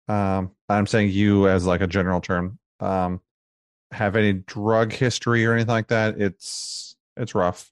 Um, 0.07 0.51
I'm 0.69 0.85
saying 0.85 1.09
you 1.09 1.47
as 1.49 1.65
like 1.65 1.81
a 1.81 1.87
general 1.87 2.21
term. 2.21 2.59
Um, 2.79 3.21
have 3.91 4.15
any 4.15 4.33
drug 4.33 4.93
history 4.93 5.45
or 5.47 5.53
anything 5.53 5.71
like 5.71 5.87
that? 5.87 6.21
It's 6.21 6.95
it's 7.17 7.33
rough. 7.33 7.71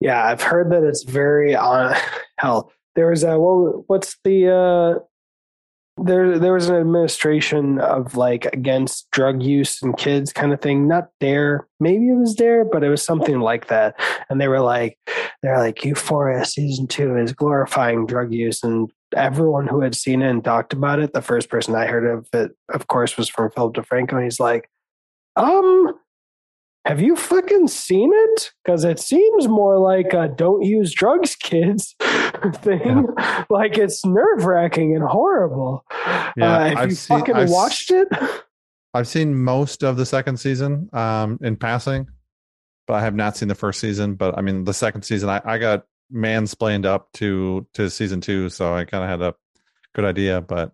yeah, 0.00 0.26
I've 0.26 0.42
heard 0.42 0.70
that 0.72 0.82
it's 0.84 1.04
very 1.04 1.56
on. 1.56 1.96
Hell, 2.38 2.70
there 2.98 3.10
was 3.10 3.22
a 3.22 3.38
what, 3.38 3.88
what's 3.88 4.16
the 4.24 4.52
uh, 4.52 4.98
there 6.04 6.36
there 6.36 6.52
was 6.52 6.68
an 6.68 6.74
administration 6.74 7.78
of 7.78 8.16
like 8.16 8.46
against 8.46 9.08
drug 9.12 9.40
use 9.40 9.80
and 9.80 9.96
kids 9.96 10.32
kind 10.32 10.52
of 10.52 10.60
thing. 10.60 10.88
Not 10.88 11.10
there, 11.20 11.68
maybe 11.78 12.08
it 12.08 12.16
was 12.16 12.34
there, 12.34 12.64
but 12.64 12.82
it 12.82 12.88
was 12.88 13.04
something 13.04 13.38
like 13.38 13.68
that. 13.68 13.94
And 14.28 14.40
they 14.40 14.48
were 14.48 14.58
like, 14.58 14.98
they're 15.44 15.58
like 15.58 15.84
Euphoria 15.84 16.44
season 16.44 16.88
two 16.88 17.16
is 17.16 17.32
glorifying 17.32 18.04
drug 18.04 18.32
use, 18.32 18.64
and 18.64 18.90
everyone 19.14 19.68
who 19.68 19.80
had 19.80 19.94
seen 19.94 20.20
it 20.20 20.30
and 20.30 20.42
talked 20.42 20.72
about 20.72 20.98
it, 20.98 21.12
the 21.12 21.22
first 21.22 21.48
person 21.48 21.76
I 21.76 21.86
heard 21.86 22.04
of 22.04 22.26
it, 22.32 22.50
of 22.68 22.88
course, 22.88 23.16
was 23.16 23.28
from 23.28 23.52
Philip 23.52 23.74
DeFranco. 23.74 24.14
And 24.14 24.24
he's 24.24 24.40
like, 24.40 24.68
um. 25.36 25.97
Have 26.84 27.00
you 27.00 27.16
fucking 27.16 27.68
seen 27.68 28.10
it? 28.14 28.52
Because 28.64 28.84
it 28.84 28.98
seems 28.98 29.46
more 29.46 29.78
like 29.78 30.14
a 30.14 30.28
"don't 30.28 30.62
use 30.62 30.92
drugs, 30.92 31.36
kids" 31.36 31.94
thing. 32.56 33.06
Like 33.50 33.76
it's 33.76 34.04
nerve 34.06 34.44
wracking 34.44 34.94
and 34.94 35.04
horrible. 35.04 35.84
Yeah, 36.36 36.58
uh, 36.58 36.66
if 36.66 36.78
I've 36.78 36.88
you 36.90 36.94
seen- 36.94 37.18
fucking 37.18 37.34
I've 37.34 37.50
watched 37.50 37.90
it, 37.90 38.08
I've 38.94 39.08
seen 39.08 39.34
most 39.34 39.84
of 39.84 39.96
the 39.96 40.06
second 40.06 40.38
season 40.38 40.88
um, 40.92 41.38
in 41.42 41.56
passing, 41.56 42.08
but 42.86 42.94
I 42.94 43.00
have 43.00 43.14
not 43.14 43.36
seen 43.36 43.48
the 43.48 43.54
first 43.54 43.80
season. 43.80 44.14
But 44.14 44.38
I 44.38 44.40
mean, 44.40 44.64
the 44.64 44.74
second 44.74 45.02
season, 45.02 45.28
I, 45.28 45.42
I 45.44 45.58
got 45.58 45.84
mansplained 46.12 46.86
up 46.86 47.12
to 47.14 47.66
to 47.74 47.90
season 47.90 48.20
two, 48.20 48.48
so 48.48 48.72
I 48.72 48.84
kind 48.84 49.04
of 49.04 49.10
had 49.10 49.20
a 49.20 49.34
good 49.94 50.06
idea. 50.06 50.40
But 50.40 50.72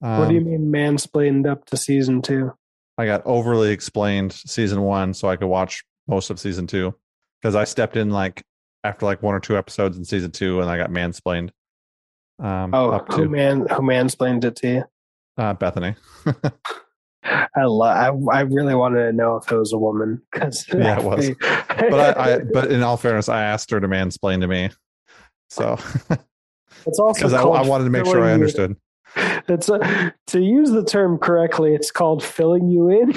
um, 0.00 0.20
what 0.20 0.28
do 0.28 0.34
you 0.34 0.40
mean 0.40 0.72
mansplained 0.72 1.46
up 1.46 1.66
to 1.66 1.76
season 1.76 2.22
two? 2.22 2.54
I 2.98 3.06
got 3.06 3.22
overly 3.24 3.70
explained 3.70 4.32
season 4.32 4.82
one, 4.82 5.14
so 5.14 5.28
I 5.28 5.36
could 5.36 5.46
watch 5.46 5.84
most 6.08 6.30
of 6.30 6.40
season 6.40 6.66
two 6.66 6.94
because 7.40 7.54
I 7.54 7.62
stepped 7.62 7.96
in 7.96 8.10
like 8.10 8.42
after 8.82 9.06
like 9.06 9.22
one 9.22 9.34
or 9.34 9.40
two 9.40 9.56
episodes 9.56 9.96
in 9.96 10.04
season 10.04 10.32
two, 10.32 10.60
and 10.60 10.68
I 10.68 10.76
got 10.76 10.90
mansplained. 10.90 11.50
Um, 12.40 12.74
Oh, 12.74 12.98
who 13.10 13.22
to 13.24 13.28
man 13.28 13.60
who 13.60 13.82
mansplained 13.82 14.44
it 14.44 14.56
to 14.56 14.68
you? 14.68 14.84
uh, 15.36 15.54
Bethany. 15.54 15.94
I 17.24 17.64
love. 17.64 18.28
I, 18.30 18.38
I 18.38 18.40
really 18.42 18.74
wanted 18.74 19.06
to 19.06 19.12
know 19.12 19.36
if 19.36 19.50
it 19.50 19.56
was 19.56 19.72
a 19.72 19.78
woman 19.78 20.20
because 20.32 20.66
Yeah, 20.72 20.98
it 20.98 21.04
was. 21.04 21.30
but 21.38 22.18
I, 22.18 22.34
I, 22.34 22.38
but 22.52 22.72
in 22.72 22.82
all 22.82 22.96
fairness, 22.96 23.28
I 23.28 23.42
asked 23.42 23.70
her 23.70 23.80
to 23.80 23.86
mansplain 23.86 24.40
to 24.40 24.48
me, 24.48 24.70
so 25.50 25.78
it's 26.86 26.98
also 26.98 27.12
because 27.14 27.32
I, 27.32 27.42
I 27.42 27.62
wanted 27.62 27.84
to 27.84 27.90
make 27.90 28.06
sure 28.06 28.24
I 28.24 28.32
understood. 28.32 28.76
It's 29.50 29.68
a, 29.68 30.14
to 30.28 30.40
use 30.40 30.70
the 30.70 30.84
term 30.84 31.18
correctly. 31.18 31.74
It's 31.74 31.90
called 31.90 32.22
filling 32.22 32.68
you 32.68 32.88
in. 32.90 33.12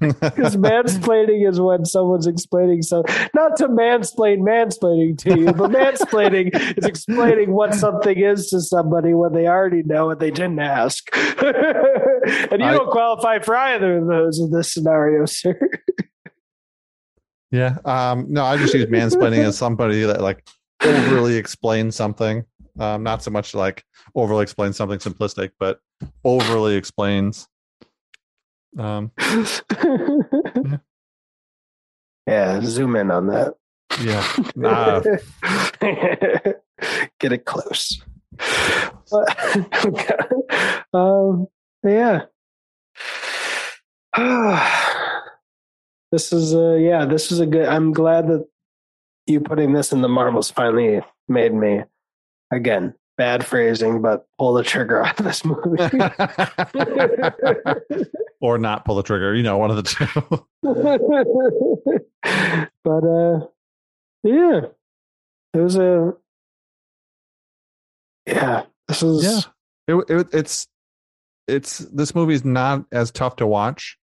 Because 0.20 0.56
mansplaining 0.56 1.48
is 1.48 1.60
when 1.60 1.84
someone's 1.84 2.26
explaining 2.26 2.82
something, 2.82 3.14
not 3.34 3.56
to 3.56 3.68
mansplain 3.68 4.40
mansplaining 4.40 5.16
to 5.18 5.38
you, 5.38 5.52
but 5.52 5.70
mansplaining 5.70 6.50
is 6.78 6.84
explaining 6.84 7.52
what 7.52 7.74
something 7.74 8.18
is 8.18 8.48
to 8.50 8.60
somebody 8.60 9.14
when 9.14 9.32
they 9.32 9.46
already 9.46 9.82
know 9.82 10.10
and 10.10 10.20
they 10.20 10.30
didn't 10.30 10.58
ask. 10.58 11.08
and 11.16 12.60
you 12.60 12.66
I- 12.66 12.72
don't 12.72 12.90
qualify 12.90 13.38
for 13.38 13.56
either 13.56 13.98
of 13.98 14.06
those 14.08 14.38
in 14.40 14.50
this 14.50 14.72
scenario, 14.72 15.24
sir. 15.26 15.58
yeah. 17.50 17.78
Um, 17.84 18.26
no, 18.28 18.44
I 18.44 18.56
just 18.56 18.74
use 18.74 18.86
mansplaining 18.86 19.44
as 19.44 19.56
somebody 19.56 20.02
that 20.02 20.20
like 20.20 20.46
overly 20.82 21.36
explains 21.36 21.96
something. 21.96 22.44
Um, 22.78 23.02
not 23.04 23.22
so 23.22 23.30
much 23.30 23.54
like 23.54 23.84
overly 24.14 24.42
explains 24.42 24.76
something 24.76 24.98
simplistic, 24.98 25.50
but 25.60 25.78
overly 26.24 26.74
explains. 26.76 27.48
Um, 28.76 29.12
yeah, 32.26 32.60
zoom 32.62 32.96
in 32.96 33.10
on 33.10 33.28
that. 33.28 33.54
yeah. 34.00 34.26
Nah, 34.56 35.00
Get 37.20 37.32
it 37.32 37.44
close. 37.44 38.02
But- 39.10 39.28
um, 40.94 41.46
yeah. 41.84 42.22
this 46.12 46.32
is 46.32 46.54
a 46.54 46.78
yeah. 46.80 47.04
This 47.04 47.30
is 47.32 47.40
a 47.40 47.46
good. 47.46 47.66
I'm 47.68 47.92
glad 47.92 48.28
that 48.28 48.46
you 49.26 49.40
putting 49.40 49.72
this 49.72 49.92
in 49.92 50.02
the 50.02 50.08
marbles 50.08 50.50
finally 50.50 51.00
made 51.28 51.52
me 51.54 51.82
again 52.54 52.94
bad 53.16 53.46
phrasing, 53.46 54.02
but 54.02 54.26
pull 54.38 54.52
the 54.54 54.62
trigger 54.62 55.04
on 55.04 55.14
this 55.20 55.44
movie. 55.44 55.78
or 58.40 58.58
not 58.58 58.84
pull 58.84 58.96
the 58.96 59.02
trigger, 59.02 59.34
you 59.34 59.42
know, 59.42 59.58
one 59.58 59.70
of 59.70 59.76
the 59.76 59.82
two. 59.82 60.06
but 62.84 63.04
uh 63.04 63.46
yeah. 64.22 64.60
It 65.52 65.58
was 65.58 65.76
a 65.76 66.14
yeah, 68.26 68.62
this 68.88 69.02
is 69.02 69.24
yeah. 69.24 69.40
It, 69.86 69.96
it, 70.08 70.28
it's 70.32 70.66
it's 71.46 71.76
this 71.78 72.14
movie 72.14 72.32
is 72.34 72.44
not 72.44 72.86
as 72.90 73.10
tough 73.10 73.36
to 73.36 73.46
watch 73.46 73.98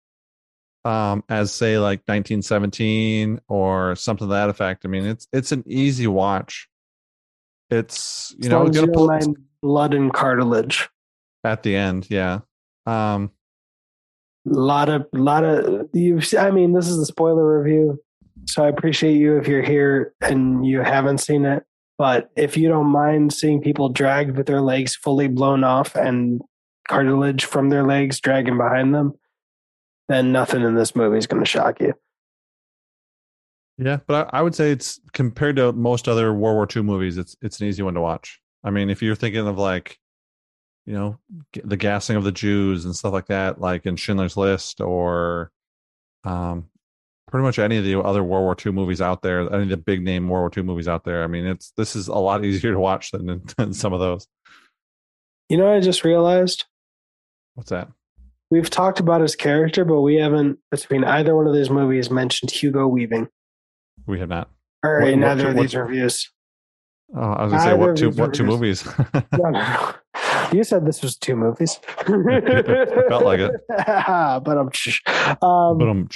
um 0.84 1.22
as 1.28 1.52
say 1.52 1.78
like 1.78 2.00
1917 2.00 3.40
or 3.48 3.94
something 3.96 4.28
to 4.28 4.34
that 4.34 4.50
effect. 4.50 4.84
I 4.84 4.88
mean, 4.88 5.06
it's 5.06 5.26
it's 5.32 5.52
an 5.52 5.64
easy 5.66 6.06
watch. 6.06 6.68
It's 7.70 8.34
you 8.38 8.46
as 8.46 8.48
know 8.48 8.68
gonna 8.68 8.92
pull 8.92 9.06
mind 9.06 9.36
blood 9.62 9.94
and 9.94 10.12
cartilage. 10.12 10.88
at 11.44 11.62
the 11.62 11.76
end, 11.76 12.08
yeah. 12.10 12.40
Um 12.86 13.30
A 14.46 14.54
lot 14.54 14.88
of 14.88 15.06
lot 15.12 15.44
of 15.44 15.88
you 15.92 16.20
I 16.38 16.50
mean, 16.50 16.72
this 16.72 16.88
is 16.88 16.98
a 16.98 17.06
spoiler 17.06 17.60
review. 17.60 18.00
So 18.46 18.64
I 18.64 18.68
appreciate 18.68 19.16
you 19.16 19.36
if 19.36 19.46
you're 19.46 19.62
here 19.62 20.14
and 20.20 20.64
you 20.64 20.80
haven't 20.80 21.18
seen 21.18 21.44
it. 21.44 21.64
But 21.98 22.30
if 22.36 22.56
you 22.56 22.68
don't 22.68 22.86
mind 22.86 23.32
seeing 23.32 23.60
people 23.60 23.88
dragged 23.88 24.36
with 24.36 24.46
their 24.46 24.60
legs 24.60 24.94
fully 24.94 25.26
blown 25.26 25.64
off 25.64 25.96
and 25.96 26.40
cartilage 26.88 27.44
from 27.44 27.68
their 27.68 27.84
legs 27.84 28.20
dragging 28.20 28.56
behind 28.56 28.94
them, 28.94 29.14
then 30.08 30.30
nothing 30.30 30.62
in 30.62 30.76
this 30.76 30.94
movie 30.94 31.18
is 31.18 31.26
going 31.26 31.42
to 31.42 31.48
shock 31.48 31.80
you. 31.80 31.94
Yeah, 33.78 33.98
but 34.06 34.28
I, 34.34 34.40
I 34.40 34.42
would 34.42 34.54
say 34.54 34.72
it's 34.72 35.00
compared 35.12 35.56
to 35.56 35.72
most 35.72 36.08
other 36.08 36.34
World 36.34 36.56
War 36.56 36.68
II 36.74 36.82
movies, 36.82 37.16
it's 37.16 37.36
it's 37.40 37.60
an 37.60 37.68
easy 37.68 37.82
one 37.82 37.94
to 37.94 38.00
watch. 38.00 38.40
I 38.64 38.70
mean, 38.70 38.90
if 38.90 39.02
you're 39.02 39.14
thinking 39.14 39.46
of 39.46 39.56
like, 39.56 39.98
you 40.84 40.94
know, 40.94 41.18
the 41.62 41.76
gassing 41.76 42.16
of 42.16 42.24
the 42.24 42.32
Jews 42.32 42.84
and 42.84 42.94
stuff 42.94 43.12
like 43.12 43.26
that, 43.26 43.60
like 43.60 43.86
in 43.86 43.94
Schindler's 43.94 44.36
List, 44.36 44.80
or 44.80 45.52
um, 46.24 46.66
pretty 47.30 47.44
much 47.44 47.60
any 47.60 47.76
of 47.76 47.84
the 47.84 48.00
other 48.00 48.24
World 48.24 48.42
War 48.42 48.56
II 48.64 48.72
movies 48.72 49.00
out 49.00 49.22
there, 49.22 49.40
any 49.52 49.62
of 49.62 49.68
the 49.68 49.76
big 49.76 50.02
name 50.02 50.28
World 50.28 50.42
War 50.42 50.50
II 50.56 50.64
movies 50.64 50.88
out 50.88 51.04
there. 51.04 51.22
I 51.22 51.28
mean, 51.28 51.46
it's 51.46 51.72
this 51.76 51.94
is 51.94 52.08
a 52.08 52.14
lot 52.14 52.44
easier 52.44 52.72
to 52.72 52.80
watch 52.80 53.12
than, 53.12 53.44
than 53.56 53.72
some 53.72 53.92
of 53.92 54.00
those. 54.00 54.26
You 55.48 55.56
know, 55.56 55.66
what 55.66 55.76
I 55.76 55.80
just 55.80 56.04
realized 56.04 56.64
What's 57.54 57.70
that? 57.70 57.88
we've 58.50 58.70
talked 58.70 58.98
about 58.98 59.20
his 59.20 59.36
character, 59.36 59.84
but 59.84 60.00
we 60.00 60.16
haven't 60.16 60.58
between 60.70 61.04
either 61.04 61.36
one 61.36 61.46
of 61.46 61.54
these 61.54 61.70
movies 61.70 62.10
mentioned 62.10 62.50
Hugo 62.50 62.88
Weaving 62.88 63.28
We 64.08 64.18
have 64.20 64.28
not. 64.28 64.50
or 64.84 65.00
What- 65.02 65.10
in 65.10 65.20
what- 65.20 65.38
of 65.40 65.54
what- 65.54 65.62
these 65.62 65.74
reviews. 65.76 66.30
Oh, 67.16 67.20
I 67.20 67.44
was 67.44 67.52
gonna 67.52 67.62
say 67.64 67.74
what 67.74 67.96
two 67.96 68.10
what 68.10 68.34
two 68.34 68.44
reviews. 68.44 68.84
movies? 68.84 69.22
No, 69.38 69.50
no. 69.50 69.94
You 70.52 70.64
said 70.64 70.84
this 70.86 71.02
was 71.02 71.16
two 71.16 71.36
movies. 71.36 71.76
Felt 72.06 73.24
like 73.24 73.40
it. 73.40 73.52
but 73.68 74.48
I'm 74.58 74.70
um, 75.42 75.78
but 75.78 75.88
um, 75.88 76.08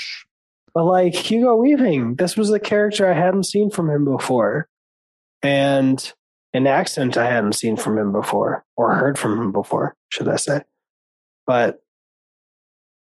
But 0.75 0.85
like 0.85 1.15
Hugo 1.15 1.55
Weaving, 1.57 2.17
this 2.17 2.37
was 2.37 2.51
a 2.51 2.59
character 2.61 3.11
I 3.11 3.15
hadn't 3.15 3.45
seen 3.45 3.71
from 3.71 3.89
him 3.91 4.05
before. 4.05 4.69
And 5.43 6.13
an 6.55 6.67
accent 6.67 7.17
I 7.17 7.31
hadn't 7.31 7.55
seen 7.55 7.77
from 7.77 7.99
him 7.99 8.13
before 8.13 8.65
or 8.77 8.95
heard 8.95 9.19
from 9.19 9.39
him 9.41 9.53
before, 9.53 9.97
should 10.11 10.29
I 10.29 10.37
say. 10.37 10.63
But 11.47 11.83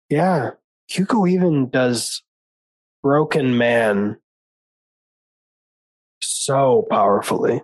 yeah, 0.09 0.51
Hugo 0.87 1.19
Weaving 1.19 1.67
does 1.69 2.21
Broken 3.03 3.57
Man 3.57 4.17
so 6.47 6.87
powerfully. 6.89 7.61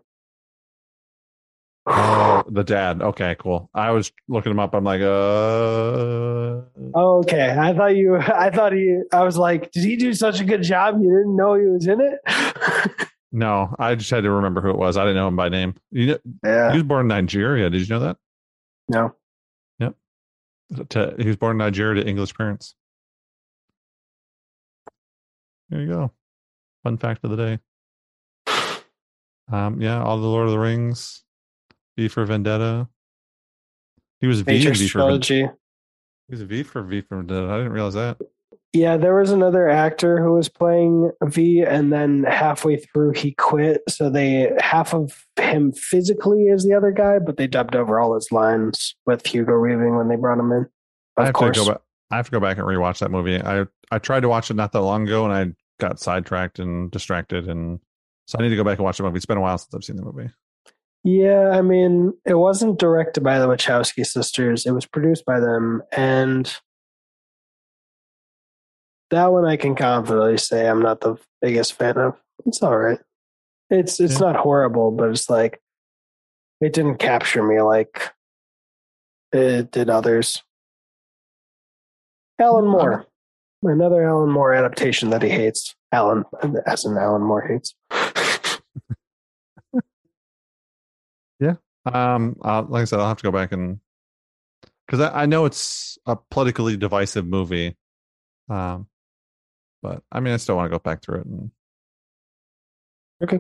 oh, 1.85 2.43
the 2.49 2.63
dad. 2.63 3.01
Okay, 3.01 3.35
cool. 3.39 3.69
I 3.73 3.91
was 3.91 4.11
looking 4.27 4.51
him 4.51 4.59
up. 4.59 4.73
I'm 4.73 4.83
like, 4.83 5.01
uh, 5.01 6.61
Oh, 6.95 7.19
okay. 7.19 7.55
I 7.57 7.73
thought 7.73 7.95
you. 7.95 8.15
I 8.17 8.49
thought 8.49 8.73
he. 8.73 8.99
I 9.11 9.23
was 9.23 9.37
like, 9.37 9.71
did 9.71 9.83
he 9.83 9.95
do 9.95 10.13
such 10.13 10.39
a 10.39 10.43
good 10.43 10.63
job? 10.63 10.95
You 11.01 11.09
didn't 11.09 11.35
know 11.35 11.55
he 11.55 11.65
was 11.67 11.87
in 11.87 12.01
it. 12.01 12.19
No, 13.35 13.75
I 13.79 13.95
just 13.95 14.11
had 14.11 14.21
to 14.25 14.29
remember 14.29 14.61
who 14.61 14.69
it 14.69 14.77
was. 14.77 14.95
I 14.95 15.01
didn't 15.01 15.15
know 15.15 15.27
him 15.27 15.35
by 15.35 15.49
name. 15.49 15.73
You 15.89 16.05
know, 16.05 16.17
yeah. 16.43 16.69
he 16.69 16.77
was 16.77 16.83
born 16.83 17.01
in 17.01 17.07
Nigeria. 17.07 17.67
Did 17.67 17.81
you 17.81 17.87
know 17.87 18.01
that? 18.01 18.17
No. 18.87 19.15
To, 20.89 21.15
he 21.17 21.25
was 21.25 21.35
born 21.37 21.55
in 21.55 21.57
Nigeria 21.57 22.03
to 22.03 22.07
English 22.07 22.35
parents. 22.35 22.75
There 25.69 25.81
you 25.81 25.87
go. 25.87 26.11
Fun 26.83 26.97
fact 26.99 27.23
of 27.23 27.31
the 27.31 27.37
day. 27.37 27.59
Um, 29.51 29.81
yeah, 29.81 30.01
all 30.01 30.17
the 30.17 30.27
Lord 30.27 30.45
of 30.45 30.51
the 30.51 30.59
Rings, 30.59 31.23
V 31.97 32.07
for 32.07 32.25
Vendetta. 32.25 32.87
He 34.21 34.27
was 34.27 34.41
V 34.41 34.53
Matrix 34.53 34.79
V 34.79 34.87
for 34.87 34.99
Vendetta. 34.99 35.53
He 36.27 36.31
was 36.31 36.41
V 36.41 36.63
for 36.63 36.81
V 36.81 37.01
for 37.01 37.17
Vendetta. 37.17 37.51
I 37.51 37.57
didn't 37.57 37.73
realize 37.73 37.93
that. 37.95 38.17
Yeah, 38.71 38.97
there 38.97 39.15
was 39.15 39.29
another 39.29 39.69
actor 39.69 40.23
who 40.23 40.33
was 40.33 40.49
playing 40.49 41.11
V, 41.25 41.61
and 41.61 41.93
then 41.93 42.23
halfway 42.23 42.77
through 42.77 43.11
he 43.11 43.33
quit. 43.33 43.83
So 43.87 44.09
they 44.09 44.51
half 44.59 44.95
of 44.95 45.25
him 45.39 45.71
physically 45.73 46.45
is 46.45 46.63
the 46.63 46.73
other 46.73 46.91
guy, 46.91 47.19
but 47.19 47.37
they 47.37 47.45
dubbed 47.45 47.75
over 47.75 47.99
all 47.99 48.15
his 48.15 48.31
lines 48.31 48.95
with 49.05 49.27
Hugo 49.27 49.59
Weaving 49.59 49.95
when 49.95 50.07
they 50.07 50.15
brought 50.15 50.39
him 50.39 50.51
in. 50.51 50.65
I 51.17 51.21
Of 51.21 51.25
have 51.27 51.35
course, 51.35 51.57
to 51.57 51.65
go 51.65 51.71
back. 51.73 51.81
I 52.09 52.15
have 52.15 52.25
to 52.25 52.31
go 52.31 52.39
back 52.39 52.57
and 52.57 52.65
rewatch 52.65 52.99
that 52.99 53.11
movie. 53.11 53.39
I 53.39 53.65
I 53.91 53.99
tried 53.99 54.21
to 54.21 54.29
watch 54.29 54.49
it 54.49 54.55
not 54.55 54.71
that 54.71 54.81
long 54.81 55.05
ago, 55.05 55.25
and 55.29 55.33
I 55.33 55.53
got 55.79 55.99
sidetracked 55.99 56.57
and 56.57 56.89
distracted, 56.89 57.47
and 57.47 57.79
so 58.25 58.37
I 58.39 58.43
need 58.43 58.49
to 58.49 58.55
go 58.55 58.63
back 58.63 58.77
and 58.77 58.85
watch 58.85 58.97
the 58.97 59.03
movie. 59.03 59.17
It's 59.17 59.25
been 59.25 59.37
a 59.37 59.41
while 59.41 59.57
since 59.57 59.73
I've 59.73 59.83
seen 59.83 59.95
the 59.97 60.03
movie. 60.03 60.29
yeah. 61.03 61.49
I 61.49 61.61
mean, 61.61 62.13
it 62.25 62.35
wasn't 62.35 62.79
directed 62.79 63.21
by 63.23 63.39
the 63.39 63.47
Wachowski 63.47 64.05
sisters; 64.05 64.65
it 64.65 64.71
was 64.71 64.85
produced 64.85 65.25
by 65.25 65.39
them, 65.39 65.81
and 65.91 66.53
that 69.11 69.31
one 69.31 69.45
I 69.45 69.57
can 69.57 69.75
confidently 69.75 70.37
say 70.37 70.67
I'm 70.67 70.81
not 70.81 71.01
the 71.01 71.15
biggest 71.41 71.73
fan 71.73 71.97
of. 71.97 72.15
It's 72.45 72.61
all 72.63 72.77
right. 72.77 72.99
It's 73.69 73.99
it's 73.99 74.13
Yeah. 74.13 74.31
not 74.31 74.35
horrible, 74.37 74.91
but 74.91 75.09
it's 75.09 75.29
like 75.29 75.61
it 76.61 76.73
didn't 76.73 76.97
capture 76.97 77.43
me 77.43 77.61
like 77.61 78.11
it 79.31 79.71
did 79.71 79.89
others. 79.89 80.41
Alan 82.39 82.65
Moore, 82.67 83.05
another 83.61 84.07
Alan 84.07 84.29
Moore 84.31 84.53
adaptation 84.53 85.09
that 85.11 85.21
he 85.21 85.29
hates. 85.29 85.75
Alan, 85.91 86.23
as 86.65 86.85
in 86.85 86.97
Alan 86.97 87.21
Moore 87.21 87.41
hates. 87.47 87.75
Um, 91.85 92.37
uh, 92.43 92.63
like 92.63 92.83
I 92.83 92.85
said, 92.85 92.99
I'll 92.99 93.07
have 93.07 93.17
to 93.17 93.23
go 93.23 93.31
back 93.31 93.51
and 93.51 93.79
because 94.85 95.01
I, 95.01 95.23
I 95.23 95.25
know 95.25 95.45
it's 95.45 95.97
a 96.05 96.15
politically 96.15 96.77
divisive 96.77 97.25
movie. 97.25 97.75
Um, 98.49 98.87
but 99.81 100.03
I 100.11 100.19
mean, 100.19 100.33
I 100.33 100.37
still 100.37 100.55
want 100.55 100.71
to 100.71 100.77
go 100.77 100.79
back 100.79 101.01
through 101.01 101.21
it 101.21 101.25
and 101.25 101.51
Okay. 103.21 103.39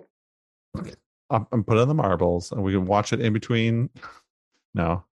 I'm, 1.29 1.47
I'm 1.51 1.63
put 1.63 1.77
on 1.77 1.89
the 1.89 1.93
marbles, 1.93 2.51
and 2.51 2.63
we 2.63 2.71
can 2.71 2.85
watch 2.85 3.13
it 3.13 3.21
in 3.21 3.33
between. 3.33 3.89
No, 4.75 5.03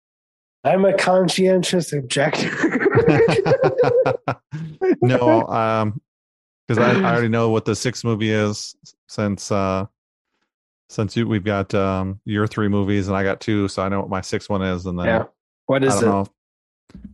I'm 0.63 0.86
a 0.86 0.97
conscientious 0.97 1.93
objector. 1.93 2.49
no, 5.03 5.43
um, 5.49 6.01
because 6.67 6.80
I, 6.80 6.99
I 6.99 7.11
already 7.11 7.28
know 7.28 7.51
what 7.51 7.65
the 7.65 7.76
sixth 7.76 8.03
movie 8.03 8.32
is 8.32 8.76
since 9.07 9.51
uh 9.51 9.86
since 10.92 11.16
you, 11.16 11.28
we've 11.28 11.44
got 11.44 11.74
um 11.74 12.20
your 12.26 12.48
three 12.48 12.68
movies 12.68 13.08
and 13.08 13.16
I 13.16 13.24
got 13.24 13.39
two, 13.39 13.68
so 13.68 13.82
I 13.82 13.89
know 13.89 14.02
what 14.02 14.10
my 14.10 14.22
sixth 14.22 14.50
one 14.50 14.62
is, 14.62 14.86
and 14.86 15.00
then 15.00 15.06
yeah. 15.06 15.24
What 15.66 15.84
is 15.84 16.02
it? 16.02 16.06
know 16.06 16.26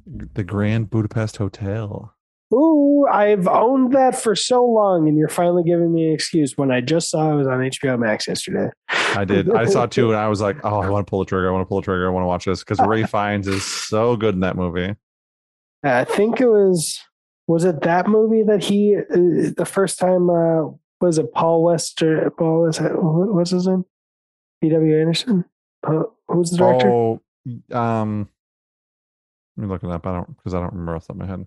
the 0.08 0.44
Grand 0.44 0.90
Budapest 0.90 1.38
Hotel. 1.38 2.14
Ooh, 2.54 3.06
I've 3.12 3.48
owned 3.48 3.94
that 3.94 4.16
for 4.16 4.34
so 4.34 4.66
long, 4.66 5.08
and 5.08 5.18
you're 5.18 5.28
finally 5.28 5.64
giving 5.64 5.94
me 5.94 6.08
an 6.08 6.14
excuse 6.14 6.58
when 6.58 6.72
I 6.72 6.82
just 6.82 7.10
saw 7.12 7.34
it 7.34 7.36
was 7.36 7.46
on 7.46 7.60
HBO 7.60 8.00
Max 8.00 8.28
yesterday. 8.28 8.70
I 8.90 9.26
did. 9.26 9.54
I 9.54 9.66
saw 9.66 9.86
two, 9.86 10.10
and 10.10 10.18
I 10.18 10.28
was 10.28 10.42
like, 10.42 10.58
"Oh, 10.64 10.80
I 10.80 10.90
want 10.90 11.06
to 11.06 11.10
pull 11.10 11.20
the 11.20 11.26
trigger. 11.26 11.50
I 11.50 11.52
want 11.52 11.64
to 11.64 11.68
pull 11.68 11.82
the 11.82 11.86
trigger. 11.86 12.08
I 12.08 12.12
want 12.12 12.24
to 12.24 12.28
watch 12.28 12.46
this 12.46 12.64
because 12.64 12.80
Rafe 12.80 13.10
Fiennes 13.12 13.48
is 13.48 13.64
so 13.64 14.16
good 14.16 14.34
in 14.34 14.40
that 14.42 14.56
movie." 14.56 14.96
I 15.84 16.06
think 16.06 16.42
it 16.42 16.48
was 16.48 17.00
was 17.48 17.64
it 17.64 17.82
that 17.82 18.08
movie 18.08 18.44
that 18.44 18.64
he 18.64 18.96
uh, 18.98 19.52
the 19.56 19.68
first 19.70 20.00
time 20.00 20.30
uh, 20.30 20.70
was 21.02 21.18
it 21.18 21.34
Paul 21.34 21.64
Wester 21.64 22.30
Paul 22.38 22.70
what- 22.72 23.34
what's 23.34 23.52
his 23.52 23.68
name? 23.68 23.86
P.W. 24.62 25.00
Anderson. 25.00 25.45
Who's 26.28 26.50
the 26.52 26.58
director? 26.58 26.89
Oh, 26.89 27.22
um, 27.72 28.28
let 29.56 29.64
me 29.64 29.70
look 29.70 29.84
it 29.84 29.89
up. 29.89 30.06
I 30.06 30.14
don't 30.14 30.36
because 30.38 30.54
I 30.54 30.60
don't 30.60 30.74
remember 30.74 30.95
off 30.95 31.04
the 31.04 31.14
top 31.14 31.22
of 31.22 31.28
my 31.28 31.28
head. 31.28 31.45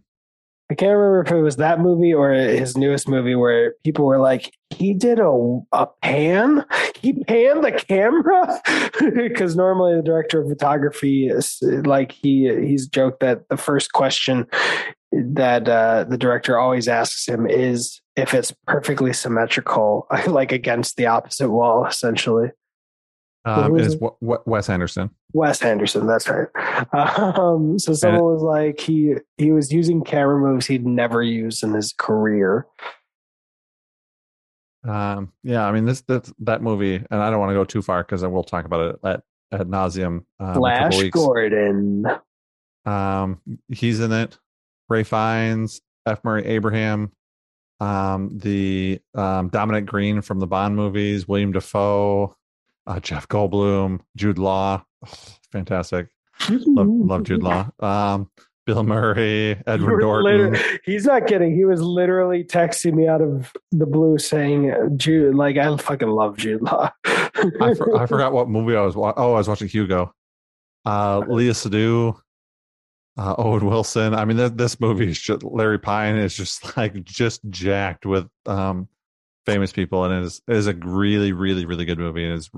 I 0.70 0.74
can't 0.74 0.96
remember 0.96 1.22
if 1.22 1.32
it 1.32 1.42
was 1.42 1.57
that 1.57 1.80
movie 1.80 2.14
or 2.14 2.30
his 2.30 2.76
newest 2.76 3.09
movie 3.09 3.34
where 3.34 3.74
people 3.82 4.07
were 4.07 4.20
like, 4.20 4.55
he 4.70 4.94
did 4.94 5.18
a, 5.18 5.61
a 5.72 5.88
pan? 6.01 6.64
He 6.94 7.24
panned 7.24 7.64
the 7.64 7.72
camera? 7.72 8.61
Because 9.16 9.57
normally 9.57 9.96
the 9.96 10.03
director 10.03 10.42
of 10.42 10.48
photography 10.48 11.26
is 11.26 11.59
like 11.62 12.12
he 12.12 12.55
he's 12.66 12.86
joked 12.86 13.20
that 13.20 13.48
the 13.48 13.57
first 13.57 13.92
question 13.92 14.46
that 15.11 15.68
uh, 15.68 16.05
the 16.05 16.18
director 16.18 16.59
always 16.59 16.86
asks 16.86 17.26
him 17.26 17.46
is 17.46 18.01
if 18.20 18.34
it's 18.34 18.52
perfectly 18.66 19.12
symmetrical, 19.12 20.06
like 20.26 20.52
against 20.52 20.96
the 20.96 21.06
opposite 21.06 21.50
wall, 21.50 21.86
essentially. 21.86 22.50
Um, 23.46 23.78
is 23.78 23.96
Wes 24.20 24.68
Anderson. 24.68 25.10
Wes 25.32 25.62
Anderson, 25.62 26.06
that's 26.06 26.28
right. 26.28 26.48
Um, 26.94 27.78
so 27.78 27.92
someone 27.92 28.22
was 28.22 28.42
like 28.42 28.80
he 28.80 29.14
he 29.36 29.52
was 29.52 29.70
using 29.72 30.02
camera 30.02 30.38
moves 30.38 30.66
he'd 30.66 30.86
never 30.86 31.22
used 31.22 31.62
in 31.62 31.74
his 31.74 31.92
career. 31.92 32.66
Um, 34.86 35.32
yeah, 35.42 35.66
I 35.66 35.72
mean 35.72 35.84
this, 35.84 36.00
this 36.02 36.32
that 36.40 36.62
movie, 36.62 36.96
and 36.96 37.22
I 37.22 37.30
don't 37.30 37.38
want 37.38 37.50
to 37.50 37.54
go 37.54 37.64
too 37.64 37.82
far 37.82 38.02
because 38.02 38.22
I 38.22 38.28
will 38.28 38.44
talk 38.44 38.64
about 38.64 38.94
it 38.94 39.00
at 39.04 39.22
at 39.52 39.66
nauseum. 39.66 40.24
Um, 40.38 40.54
Flash 40.54 41.02
Gordon. 41.10 42.06
Um, 42.86 43.40
he's 43.68 44.00
in 44.00 44.12
it. 44.12 44.38
Rafe 44.88 45.08
Fiennes, 45.08 45.80
F. 46.06 46.24
Murray 46.24 46.46
Abraham, 46.46 47.12
um, 47.81 48.39
the 48.39 49.01
um, 49.14 49.49
Dominic 49.49 49.87
Green 49.87 50.20
from 50.20 50.39
the 50.39 50.47
Bond 50.47 50.76
movies, 50.76 51.26
William 51.26 51.53
Defoe, 51.53 52.37
uh, 52.87 53.01
Jeff 53.01 53.26
Goldblum, 53.28 54.01
Jude 54.16 54.39
Law, 54.39 54.85
oh, 55.07 55.12
fantastic. 55.51 56.09
love, 56.49 56.89
love 56.89 57.22
Jude 57.24 57.43
Law. 57.43 57.70
Um, 57.81 58.31
Bill 58.66 58.85
Murray, 58.85 59.61
Edward 59.66 60.01
Norton. 60.01 60.57
He's 60.85 61.05
not 61.05 61.26
kidding. 61.26 61.55
He 61.55 61.64
was 61.64 61.83
literally 61.83 62.45
texting 62.45 62.95
me 62.95 63.09
out 63.09 63.20
of 63.20 63.53
the 63.72 63.87
blue 63.87 64.18
saying, 64.18 64.97
"Jude, 64.97 65.35
like 65.35 65.57
I 65.57 65.76
fucking 65.76 66.09
love 66.09 66.37
Jude 66.37 66.62
Law." 66.62 66.91
I, 67.05 67.74
for, 67.74 67.97
I, 67.97 68.07
forgot 68.07 68.33
what 68.33 68.49
movie 68.49 68.76
I 68.76 68.83
was. 68.83 68.95
Wa- 68.95 69.14
oh, 69.16 69.33
I 69.33 69.39
was 69.39 69.49
watching 69.49 69.68
Hugo. 69.68 70.14
Uh, 70.85 71.22
Léa 71.22 71.51
Seydoux, 71.51 72.16
uh, 73.20 73.34
Owen 73.36 73.66
Wilson. 73.66 74.14
I 74.14 74.24
mean, 74.24 74.38
th- 74.38 74.52
this 74.54 74.80
movie 74.80 75.10
is 75.10 75.20
just 75.20 75.44
Larry 75.44 75.78
Pine 75.78 76.16
is 76.16 76.34
just 76.34 76.76
like 76.76 77.04
just 77.04 77.42
jacked 77.50 78.06
with 78.06 78.26
um, 78.46 78.88
famous 79.44 79.72
people, 79.72 80.04
and 80.04 80.14
it 80.14 80.26
is 80.26 80.40
it 80.48 80.56
is 80.56 80.66
a 80.66 80.74
really, 80.74 81.32
really, 81.32 81.66
really 81.66 81.84
good 81.84 81.98
movie, 81.98 82.24
and 82.24 82.38
it's 82.38 82.50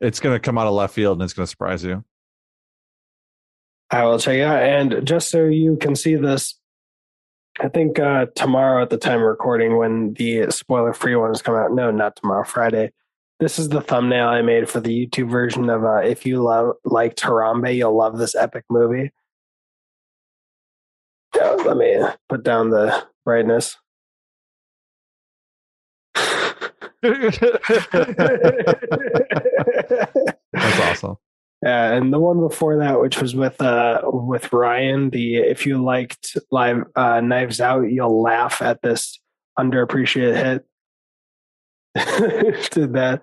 it's 0.00 0.20
going 0.20 0.34
to 0.34 0.40
come 0.40 0.58
out 0.58 0.68
of 0.68 0.74
left 0.74 0.94
field, 0.94 1.18
and 1.18 1.24
it's 1.24 1.32
going 1.32 1.44
to 1.44 1.50
surprise 1.50 1.82
you. 1.82 2.04
I 3.90 4.04
will 4.04 4.20
check 4.20 4.36
it 4.36 4.42
out. 4.42 4.62
And 4.62 5.04
just 5.04 5.28
so 5.28 5.46
you 5.46 5.76
can 5.76 5.96
see 5.96 6.14
this, 6.14 6.56
I 7.58 7.68
think 7.68 7.98
uh, 7.98 8.26
tomorrow 8.36 8.82
at 8.82 8.90
the 8.90 8.96
time 8.96 9.18
of 9.18 9.26
recording, 9.26 9.76
when 9.76 10.14
the 10.14 10.48
spoiler 10.50 10.92
free 10.92 11.16
ones 11.16 11.42
come 11.42 11.56
out, 11.56 11.72
no, 11.72 11.90
not 11.90 12.14
tomorrow, 12.14 12.44
Friday. 12.44 12.92
This 13.40 13.58
is 13.58 13.70
the 13.70 13.80
thumbnail 13.80 14.28
I 14.28 14.42
made 14.42 14.68
for 14.68 14.80
the 14.80 15.06
YouTube 15.06 15.30
version 15.30 15.68
of 15.70 15.82
uh, 15.82 15.96
If 15.96 16.26
You 16.26 16.42
Love 16.42 16.74
Like 16.84 17.16
Harambe, 17.16 17.74
You'll 17.74 17.96
Love 17.96 18.18
This 18.18 18.36
Epic 18.36 18.64
Movie. 18.70 19.10
Let 21.40 21.76
me 21.76 22.00
put 22.28 22.42
down 22.42 22.70
the 22.70 23.06
brightness. 23.24 23.76
That's 27.02 27.42
awesome. 30.52 31.16
Yeah, 31.62 31.92
and 31.92 32.12
the 32.12 32.18
one 32.18 32.40
before 32.40 32.78
that, 32.78 33.00
which 33.00 33.20
was 33.20 33.34
with 33.34 33.60
uh 33.60 34.00
with 34.04 34.52
Ryan, 34.52 35.10
the 35.10 35.36
if 35.36 35.66
you 35.66 35.82
liked 35.82 36.38
live 36.50 36.84
uh, 36.96 37.20
Knives 37.20 37.60
Out, 37.60 37.82
you'll 37.82 38.22
laugh 38.22 38.62
at 38.62 38.80
this 38.82 39.20
underappreciated 39.58 40.64
hit. 41.94 42.70
Did 42.70 42.94
that. 42.94 43.22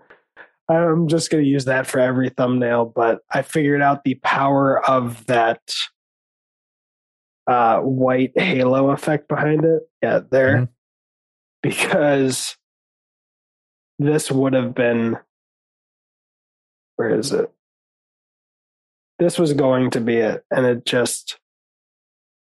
I'm 0.70 1.08
just 1.08 1.30
going 1.30 1.44
to 1.44 1.50
use 1.50 1.66
that 1.66 1.88
for 1.88 2.00
every 2.00 2.30
thumbnail, 2.30 2.92
but 2.94 3.22
I 3.32 3.42
figured 3.42 3.82
out 3.82 4.04
the 4.04 4.16
power 4.16 4.86
of 4.86 5.26
that 5.28 5.62
uh, 7.48 7.80
white 7.80 8.34
halo 8.36 8.92
effect 8.92 9.28
behind 9.28 9.66
it. 9.66 9.90
Yeah, 10.02 10.22
there. 10.30 10.56
Mm-hmm. 10.56 10.72
Because 11.62 12.58
this 14.00 14.32
would 14.32 14.54
have 14.54 14.76
been. 14.76 15.18
Where 16.96 17.18
is 17.18 17.32
it? 17.32 17.52
this 19.20 19.40
was 19.40 19.54
going 19.54 19.90
to 19.92 20.02
be 20.02 20.18
it 20.18 20.44
and 20.52 20.66
it 20.66 20.86
just 20.86 21.40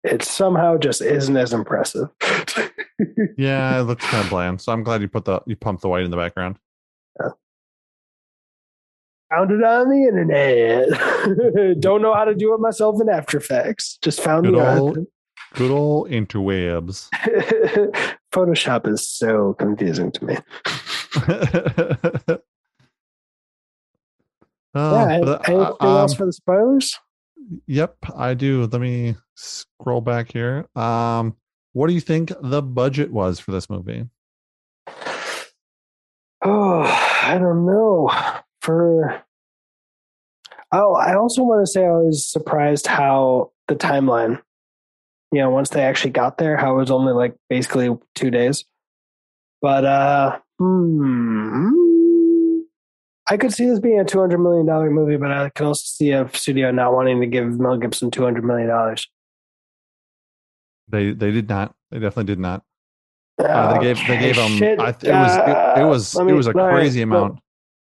it 0.04 0.24
somehow 0.24 0.78
just 0.78 1.02
isn't 1.02 1.38
as 1.38 1.54
impressive 1.54 2.10
yeah 3.38 3.80
it 3.80 3.84
looks 3.84 4.06
kind 4.06 4.24
of 4.24 4.30
bland 4.30 4.60
so 4.62 4.72
i'm 4.72 4.84
glad 4.84 5.02
you 5.02 5.08
put 5.08 5.26
the 5.26 5.40
you 5.46 5.56
pumped 5.56 5.82
the 5.82 5.90
white 5.90 6.04
in 6.04 6.12
the 6.12 6.18
background. 6.18 6.58
Found 9.30 9.52
it 9.52 9.64
on 9.64 9.90
the 9.90 10.04
internet 10.08 11.80
don't 11.80 12.02
know 12.02 12.14
how 12.14 12.26
to 12.26 12.36
do 12.36 12.54
it 12.54 12.60
myself 12.60 13.02
in 13.02 13.10
after 13.10 13.38
effects 13.38 13.98
just 14.02 14.22
found 14.22 14.46
good 14.46 14.56
the 14.56 14.80
old, 14.80 14.98
good 15.56 15.72
old 15.72 16.10
interwebs 16.10 17.10
photoshop 18.34 18.88
is 18.88 19.08
so 19.08 19.54
confusing 19.56 20.12
to 20.12 20.26
me 20.26 20.38
yeah, 24.76 25.08
anything 25.14 25.60
uh, 25.60 25.74
um, 25.80 25.98
else 25.98 26.14
for 26.14 26.26
the 26.26 26.34
spoilers? 26.34 26.98
Yep, 27.68 27.98
I 28.16 28.34
do. 28.34 28.68
Let 28.72 28.82
me 28.82 29.16
scroll 29.36 30.02
back 30.02 30.32
here. 30.32 30.68
Um, 30.76 31.36
what 31.74 31.88
do 31.88 31.94
you 31.94 32.02
think 32.02 32.32
the 32.42 32.62
budget 32.62 33.12
was 33.12 33.40
for 33.40 33.52
this 33.52 33.70
movie? 33.70 34.08
Oh, 36.44 36.84
I 37.24 37.38
don't 37.40 37.66
know. 37.66 38.12
For 38.68 39.24
oh, 40.74 40.96
I 40.96 41.16
also 41.16 41.42
want 41.42 41.66
to 41.66 41.72
say 41.72 41.86
I 41.86 41.92
was 41.92 42.28
surprised 42.28 42.86
how 42.86 43.54
the 43.70 43.78
timeline. 43.78 44.42
You 45.32 45.40
know, 45.40 45.52
once 45.52 45.70
they 45.70 45.84
actually 45.84 46.12
got 46.12 46.38
there, 46.38 46.58
how 46.58 46.74
it 46.74 46.80
was 46.80 46.92
only 46.92 47.14
like 47.14 47.34
basically 47.50 47.96
two 48.14 48.30
days. 48.30 48.66
But 49.62 49.86
uh, 49.86 50.40
hmm, 50.60 51.70
I 53.30 53.38
could 53.38 53.54
see 53.54 53.68
this 53.68 53.80
being 53.80 54.02
a 54.02 54.04
two 54.04 54.20
hundred 54.20 54.40
million 54.40 54.66
dollar 54.66 54.92
movie, 54.92 55.16
but 55.16 55.32
I 55.32 55.50
can 55.50 55.68
also 55.68 55.84
see 55.86 56.12
a 56.12 56.30
studio 56.34 56.70
not 56.70 56.92
wanting 56.92 57.22
to 57.22 57.28
give 57.28 57.58
Mel 57.58 57.78
Gibson 57.78 58.12
two 58.12 58.26
hundred 58.26 58.44
million 58.44 58.68
dollars. 58.68 59.08
They 60.90 61.12
they 61.12 61.32
did 61.32 61.48
not. 61.48 61.74
They 61.90 62.00
definitely 62.00 62.34
did 62.36 62.40
not. 62.40 62.64
Uh, 63.42 63.76
they 63.76 63.80
gave 63.80 64.08
they 64.10 64.20
gave 64.20 64.36
him. 64.36 64.82
I, 64.82 64.90
it 64.90 65.06
was 65.06 65.38
it, 65.38 65.80
it 65.80 65.86
was 65.86 66.16
it 66.16 66.34
was 66.34 66.48
a 66.48 66.52
crazy 66.54 67.02
amount. 67.02 67.40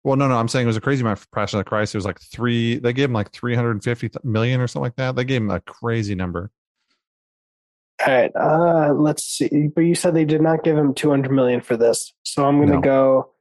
Well, 0.07 0.15
no, 0.15 0.27
no, 0.27 0.37
I'm 0.37 0.47
saying 0.47 0.65
it 0.65 0.67
was 0.67 0.77
a 0.77 0.81
crazy 0.81 1.01
amount 1.01 1.19
for 1.19 1.27
Passion 1.33 1.59
of 1.59 1.65
the 1.65 1.69
Christ. 1.69 1.93
It 1.93 1.97
was 1.97 2.05
like 2.05 2.21
three. 2.21 2.79
They 2.79 2.93
gave 2.93 3.09
him 3.09 3.13
like 3.13 3.31
three 3.31 3.55
hundred 3.55 3.71
and 3.71 3.83
fifty 3.83 4.09
million 4.23 4.61
or 4.61 4.67
something 4.67 4.83
like 4.83 4.95
that. 4.95 5.15
They 5.15 5.25
gave 5.25 5.41
him 5.41 5.51
a 5.51 5.59
crazy 5.59 6.15
number. 6.15 6.49
All 8.05 8.13
right, 8.13 8.31
uh, 8.35 8.93
let's 8.93 9.23
see. 9.23 9.67
But 9.73 9.81
you 9.81 9.95
said 9.95 10.13
they 10.13 10.23
did 10.23 10.41
not 10.41 10.63
give 10.63 10.77
him 10.77 10.93
two 10.93 11.09
hundred 11.09 11.33
million 11.33 11.61
for 11.61 11.75
this, 11.75 12.13
so 12.23 12.45
I'm 12.45 12.57
going 12.57 12.69
to 12.69 12.75
no. 12.75 12.81
go 12.81 13.31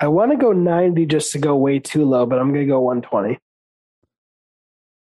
I 0.00 0.08
want 0.08 0.32
to 0.32 0.36
go 0.36 0.52
90 0.52 1.06
just 1.06 1.32
to 1.32 1.38
go 1.38 1.56
way 1.56 1.78
too 1.78 2.04
low, 2.04 2.26
but 2.26 2.38
I'm 2.38 2.52
going 2.52 2.66
to 2.66 2.70
go 2.70 2.80
120. 2.80 3.38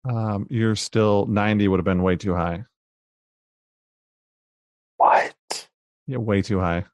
Um, 0.04 0.48
you're 0.50 0.76
still 0.76 1.26
90 1.28 1.70
would 1.70 1.80
have 1.80 1.86
been 1.86 2.02
way 2.04 2.18
too 2.18 2.34
high. 2.34 2.66
What? 4.98 5.70
Yeah, 6.08 6.18
way 6.18 6.42
too 6.42 6.60
high. 6.60 6.86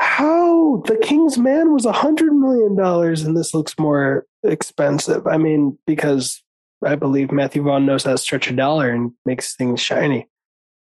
How? 0.00 0.82
The 0.86 0.96
King's 0.96 1.36
Man 1.36 1.74
was 1.74 1.84
a 1.84 1.92
hundred 1.92 2.32
million 2.32 2.74
dollars, 2.74 3.22
and 3.22 3.36
this 3.36 3.52
looks 3.52 3.78
more 3.78 4.26
expensive. 4.42 5.26
I 5.26 5.36
mean, 5.36 5.78
because 5.86 6.42
I 6.84 6.94
believe 6.94 7.30
Matthew 7.30 7.62
Vaughn 7.62 7.84
knows 7.84 8.04
how 8.04 8.12
to 8.12 8.18
stretch 8.18 8.48
a 8.50 8.52
dollar 8.54 8.90
and 8.90 9.12
makes 9.26 9.54
things 9.54 9.80
shiny. 9.80 10.28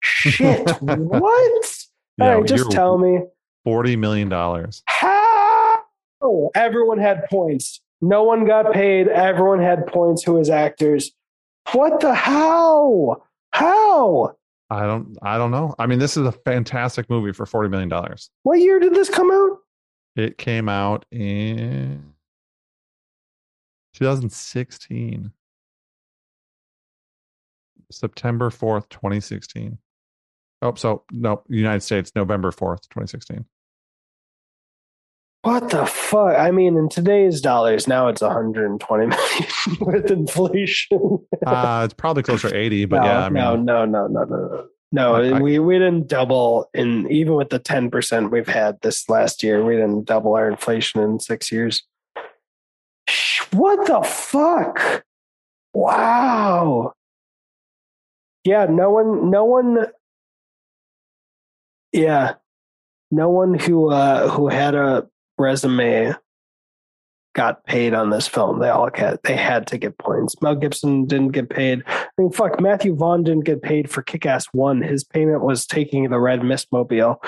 Shit! 0.01 0.69
what? 0.81 1.77
Yeah, 2.17 2.25
All 2.25 2.39
right, 2.39 2.47
just 2.47 2.71
tell 2.71 2.97
me. 2.97 3.19
Forty 3.65 3.97
million 3.97 4.29
dollars. 4.29 4.81
How? 4.85 5.21
everyone 6.55 6.97
had 6.99 7.25
points. 7.29 7.81
No 8.01 8.23
one 8.23 8.45
got 8.45 8.71
paid. 8.73 9.07
Everyone 9.07 9.59
had 9.59 9.87
points 9.87 10.23
who 10.23 10.33
was 10.33 10.49
actors. 10.49 11.11
What 11.73 11.99
the 11.99 12.13
how? 12.13 13.23
How? 13.51 14.35
I 14.71 14.83
don't 14.85 15.17
I 15.21 15.37
don't 15.37 15.51
know. 15.51 15.75
I 15.77 15.85
mean, 15.85 15.99
this 15.99 16.15
is 16.15 16.25
a 16.25 16.31
fantastic 16.31 17.09
movie 17.09 17.33
for 17.33 17.45
forty 17.45 17.67
million 17.67 17.89
dollars. 17.89 18.29
What 18.43 18.59
year 18.59 18.79
did 18.79 18.95
this 18.95 19.09
come 19.09 19.29
out? 19.29 19.57
It 20.15 20.37
came 20.37 20.69
out 20.69 21.05
in 21.11 22.13
2016. 23.93 25.31
September 27.91 28.49
4th, 28.49 28.87
2016. 28.87 29.77
Oh, 30.61 30.73
so 30.75 31.03
no, 31.11 31.43
United 31.49 31.81
States, 31.81 32.13
November 32.15 32.51
4th, 32.51 32.83
2016. 32.89 33.45
What 35.43 35.71
the 35.71 35.87
fuck? 35.87 36.37
I 36.37 36.51
mean, 36.51 36.77
in 36.77 36.87
today's 36.87 37.41
dollars, 37.41 37.87
now 37.87 38.07
it's 38.07 38.21
120 38.21 39.05
million 39.07 39.47
with 39.81 40.11
inflation. 40.11 41.19
uh, 41.47 41.81
it's 41.83 41.95
probably 41.95 42.21
closer 42.21 42.49
to 42.49 42.55
80, 42.55 42.85
but 42.85 42.99
no, 42.99 43.05
yeah, 43.05 43.25
I 43.25 43.29
mean, 43.29 43.33
no, 43.43 43.55
no, 43.55 43.85
no, 43.85 44.07
no, 44.07 44.23
no, 44.23 44.67
no. 44.91 45.15
I, 45.15 45.39
we 45.39 45.57
we 45.57 45.79
didn't 45.79 46.07
double 46.07 46.69
in 46.75 47.09
even 47.11 47.33
with 47.33 47.49
the 47.49 47.57
10 47.57 47.89
percent 47.89 48.31
we've 48.31 48.47
had 48.47 48.79
this 48.81 49.09
last 49.09 49.41
year. 49.41 49.65
We 49.65 49.75
didn't 49.75 50.05
double 50.05 50.35
our 50.35 50.47
inflation 50.47 51.01
in 51.01 51.19
six 51.19 51.51
years. 51.51 51.81
What 53.51 53.87
the 53.87 54.01
fuck? 54.03 55.03
Wow. 55.73 56.93
Yeah, 58.43 58.65
no 58.69 58.91
one, 58.91 59.31
no 59.31 59.45
one. 59.45 59.87
Yeah, 61.91 62.35
no 63.09 63.29
one 63.29 63.55
who 63.55 63.89
uh, 63.89 64.29
who 64.29 64.47
had 64.47 64.75
a 64.75 65.07
resume 65.41 66.13
got 67.33 67.65
paid 67.65 67.93
on 67.93 68.09
this 68.09 68.27
film. 68.27 68.59
They 68.59 68.69
all 68.69 68.89
had 68.93 69.19
they 69.23 69.35
had 69.35 69.67
to 69.67 69.77
get 69.77 69.97
points. 69.97 70.35
Mel 70.41 70.55
Gibson 70.55 71.05
didn't 71.05 71.29
get 71.29 71.49
paid. 71.49 71.83
I 71.87 72.07
mean, 72.17 72.31
fuck, 72.31 72.59
Matthew 72.59 72.95
Vaughn 72.95 73.23
didn't 73.23 73.45
get 73.45 73.61
paid 73.61 73.89
for 73.89 74.01
Kick 74.01 74.25
Ass 74.25 74.47
One. 74.51 74.81
His 74.81 75.03
payment 75.03 75.43
was 75.43 75.65
taking 75.65 76.09
the 76.09 76.19
red 76.19 76.43
Mist 76.43 76.67
Mobile, 76.71 77.21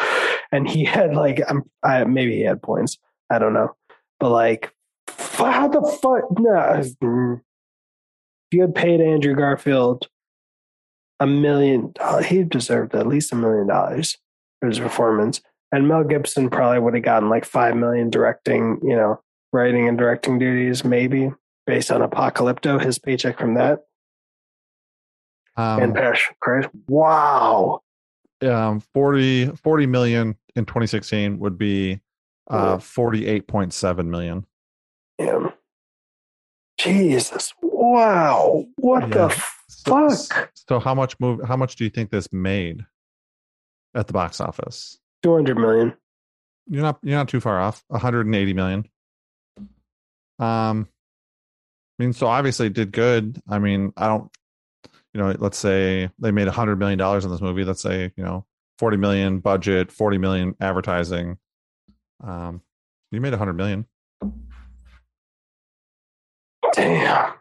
and 0.52 0.68
he 0.68 0.86
had 0.86 1.16
like 1.16 1.42
um, 1.50 1.64
I, 1.84 2.04
maybe 2.04 2.36
he 2.36 2.42
had 2.42 2.62
points. 2.62 2.98
I 3.30 3.40
don't 3.40 3.54
know, 3.54 3.76
but 4.20 4.30
like, 4.30 4.74
how 5.08 5.68
the 5.68 5.82
fuck? 5.82 6.40
No, 6.40 6.80
if 6.80 6.94
you 8.52 8.62
had 8.62 8.76
paid 8.76 9.02
Andrew 9.02 9.36
Garfield 9.36 10.08
a 11.20 11.28
million, 11.28 11.94
he 12.26 12.44
deserved 12.44 12.94
at 12.96 13.08
least 13.08 13.32
a 13.32 13.36
million 13.36 13.68
dollars 13.68 14.18
for 14.60 14.68
his 14.68 14.80
performance. 14.80 15.42
And 15.74 15.88
Mel 15.88 16.04
Gibson 16.04 16.52
probably 16.52 16.78
would 16.78 16.94
have 16.94 17.04
gotten 17.04 17.30
like 17.30 17.46
five 17.46 17.76
million 17.76 18.12
directing, 18.12 18.80
you 18.84 18.96
know, 18.96 19.20
writing 19.52 19.88
and 19.88 19.98
directing 19.98 20.38
duties, 20.38 20.84
maybe 20.86 21.32
based 21.66 21.92
on 21.92 22.02
Apocalypto, 22.08 22.80
his 22.80 23.00
paycheck 23.00 23.40
from 23.40 23.56
that. 23.56 23.80
Um, 25.58 25.82
and 25.82 25.96
Passion 25.96 26.36
Christ. 26.42 26.70
Wow. 26.88 27.82
um, 28.44 28.82
40, 28.94 29.48
40 29.56 29.86
million 29.88 30.36
in 30.56 30.66
2016 30.66 31.40
would 31.40 31.58
be 31.58 32.02
uh, 32.52 32.78
48.7 32.78 34.06
million. 34.06 34.46
Yeah. 35.18 35.50
Jesus. 36.78 37.52
Wow. 37.64 38.66
What 38.78 39.08
Yeah. 39.10 39.28
the 39.28 39.30
So, 39.70 40.10
fuck? 40.10 40.52
so 40.54 40.80
how 40.80 40.94
much 40.94 41.20
move? 41.20 41.40
How 41.48 41.56
much 41.58 41.76
do 41.78 41.84
you 41.84 41.90
think 41.90 42.12
this 42.12 42.32
made 42.32 42.86
at 43.96 44.06
the 44.08 44.14
box 44.14 44.40
office? 44.40 45.00
200 45.24 45.58
million. 45.58 45.94
You're 46.68 46.84
not 46.84 47.00
you're 47.04 47.18
not 47.18 47.30
too 47.30 47.40
far 47.40 47.60
off. 47.60 47.84
180 47.88 48.54
million. 48.54 48.88
Um, 50.40 50.88
I 52.00 52.04
mean, 52.04 52.14
so 52.14 52.28
obviously 52.28 52.68
it 52.68 52.74
did 52.74 52.92
good. 52.92 53.42
I 53.48 53.60
mean, 53.60 53.94
I 53.98 54.08
don't, 54.08 54.32
you 55.14 55.22
know, 55.22 55.36
let's 55.38 55.58
say 55.58 56.10
they 56.20 56.32
made 56.32 56.48
100 56.48 56.78
million 56.78 56.98
dollars 56.98 57.26
on 57.26 57.32
this 57.32 57.42
movie. 57.42 57.64
Let's 57.64 57.82
say 57.82 58.12
you 58.16 58.24
know 58.24 58.46
40 58.80 58.98
million 58.98 59.40
budget, 59.40 59.92
40 59.92 60.18
million 60.18 60.56
advertising. 60.60 61.38
Um, 62.24 62.62
you 63.12 63.22
made 63.22 63.32
100 63.32 63.54
million. 63.54 63.86
Damn. 66.74 67.34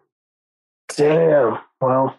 Damn. 0.97 1.59
Well, 1.81 2.17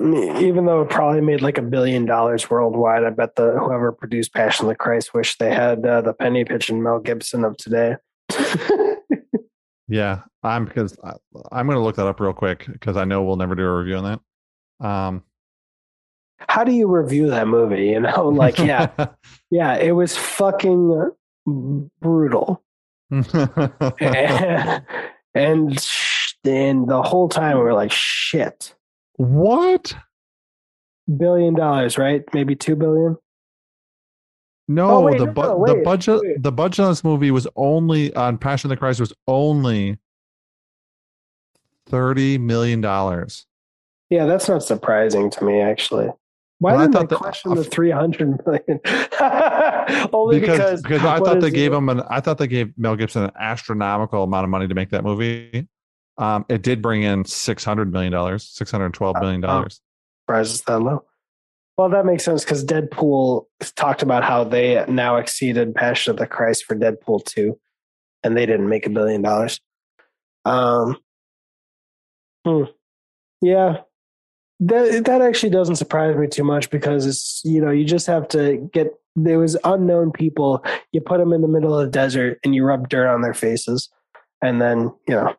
even 0.00 0.66
though 0.66 0.82
it 0.82 0.90
probably 0.90 1.20
made 1.20 1.42
like 1.42 1.58
a 1.58 1.62
billion 1.62 2.06
dollars 2.06 2.48
worldwide, 2.48 3.04
I 3.04 3.10
bet 3.10 3.34
the 3.36 3.58
whoever 3.58 3.92
produced 3.92 4.32
Passion 4.32 4.66
of 4.66 4.68
the 4.70 4.76
Christ 4.76 5.12
wish 5.14 5.36
they 5.38 5.52
had 5.52 5.84
uh, 5.84 6.00
the 6.02 6.12
penny 6.12 6.44
pitching 6.44 6.82
Mel 6.82 7.00
Gibson 7.00 7.44
of 7.44 7.56
today. 7.56 7.96
Yeah, 9.88 10.20
I'm 10.42 10.66
because 10.66 10.96
I, 11.02 11.14
I'm 11.50 11.66
going 11.66 11.78
to 11.78 11.82
look 11.82 11.96
that 11.96 12.06
up 12.06 12.20
real 12.20 12.34
quick 12.34 12.66
because 12.66 12.96
I 12.96 13.04
know 13.04 13.22
we'll 13.22 13.36
never 13.36 13.54
do 13.54 13.64
a 13.64 13.78
review 13.78 13.96
on 13.96 14.20
that. 14.80 14.86
Um, 14.86 15.22
How 16.40 16.62
do 16.62 16.72
you 16.72 16.86
review 16.86 17.30
that 17.30 17.48
movie? 17.48 17.86
You 17.86 18.00
know, 18.00 18.28
like, 18.34 18.58
yeah, 18.58 18.90
yeah, 19.50 19.76
it 19.76 19.92
was 19.92 20.16
fucking 20.16 21.10
brutal. 22.00 22.62
and, 23.10 24.82
and 25.34 25.80
sh- 25.80 26.34
and 26.44 26.86
the 26.86 27.02
whole 27.02 27.28
time 27.28 27.56
we 27.56 27.64
were 27.64 27.72
like, 27.74 27.90
shit. 27.90 28.74
What? 29.18 29.94
Billion 31.16 31.54
dollars, 31.54 31.98
right? 31.98 32.22
Maybe 32.32 32.54
two 32.56 32.74
billion. 32.76 33.16
No, 34.70 34.90
Oh, 34.90 35.00
wait, 35.02 35.18
the 35.18 35.26
bu- 35.26 35.42
no, 35.42 35.64
the 35.66 35.82
budget 35.82 36.20
wait. 36.22 36.42
the 36.42 36.52
budget 36.52 36.80
on 36.84 36.90
this 36.90 37.02
movie 37.04 37.30
was 37.30 37.46
only 37.56 38.14
on 38.14 38.36
Passion 38.38 38.68
of 38.70 38.76
the 38.76 38.76
Christ 38.78 39.00
was 39.00 39.12
only 39.26 39.98
thirty 41.86 42.38
million 42.38 42.80
dollars. 42.80 43.46
Yeah, 44.10 44.26
that's 44.26 44.48
not 44.48 44.62
surprising 44.62 45.30
to 45.30 45.44
me, 45.44 45.60
actually. 45.60 46.08
Why 46.60 46.72
Well, 46.72 46.80
didn't 46.82 46.92
thought 46.94 47.08
they 47.08 47.14
that- 47.14 47.20
question 47.22 47.54
the 47.54 47.64
three 47.64 47.90
hundred 47.90 48.38
million? 48.44 48.80
Only 50.12 50.40
Because 50.40 50.58
because 50.58 50.82
because 50.82 51.04
I 51.04 51.18
thought 51.18 51.40
they 51.40 51.50
gave 51.50 51.72
him 51.72 51.88
an 51.88 52.02
I 52.10 52.20
thought 52.20 52.36
they 52.38 52.46
gave 52.46 52.76
Mel 52.76 52.96
Gibson 52.96 53.24
an 53.24 53.30
astronomical 53.38 54.24
amount 54.24 54.44
of 54.44 54.50
money 54.50 54.68
to 54.68 54.74
make 54.74 54.90
that 54.90 55.02
movie. 55.04 55.66
Um, 56.18 56.44
it 56.48 56.62
did 56.62 56.82
bring 56.82 57.02
in 57.02 57.24
six 57.24 57.64
hundred 57.64 57.92
million 57.92 58.12
dollars, 58.12 58.48
six 58.48 58.70
hundred 58.70 58.92
twelve 58.92 59.16
million 59.20 59.40
dollars. 59.40 59.80
prices 60.26 60.62
that 60.62 60.80
low. 60.80 61.04
Well, 61.78 61.88
that 61.90 62.04
makes 62.04 62.24
sense 62.24 62.44
because 62.44 62.64
Deadpool 62.64 63.44
talked 63.76 64.02
about 64.02 64.24
how 64.24 64.42
they 64.42 64.84
now 64.88 65.16
exceeded 65.16 65.76
Passion 65.76 66.10
of 66.10 66.16
the 66.16 66.26
Christ 66.26 66.64
for 66.64 66.74
Deadpool 66.74 67.24
2, 67.24 67.56
and 68.24 68.36
they 68.36 68.46
didn't 68.46 68.68
make 68.68 68.84
a 68.84 68.90
billion 68.90 69.22
dollars. 69.22 69.60
Um, 70.44 70.96
hmm. 72.44 72.64
Yeah, 73.40 73.82
that 74.58 75.04
that 75.04 75.22
actually 75.22 75.50
doesn't 75.50 75.76
surprise 75.76 76.16
me 76.16 76.26
too 76.26 76.42
much 76.42 76.68
because 76.68 77.06
it's 77.06 77.42
you 77.44 77.60
know 77.60 77.70
you 77.70 77.84
just 77.84 78.08
have 78.08 78.26
to 78.28 78.68
get 78.72 78.92
there 79.14 79.38
was 79.38 79.56
unknown 79.62 80.10
people. 80.10 80.64
You 80.90 81.00
put 81.00 81.18
them 81.18 81.32
in 81.32 81.42
the 81.42 81.48
middle 81.48 81.78
of 81.78 81.86
the 81.86 81.92
desert 81.92 82.40
and 82.44 82.56
you 82.56 82.64
rub 82.64 82.88
dirt 82.88 83.08
on 83.08 83.22
their 83.22 83.34
faces, 83.34 83.88
and 84.42 84.60
then 84.60 84.92
you 85.06 85.14
know 85.14 85.36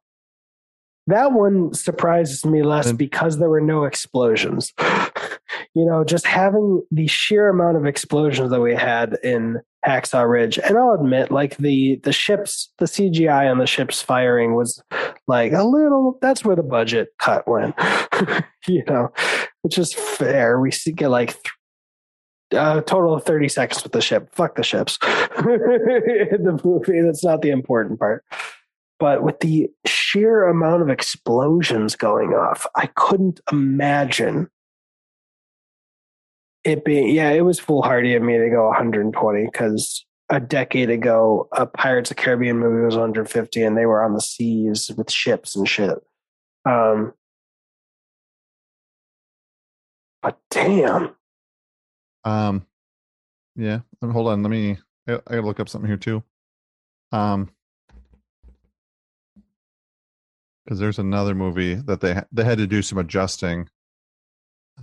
that 1.12 1.32
one 1.32 1.74
surprises 1.74 2.46
me 2.46 2.64
less 2.64 2.92
because 2.92 3.38
there 3.38 3.50
were 3.50 3.62
no 3.62 3.84
explosions. 3.86 4.74
you 5.74 5.86
know, 5.86 6.04
just 6.04 6.26
having 6.26 6.84
the 6.92 7.08
sheer 7.08 7.50
amount 7.50 7.78
of 7.78 7.86
explosions 7.86 8.52
that 8.52 8.62
we 8.62 8.76
had 8.76 9.18
in 9.24 9.60
Hacksaw 9.86 10.30
Ridge, 10.30 10.60
and 10.60 10.78
I'll 10.78 10.94
admit, 10.94 11.32
like 11.32 11.58
the 11.58 12.00
the 12.04 12.12
ships, 12.12 12.72
the 12.80 12.86
CGI 12.86 13.50
on 13.50 13.60
the 13.60 13.68
ships 13.68 14.02
firing 14.02 14.56
was 14.56 14.82
like 15.28 15.54
a 15.54 15.64
little. 15.64 16.18
That's 16.22 16.44
where 16.44 16.56
the 16.56 16.64
budget 16.64 17.10
cut 17.18 17.48
went. 17.48 17.76
you 18.68 18.84
know, 18.88 19.12
which 19.62 19.78
is 19.78 19.94
fair. 19.94 20.60
We 20.60 20.72
get 20.96 21.10
like. 21.10 21.30
Th- 21.30 21.54
a 22.52 22.82
total 22.82 23.14
of 23.14 23.24
30 23.26 23.48
seconds 23.48 23.84
with 23.84 23.92
the 23.92 24.02
ship. 24.02 24.34
Fuck 24.34 24.56
the 24.56 24.64
ships. 24.64 24.98
the 25.38 26.60
movie, 26.64 27.00
that's 27.04 27.24
not 27.24 27.44
the 27.44 27.52
important 27.52 28.00
part. 28.00 28.26
But 29.00 29.24
with 29.24 29.40
the 29.40 29.70
sheer 29.86 30.48
amount 30.48 30.82
of 30.82 30.90
explosions 30.90 31.96
going 31.96 32.34
off, 32.34 32.68
I 32.76 32.88
couldn't 32.88 33.40
imagine 33.52 34.50
it 36.66 36.84
being. 36.84 37.16
Yeah, 37.16 37.32
it 37.32 37.42
was 37.42 37.60
foolhardy 37.60 38.16
of 38.16 38.24
me 38.24 38.38
to 38.38 38.50
go 38.50 38.68
120 38.68 39.46
because 39.46 40.06
a 40.30 40.40
decade 40.40 40.90
ago, 40.90 41.48
a 41.54 41.66
Pirates 41.66 42.12
of 42.12 42.18
the 42.18 42.22
Caribbean 42.22 42.60
movie 42.60 42.86
was 42.86 42.96
150 42.96 43.64
and 43.64 43.78
they 43.78 43.86
were 43.86 44.04
on 44.04 44.14
the 44.14 44.22
seas 44.22 44.92
with 44.96 45.10
ships 45.10 45.56
and 45.56 45.68
shit. 45.68 45.98
Um, 46.66 47.14
but 50.22 50.38
damn. 50.52 51.16
Um, 52.24 52.66
yeah. 53.56 53.80
Hold 54.04 54.28
on. 54.28 54.44
Let 54.44 54.50
me. 54.50 54.78
I, 55.08 55.14
I 55.14 55.20
gotta 55.36 55.42
look 55.42 55.60
up 55.60 55.70
something 55.70 55.88
here 55.88 55.98
too. 55.98 56.24
Um, 57.12 57.50
because 60.70 60.80
there's 60.80 61.00
another 61.00 61.34
movie 61.34 61.74
that 61.74 62.00
they 62.00 62.22
they 62.32 62.44
had 62.44 62.60
to 62.60 62.68
do 62.68 62.84
some 62.84 63.00
adjusting. 63.00 63.68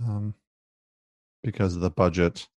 Um, 0.05 0.33
because 1.43 1.75
of 1.75 1.81
the 1.81 1.89
budget. 1.89 2.49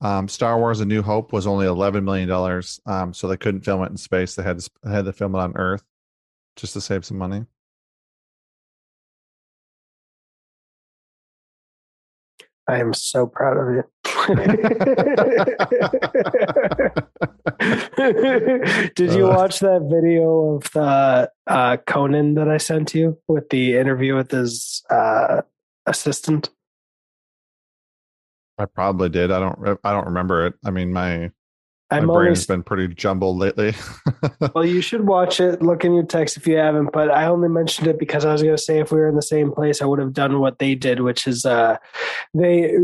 Um, 0.00 0.26
Star 0.26 0.58
Wars: 0.58 0.80
A 0.80 0.86
New 0.86 1.02
Hope 1.02 1.34
was 1.34 1.46
only 1.46 1.66
eleven 1.66 2.02
million 2.02 2.26
dollars. 2.26 2.80
Um, 2.86 3.12
so 3.12 3.28
they 3.28 3.36
couldn't 3.36 3.60
film 3.60 3.82
it 3.82 3.90
in 3.90 3.98
space. 3.98 4.36
They 4.36 4.42
had 4.42 4.60
to 4.60 4.70
had 4.90 5.04
to 5.04 5.12
film 5.12 5.34
it 5.34 5.38
on 5.38 5.54
Earth, 5.54 5.84
just 6.56 6.72
to 6.72 6.80
save 6.80 7.04
some 7.04 7.18
money. 7.18 7.44
I 12.66 12.80
am 12.80 12.94
so 12.94 13.26
proud 13.26 13.58
of 13.58 13.74
you. 13.74 13.84
Did 18.96 19.12
you 19.12 19.28
Uh. 19.30 19.36
watch 19.36 19.60
that 19.60 19.88
video 19.90 20.56
of 20.56 20.70
the 20.72 21.30
uh, 21.46 21.76
Conan 21.86 22.34
that 22.34 22.48
I 22.48 22.56
sent 22.56 22.94
you 22.94 23.18
with 23.28 23.50
the 23.50 23.76
interview 23.76 24.16
with 24.16 24.30
his 24.30 24.82
uh, 24.90 25.42
assistant? 25.86 26.50
I 28.58 28.64
probably 28.64 29.08
did. 29.10 29.30
I 29.30 29.38
don't. 29.38 29.78
I 29.84 29.92
don't 29.92 30.06
remember 30.06 30.46
it. 30.46 30.54
I 30.64 30.70
mean, 30.70 30.92
my 30.92 31.30
my 31.90 31.98
I'm 31.98 32.06
brain 32.06 32.16
only 32.18 32.28
has 32.30 32.46
been 32.46 32.62
pretty 32.62 32.92
jumbled 32.94 33.36
lately. 33.36 33.74
well. 34.54 34.64
You 34.64 34.80
should 34.80 35.06
watch 35.06 35.40
it. 35.40 35.62
Look 35.62 35.84
in 35.84 35.94
your 35.94 36.06
text 36.06 36.36
if 36.36 36.46
you 36.46 36.56
haven't. 36.56 36.90
But 36.92 37.10
I 37.10 37.26
only 37.26 37.48
mentioned 37.48 37.86
it 37.86 37.98
because 37.98 38.24
I 38.24 38.32
was 38.32 38.42
going 38.42 38.56
to 38.56 38.62
say 38.62 38.80
if 38.80 38.90
we 38.90 38.98
were 38.98 39.08
in 39.08 39.14
the 39.14 39.22
same 39.22 39.52
place, 39.52 39.82
I 39.82 39.84
would 39.84 39.98
have 39.98 40.14
done 40.14 40.40
what 40.40 40.58
they 40.58 40.74
did, 40.74 41.00
which 41.00 41.26
is 41.26 41.44
uh, 41.44 41.76
they 42.34 42.74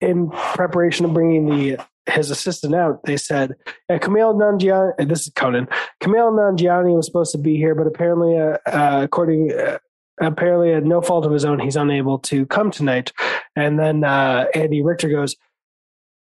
in 0.00 0.30
preparation 0.30 1.04
of 1.04 1.12
bringing 1.12 1.46
the 1.46 1.78
his 2.08 2.30
assistant 2.30 2.74
out, 2.74 3.04
they 3.04 3.16
said, 3.16 3.54
yeah, 3.88 3.98
Kumail 3.98 4.34
Nanjiani, 4.34 5.08
this 5.08 5.22
is 5.22 5.32
Conan, 5.34 5.68
Kumail 6.02 6.32
Nanjiani 6.32 6.94
was 6.94 7.06
supposed 7.06 7.32
to 7.32 7.38
be 7.38 7.56
here, 7.56 7.74
but 7.74 7.86
apparently, 7.86 8.38
uh, 8.38 8.56
uh, 8.66 9.00
according, 9.04 9.52
uh, 9.52 9.78
apparently 10.20 10.72
at 10.72 10.84
no 10.84 11.00
fault 11.00 11.26
of 11.26 11.32
his 11.32 11.44
own, 11.44 11.58
he's 11.58 11.76
unable 11.76 12.18
to 12.20 12.46
come 12.46 12.70
tonight. 12.70 13.12
And 13.56 13.78
then 13.78 14.04
uh, 14.04 14.46
Andy 14.54 14.82
Richter 14.82 15.08
goes, 15.08 15.36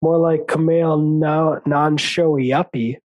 more 0.01 0.17
like 0.17 0.47
Kumail 0.47 1.61
non 1.65 1.97
showy 1.97 2.53
uppy 2.53 2.99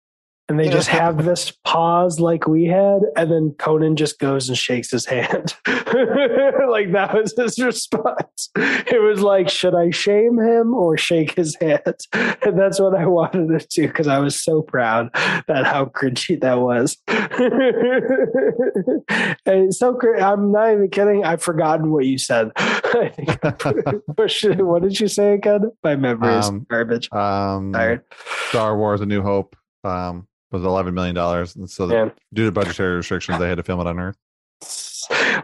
and 0.55 0.65
they 0.65 0.69
just 0.69 0.89
have 0.89 1.25
this 1.25 1.51
pause 1.65 2.21
like 2.21 2.47
we 2.47 2.67
had, 2.67 3.01
and 3.17 3.29
then 3.29 3.57
Conan 3.59 3.97
just 3.97 4.21
goes 4.21 4.49
and 4.49 4.57
shakes 4.57 4.89
his 4.89 5.05
hand. 5.05 5.57
like 5.67 6.93
that 6.93 7.11
was 7.13 7.35
his 7.37 7.59
response. 7.59 8.51
It 8.55 9.03
was 9.03 9.21
like, 9.21 9.49
should 9.49 9.75
I 9.75 9.91
shame 9.91 10.39
him 10.39 10.73
or 10.73 10.97
shake 10.97 11.35
his 11.35 11.57
hand? 11.57 11.83
And 12.45 12.59
that's 12.59 12.79
what 12.79 12.95
I 12.95 13.07
wanted 13.07 13.59
to 13.59 13.67
do 13.69 13.89
because 13.89 14.07
I 14.07 14.19
was 14.19 14.39
so 14.39 14.61
proud 14.61 15.09
that 15.15 15.65
how 15.65 15.87
cringy 15.87 16.39
that 16.43 16.61
was. 16.61 16.99
and 19.47 19.75
so 19.75 19.99
I'm 20.21 20.53
not 20.53 20.73
even 20.73 20.91
kidding. 20.91 21.25
I've 21.25 21.43
forgotten 21.43 21.91
what 21.91 22.05
you 22.05 22.19
said. 22.19 22.51
I 22.57 23.09
think 23.09 24.63
what 24.63 24.83
did 24.83 25.01
you 25.01 25.09
say 25.09 25.33
again? 25.33 25.73
My 25.83 25.97
memory 25.97 26.35
is 26.35 26.49
um, 26.49 26.67
garbage. 26.69 27.11
Um, 27.13 27.73
Tired. 27.73 28.03
Star 28.51 28.77
Wars: 28.77 29.01
A 29.01 29.07
New 29.07 29.23
Hope. 29.23 29.57
Um, 29.85 30.27
was 30.55 30.65
eleven 30.65 30.95
million 30.95 31.15
dollars, 31.15 31.57
and 31.57 31.69
so 31.69 32.11
due 32.33 32.45
to 32.45 32.53
budgetary 32.53 32.97
restrictions, 32.97 33.39
they 33.39 33.49
had 33.49 33.57
to 33.57 33.63
film 33.63 33.81
it 33.81 33.87
on 33.87 33.99
Earth. 33.99 34.17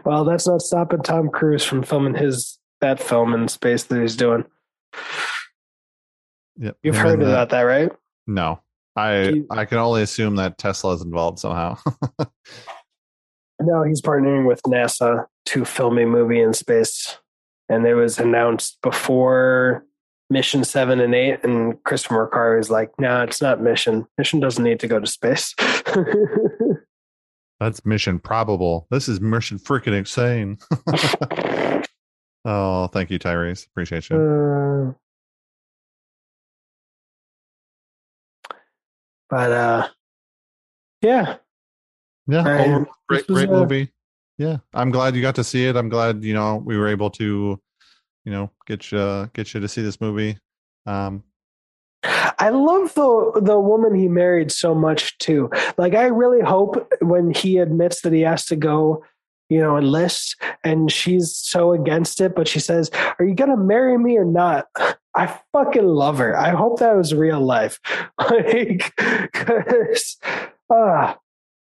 Well, 0.05 0.23
that's 0.23 0.47
not 0.47 0.61
stopping 0.61 1.03
Tom 1.03 1.29
Cruise 1.29 1.63
from 1.63 1.83
filming 1.83 2.15
his 2.15 2.57
that 2.79 2.99
film 2.99 3.33
in 3.33 3.47
space 3.47 3.83
that 3.83 4.01
he's 4.01 4.15
doing. 4.15 4.45
Yep. 6.57 6.77
You've 6.81 6.95
heard 6.95 7.19
that, 7.19 7.27
about 7.27 7.49
that, 7.49 7.61
right? 7.61 7.91
No, 8.25 8.61
I 8.95 9.31
he, 9.33 9.43
I 9.49 9.65
can 9.65 9.77
only 9.77 10.01
assume 10.01 10.37
that 10.37 10.57
Tesla 10.57 10.93
is 10.95 11.01
involved 11.01 11.39
somehow. 11.39 11.77
no, 13.61 13.83
he's 13.83 14.01
partnering 14.01 14.47
with 14.47 14.61
NASA 14.63 15.25
to 15.47 15.65
film 15.65 15.99
a 15.99 16.05
movie 16.05 16.41
in 16.41 16.53
space, 16.53 17.17
and 17.67 17.85
it 17.85 17.95
was 17.95 18.17
announced 18.17 18.77
before 18.81 19.85
mission 20.31 20.63
seven 20.63 21.01
and 21.01 21.13
eight, 21.13 21.43
and 21.43 21.83
Christopher 21.83 22.27
McQuarrie 22.27 22.59
is 22.59 22.71
like, 22.71 22.91
"No, 22.97 23.09
nah, 23.09 23.23
it's 23.23 23.41
not 23.41 23.61
mission. 23.61 24.07
Mission 24.17 24.39
doesn't 24.39 24.63
need 24.63 24.79
to 24.79 24.87
go 24.87 24.99
to 24.99 25.05
space." 25.05 25.53
That's 27.59 27.85
mission 27.85 28.17
probable. 28.17 28.87
This 28.89 29.07
is 29.07 29.21
mission 29.21 29.59
freaking 29.59 29.93
insane. 29.93 30.57
oh, 32.45 32.87
thank 32.87 33.11
you, 33.11 33.19
Tyrese. 33.19 33.67
Appreciate 33.67 34.09
you. 34.09 34.17
Uh, 34.17 34.93
but 39.29 39.51
uh, 39.51 39.87
yeah, 41.01 41.35
yeah, 42.25 42.83
great, 43.07 43.27
great 43.27 43.49
a, 43.49 43.51
movie. 43.51 43.91
Yeah, 44.39 44.57
I'm 44.73 44.89
glad 44.89 45.15
you 45.15 45.21
got 45.21 45.35
to 45.35 45.43
see 45.43 45.67
it. 45.67 45.75
I'm 45.75 45.89
glad 45.89 46.23
you 46.23 46.33
know 46.33 46.55
we 46.55 46.77
were 46.77 46.87
able 46.87 47.11
to 47.11 47.61
you 48.25 48.31
know 48.31 48.51
get 48.67 48.91
you 48.91 49.29
get 49.33 49.53
you 49.53 49.59
to 49.59 49.67
see 49.67 49.81
this 49.81 50.01
movie. 50.01 50.37
Um, 50.85 51.23
I 52.03 52.49
love 52.49 52.93
the 52.95 53.41
the 53.41 53.59
woman 53.59 53.93
he 53.95 54.07
married 54.07 54.51
so 54.51 54.73
much 54.73 55.17
too. 55.19 55.49
Like 55.77 55.93
I 55.93 56.05
really 56.05 56.41
hope 56.41 56.91
when 57.01 57.33
he 57.33 57.57
admits 57.57 58.01
that 58.01 58.13
he 58.13 58.21
has 58.21 58.45
to 58.47 58.55
go, 58.55 59.03
you 59.49 59.59
know, 59.59 59.77
enlist, 59.77 60.35
and 60.63 60.91
she's 60.91 61.35
so 61.35 61.73
against 61.73 62.19
it, 62.21 62.35
but 62.35 62.47
she 62.47 62.59
says, 62.59 62.89
"Are 63.19 63.25
you 63.25 63.35
gonna 63.35 63.57
marry 63.57 63.97
me 63.97 64.17
or 64.17 64.25
not?" 64.25 64.67
I 65.13 65.39
fucking 65.51 65.85
love 65.85 66.17
her. 66.19 66.37
I 66.37 66.51
hope 66.51 66.79
that 66.79 66.95
was 66.95 67.13
real 67.13 67.41
life. 67.41 67.79
like, 68.17 68.93
cause, 69.33 70.17
ah, 70.71 71.17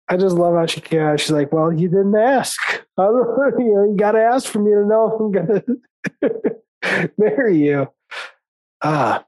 I 0.09 0.17
just 0.17 0.37
love 0.37 0.55
how 0.55 0.67
she 0.67 0.81
came 0.83 1.01
out. 1.01 1.19
She's 1.19 1.31
like, 1.31 1.53
"Well, 1.53 1.73
you 1.73 1.89
didn't 1.89 2.17
ask. 2.17 2.59
You 2.99 3.75
know, 3.75 3.91
you 3.91 3.97
got 3.97 4.13
to 4.13 4.21
ask 4.21 4.47
for 4.47 4.59
me 4.59 4.71
to 4.71 4.87
know 4.87 5.13
if 5.13 5.19
I'm 5.19 5.33
gonna 5.33 5.63
marry 7.19 7.59
you. 7.59 7.89
Ah, 8.83 9.25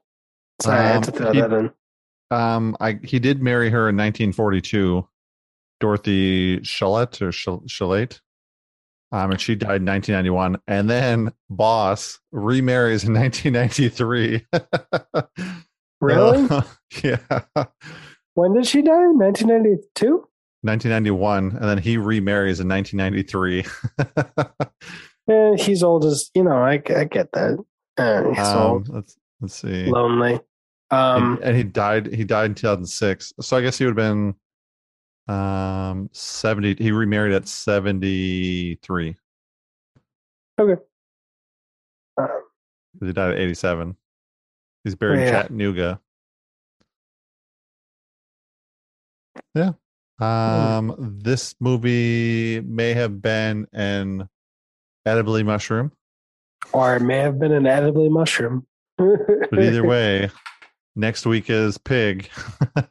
sorry, 0.61 0.79
um, 0.79 0.85
I 0.85 0.87
had 0.87 1.03
to 1.03 1.11
throw 1.11 1.31
he, 1.31 1.41
that 1.41 1.53
in. 1.53 1.71
Um, 2.31 2.75
I 2.79 2.99
he 3.03 3.19
did 3.19 3.41
marry 3.41 3.69
her 3.69 3.89
in 3.89 3.95
1942, 3.95 5.07
Dorothy 5.79 6.59
Shalett 6.59 7.21
or 7.21 7.29
Shalate. 7.29 8.19
Um, 9.11 9.31
and 9.31 9.39
she 9.39 9.55
died 9.55 9.81
in 9.81 9.85
1991. 9.85 10.57
And 10.67 10.89
then 10.89 11.31
Doss 11.55 12.19
remarries 12.31 13.03
in 13.05 13.13
1993. 13.13 14.45
really? 16.01 16.47
Uh, 16.49 16.61
yeah. 17.03 17.43
When 18.33 18.53
did 18.53 18.67
she 18.67 18.81
die? 18.81 18.91
1992? 18.91 20.27
1991. 20.63 21.51
And 21.55 21.63
then 21.63 21.77
he 21.77 21.97
remarries 21.97 22.59
in 22.59 22.67
1993. 22.67 23.65
Eh, 25.29 25.55
he's 25.57 25.83
old 25.83 26.05
as 26.05 26.29
you 26.33 26.43
know. 26.43 26.57
I, 26.57 26.73
I 26.95 27.05
get 27.05 27.31
that. 27.33 27.63
Uh, 27.97 28.29
he's 28.29 28.47
um, 28.47 28.57
old. 28.57 28.89
Let's 28.89 29.17
let's 29.41 29.55
see. 29.55 29.85
Lonely. 29.85 30.39
Um, 30.91 31.35
and, 31.35 31.43
and, 31.43 31.57
he 31.57 31.63
died. 31.63 32.13
He 32.13 32.23
died 32.23 32.51
in 32.51 32.55
2006. 32.55 33.33
So 33.41 33.57
I 33.57 33.61
guess 33.61 33.77
he 33.77 33.85
would 33.85 33.97
have 33.97 34.15
been 34.15 34.35
um 35.27 36.09
70. 36.13 36.75
He 36.75 36.91
remarried 36.91 37.33
at 37.33 37.47
73. 37.47 39.15
Okay. 40.59 40.81
Uh, 42.17 42.27
he 43.01 43.11
died 43.11 43.33
at 43.33 43.39
87. 43.39 43.95
He's 44.83 44.95
buried 44.95 45.21
yeah. 45.21 45.25
in 45.25 45.33
Chattanooga. 45.33 45.99
Yeah. 49.55 49.71
Um, 50.19 51.19
this 51.21 51.55
movie 51.59 52.61
may 52.61 52.93
have 52.93 53.21
been 53.21 53.67
an 53.73 54.29
edibly 55.05 55.43
mushroom. 55.43 55.91
Or 56.73 56.95
it 56.95 57.01
may 57.01 57.17
have 57.17 57.39
been 57.39 57.51
an 57.51 57.67
edibly 57.67 58.09
mushroom. 58.09 58.65
but 58.97 59.59
either 59.59 59.85
way, 59.85 60.29
next 60.95 61.25
week 61.25 61.49
is 61.49 61.77
pig. 61.77 62.29
uh, 62.75 62.87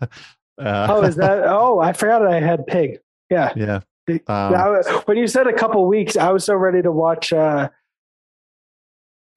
oh, 0.59 1.03
is 1.03 1.17
that? 1.17 1.45
Oh, 1.45 1.81
I 1.81 1.93
forgot 1.93 2.27
I 2.27 2.41
had 2.41 2.67
pig. 2.67 2.99
Yeah. 3.31 3.53
Yeah. 3.57 3.81
Um, 4.27 4.83
when 5.07 5.17
you 5.17 5.27
said 5.27 5.47
a 5.47 5.53
couple 5.53 5.87
weeks, 5.87 6.17
I 6.17 6.31
was 6.31 6.45
so 6.45 6.55
ready 6.55 6.83
to 6.83 6.93
watch. 6.93 7.33
Uh, 7.33 7.71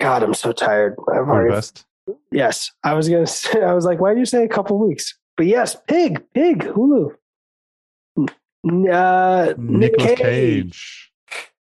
God, 0.02 0.24
I'm 0.24 0.34
so 0.34 0.52
tired. 0.52 0.96
I've 1.10 1.28
already, 1.28 1.52
best. 1.52 1.86
Yes, 2.32 2.72
I 2.84 2.94
was 2.94 3.08
gonna. 3.08 3.28
Say, 3.28 3.62
I 3.64 3.74
was 3.74 3.86
like, 3.86 4.02
why 4.02 4.14
did 4.14 4.20
you 4.20 4.26
say 4.26 4.44
a 4.44 4.50
couple 4.50 4.78
weeks? 4.78 5.18
But 5.38 5.46
yes, 5.46 5.78
pig, 5.88 6.22
pig, 6.34 6.64
Hulu. 6.64 7.16
Uh, 8.92 9.54
Nick 9.58 9.98
Cage. 9.98 10.18
Cage 10.18 11.07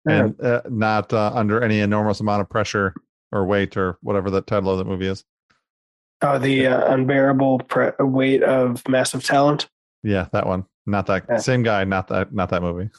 and 0.05 0.39
uh, 0.41 0.61
not 0.69 1.13
uh, 1.13 1.31
under 1.33 1.63
any 1.63 1.79
enormous 1.79 2.19
amount 2.19 2.41
of 2.41 2.49
pressure 2.49 2.93
or 3.31 3.45
weight 3.45 3.77
or 3.77 3.97
whatever 4.01 4.29
the 4.29 4.41
title 4.41 4.71
of 4.71 4.77
the 4.77 4.85
movie 4.85 5.07
is. 5.07 5.23
Oh, 6.21 6.39
the 6.39 6.67
uh, 6.67 6.93
unbearable 6.93 7.59
pre- 7.59 7.91
weight 7.99 8.43
of 8.43 8.87
massive 8.87 9.23
talent. 9.23 9.69
Yeah, 10.03 10.27
that 10.31 10.47
one. 10.47 10.65
Not 10.85 11.07
that 11.07 11.25
yeah. 11.29 11.37
same 11.37 11.63
guy. 11.63 11.83
Not 11.83 12.07
that. 12.09 12.33
Not 12.33 12.49
that 12.49 12.61
movie. 12.61 12.89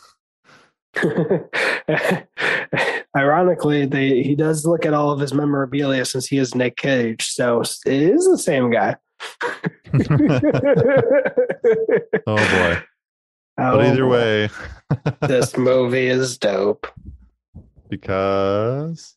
Ironically, 3.16 3.86
they, 3.86 4.22
he 4.22 4.34
does 4.34 4.66
look 4.66 4.84
at 4.84 4.92
all 4.92 5.10
of 5.10 5.20
his 5.20 5.32
memorabilia 5.32 6.04
since 6.04 6.26
he 6.26 6.38
is 6.38 6.54
Nick 6.54 6.76
Cage, 6.76 7.28
so 7.28 7.60
it 7.60 7.86
is 7.86 8.26
the 8.26 8.38
same 8.38 8.70
guy. 8.70 8.96
oh 12.26 12.36
boy. 12.36 12.82
Oh, 13.56 13.76
but 13.76 13.86
either 13.86 14.06
way, 14.06 14.48
this 15.22 15.56
movie 15.56 16.06
is 16.06 16.38
dope. 16.38 16.86
Because 17.88 19.16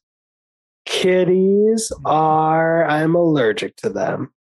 kitties 0.85 1.91
are 2.05 2.85
I'm 2.85 3.15
allergic 3.15 3.75
to 3.77 3.89
them. 3.89 4.31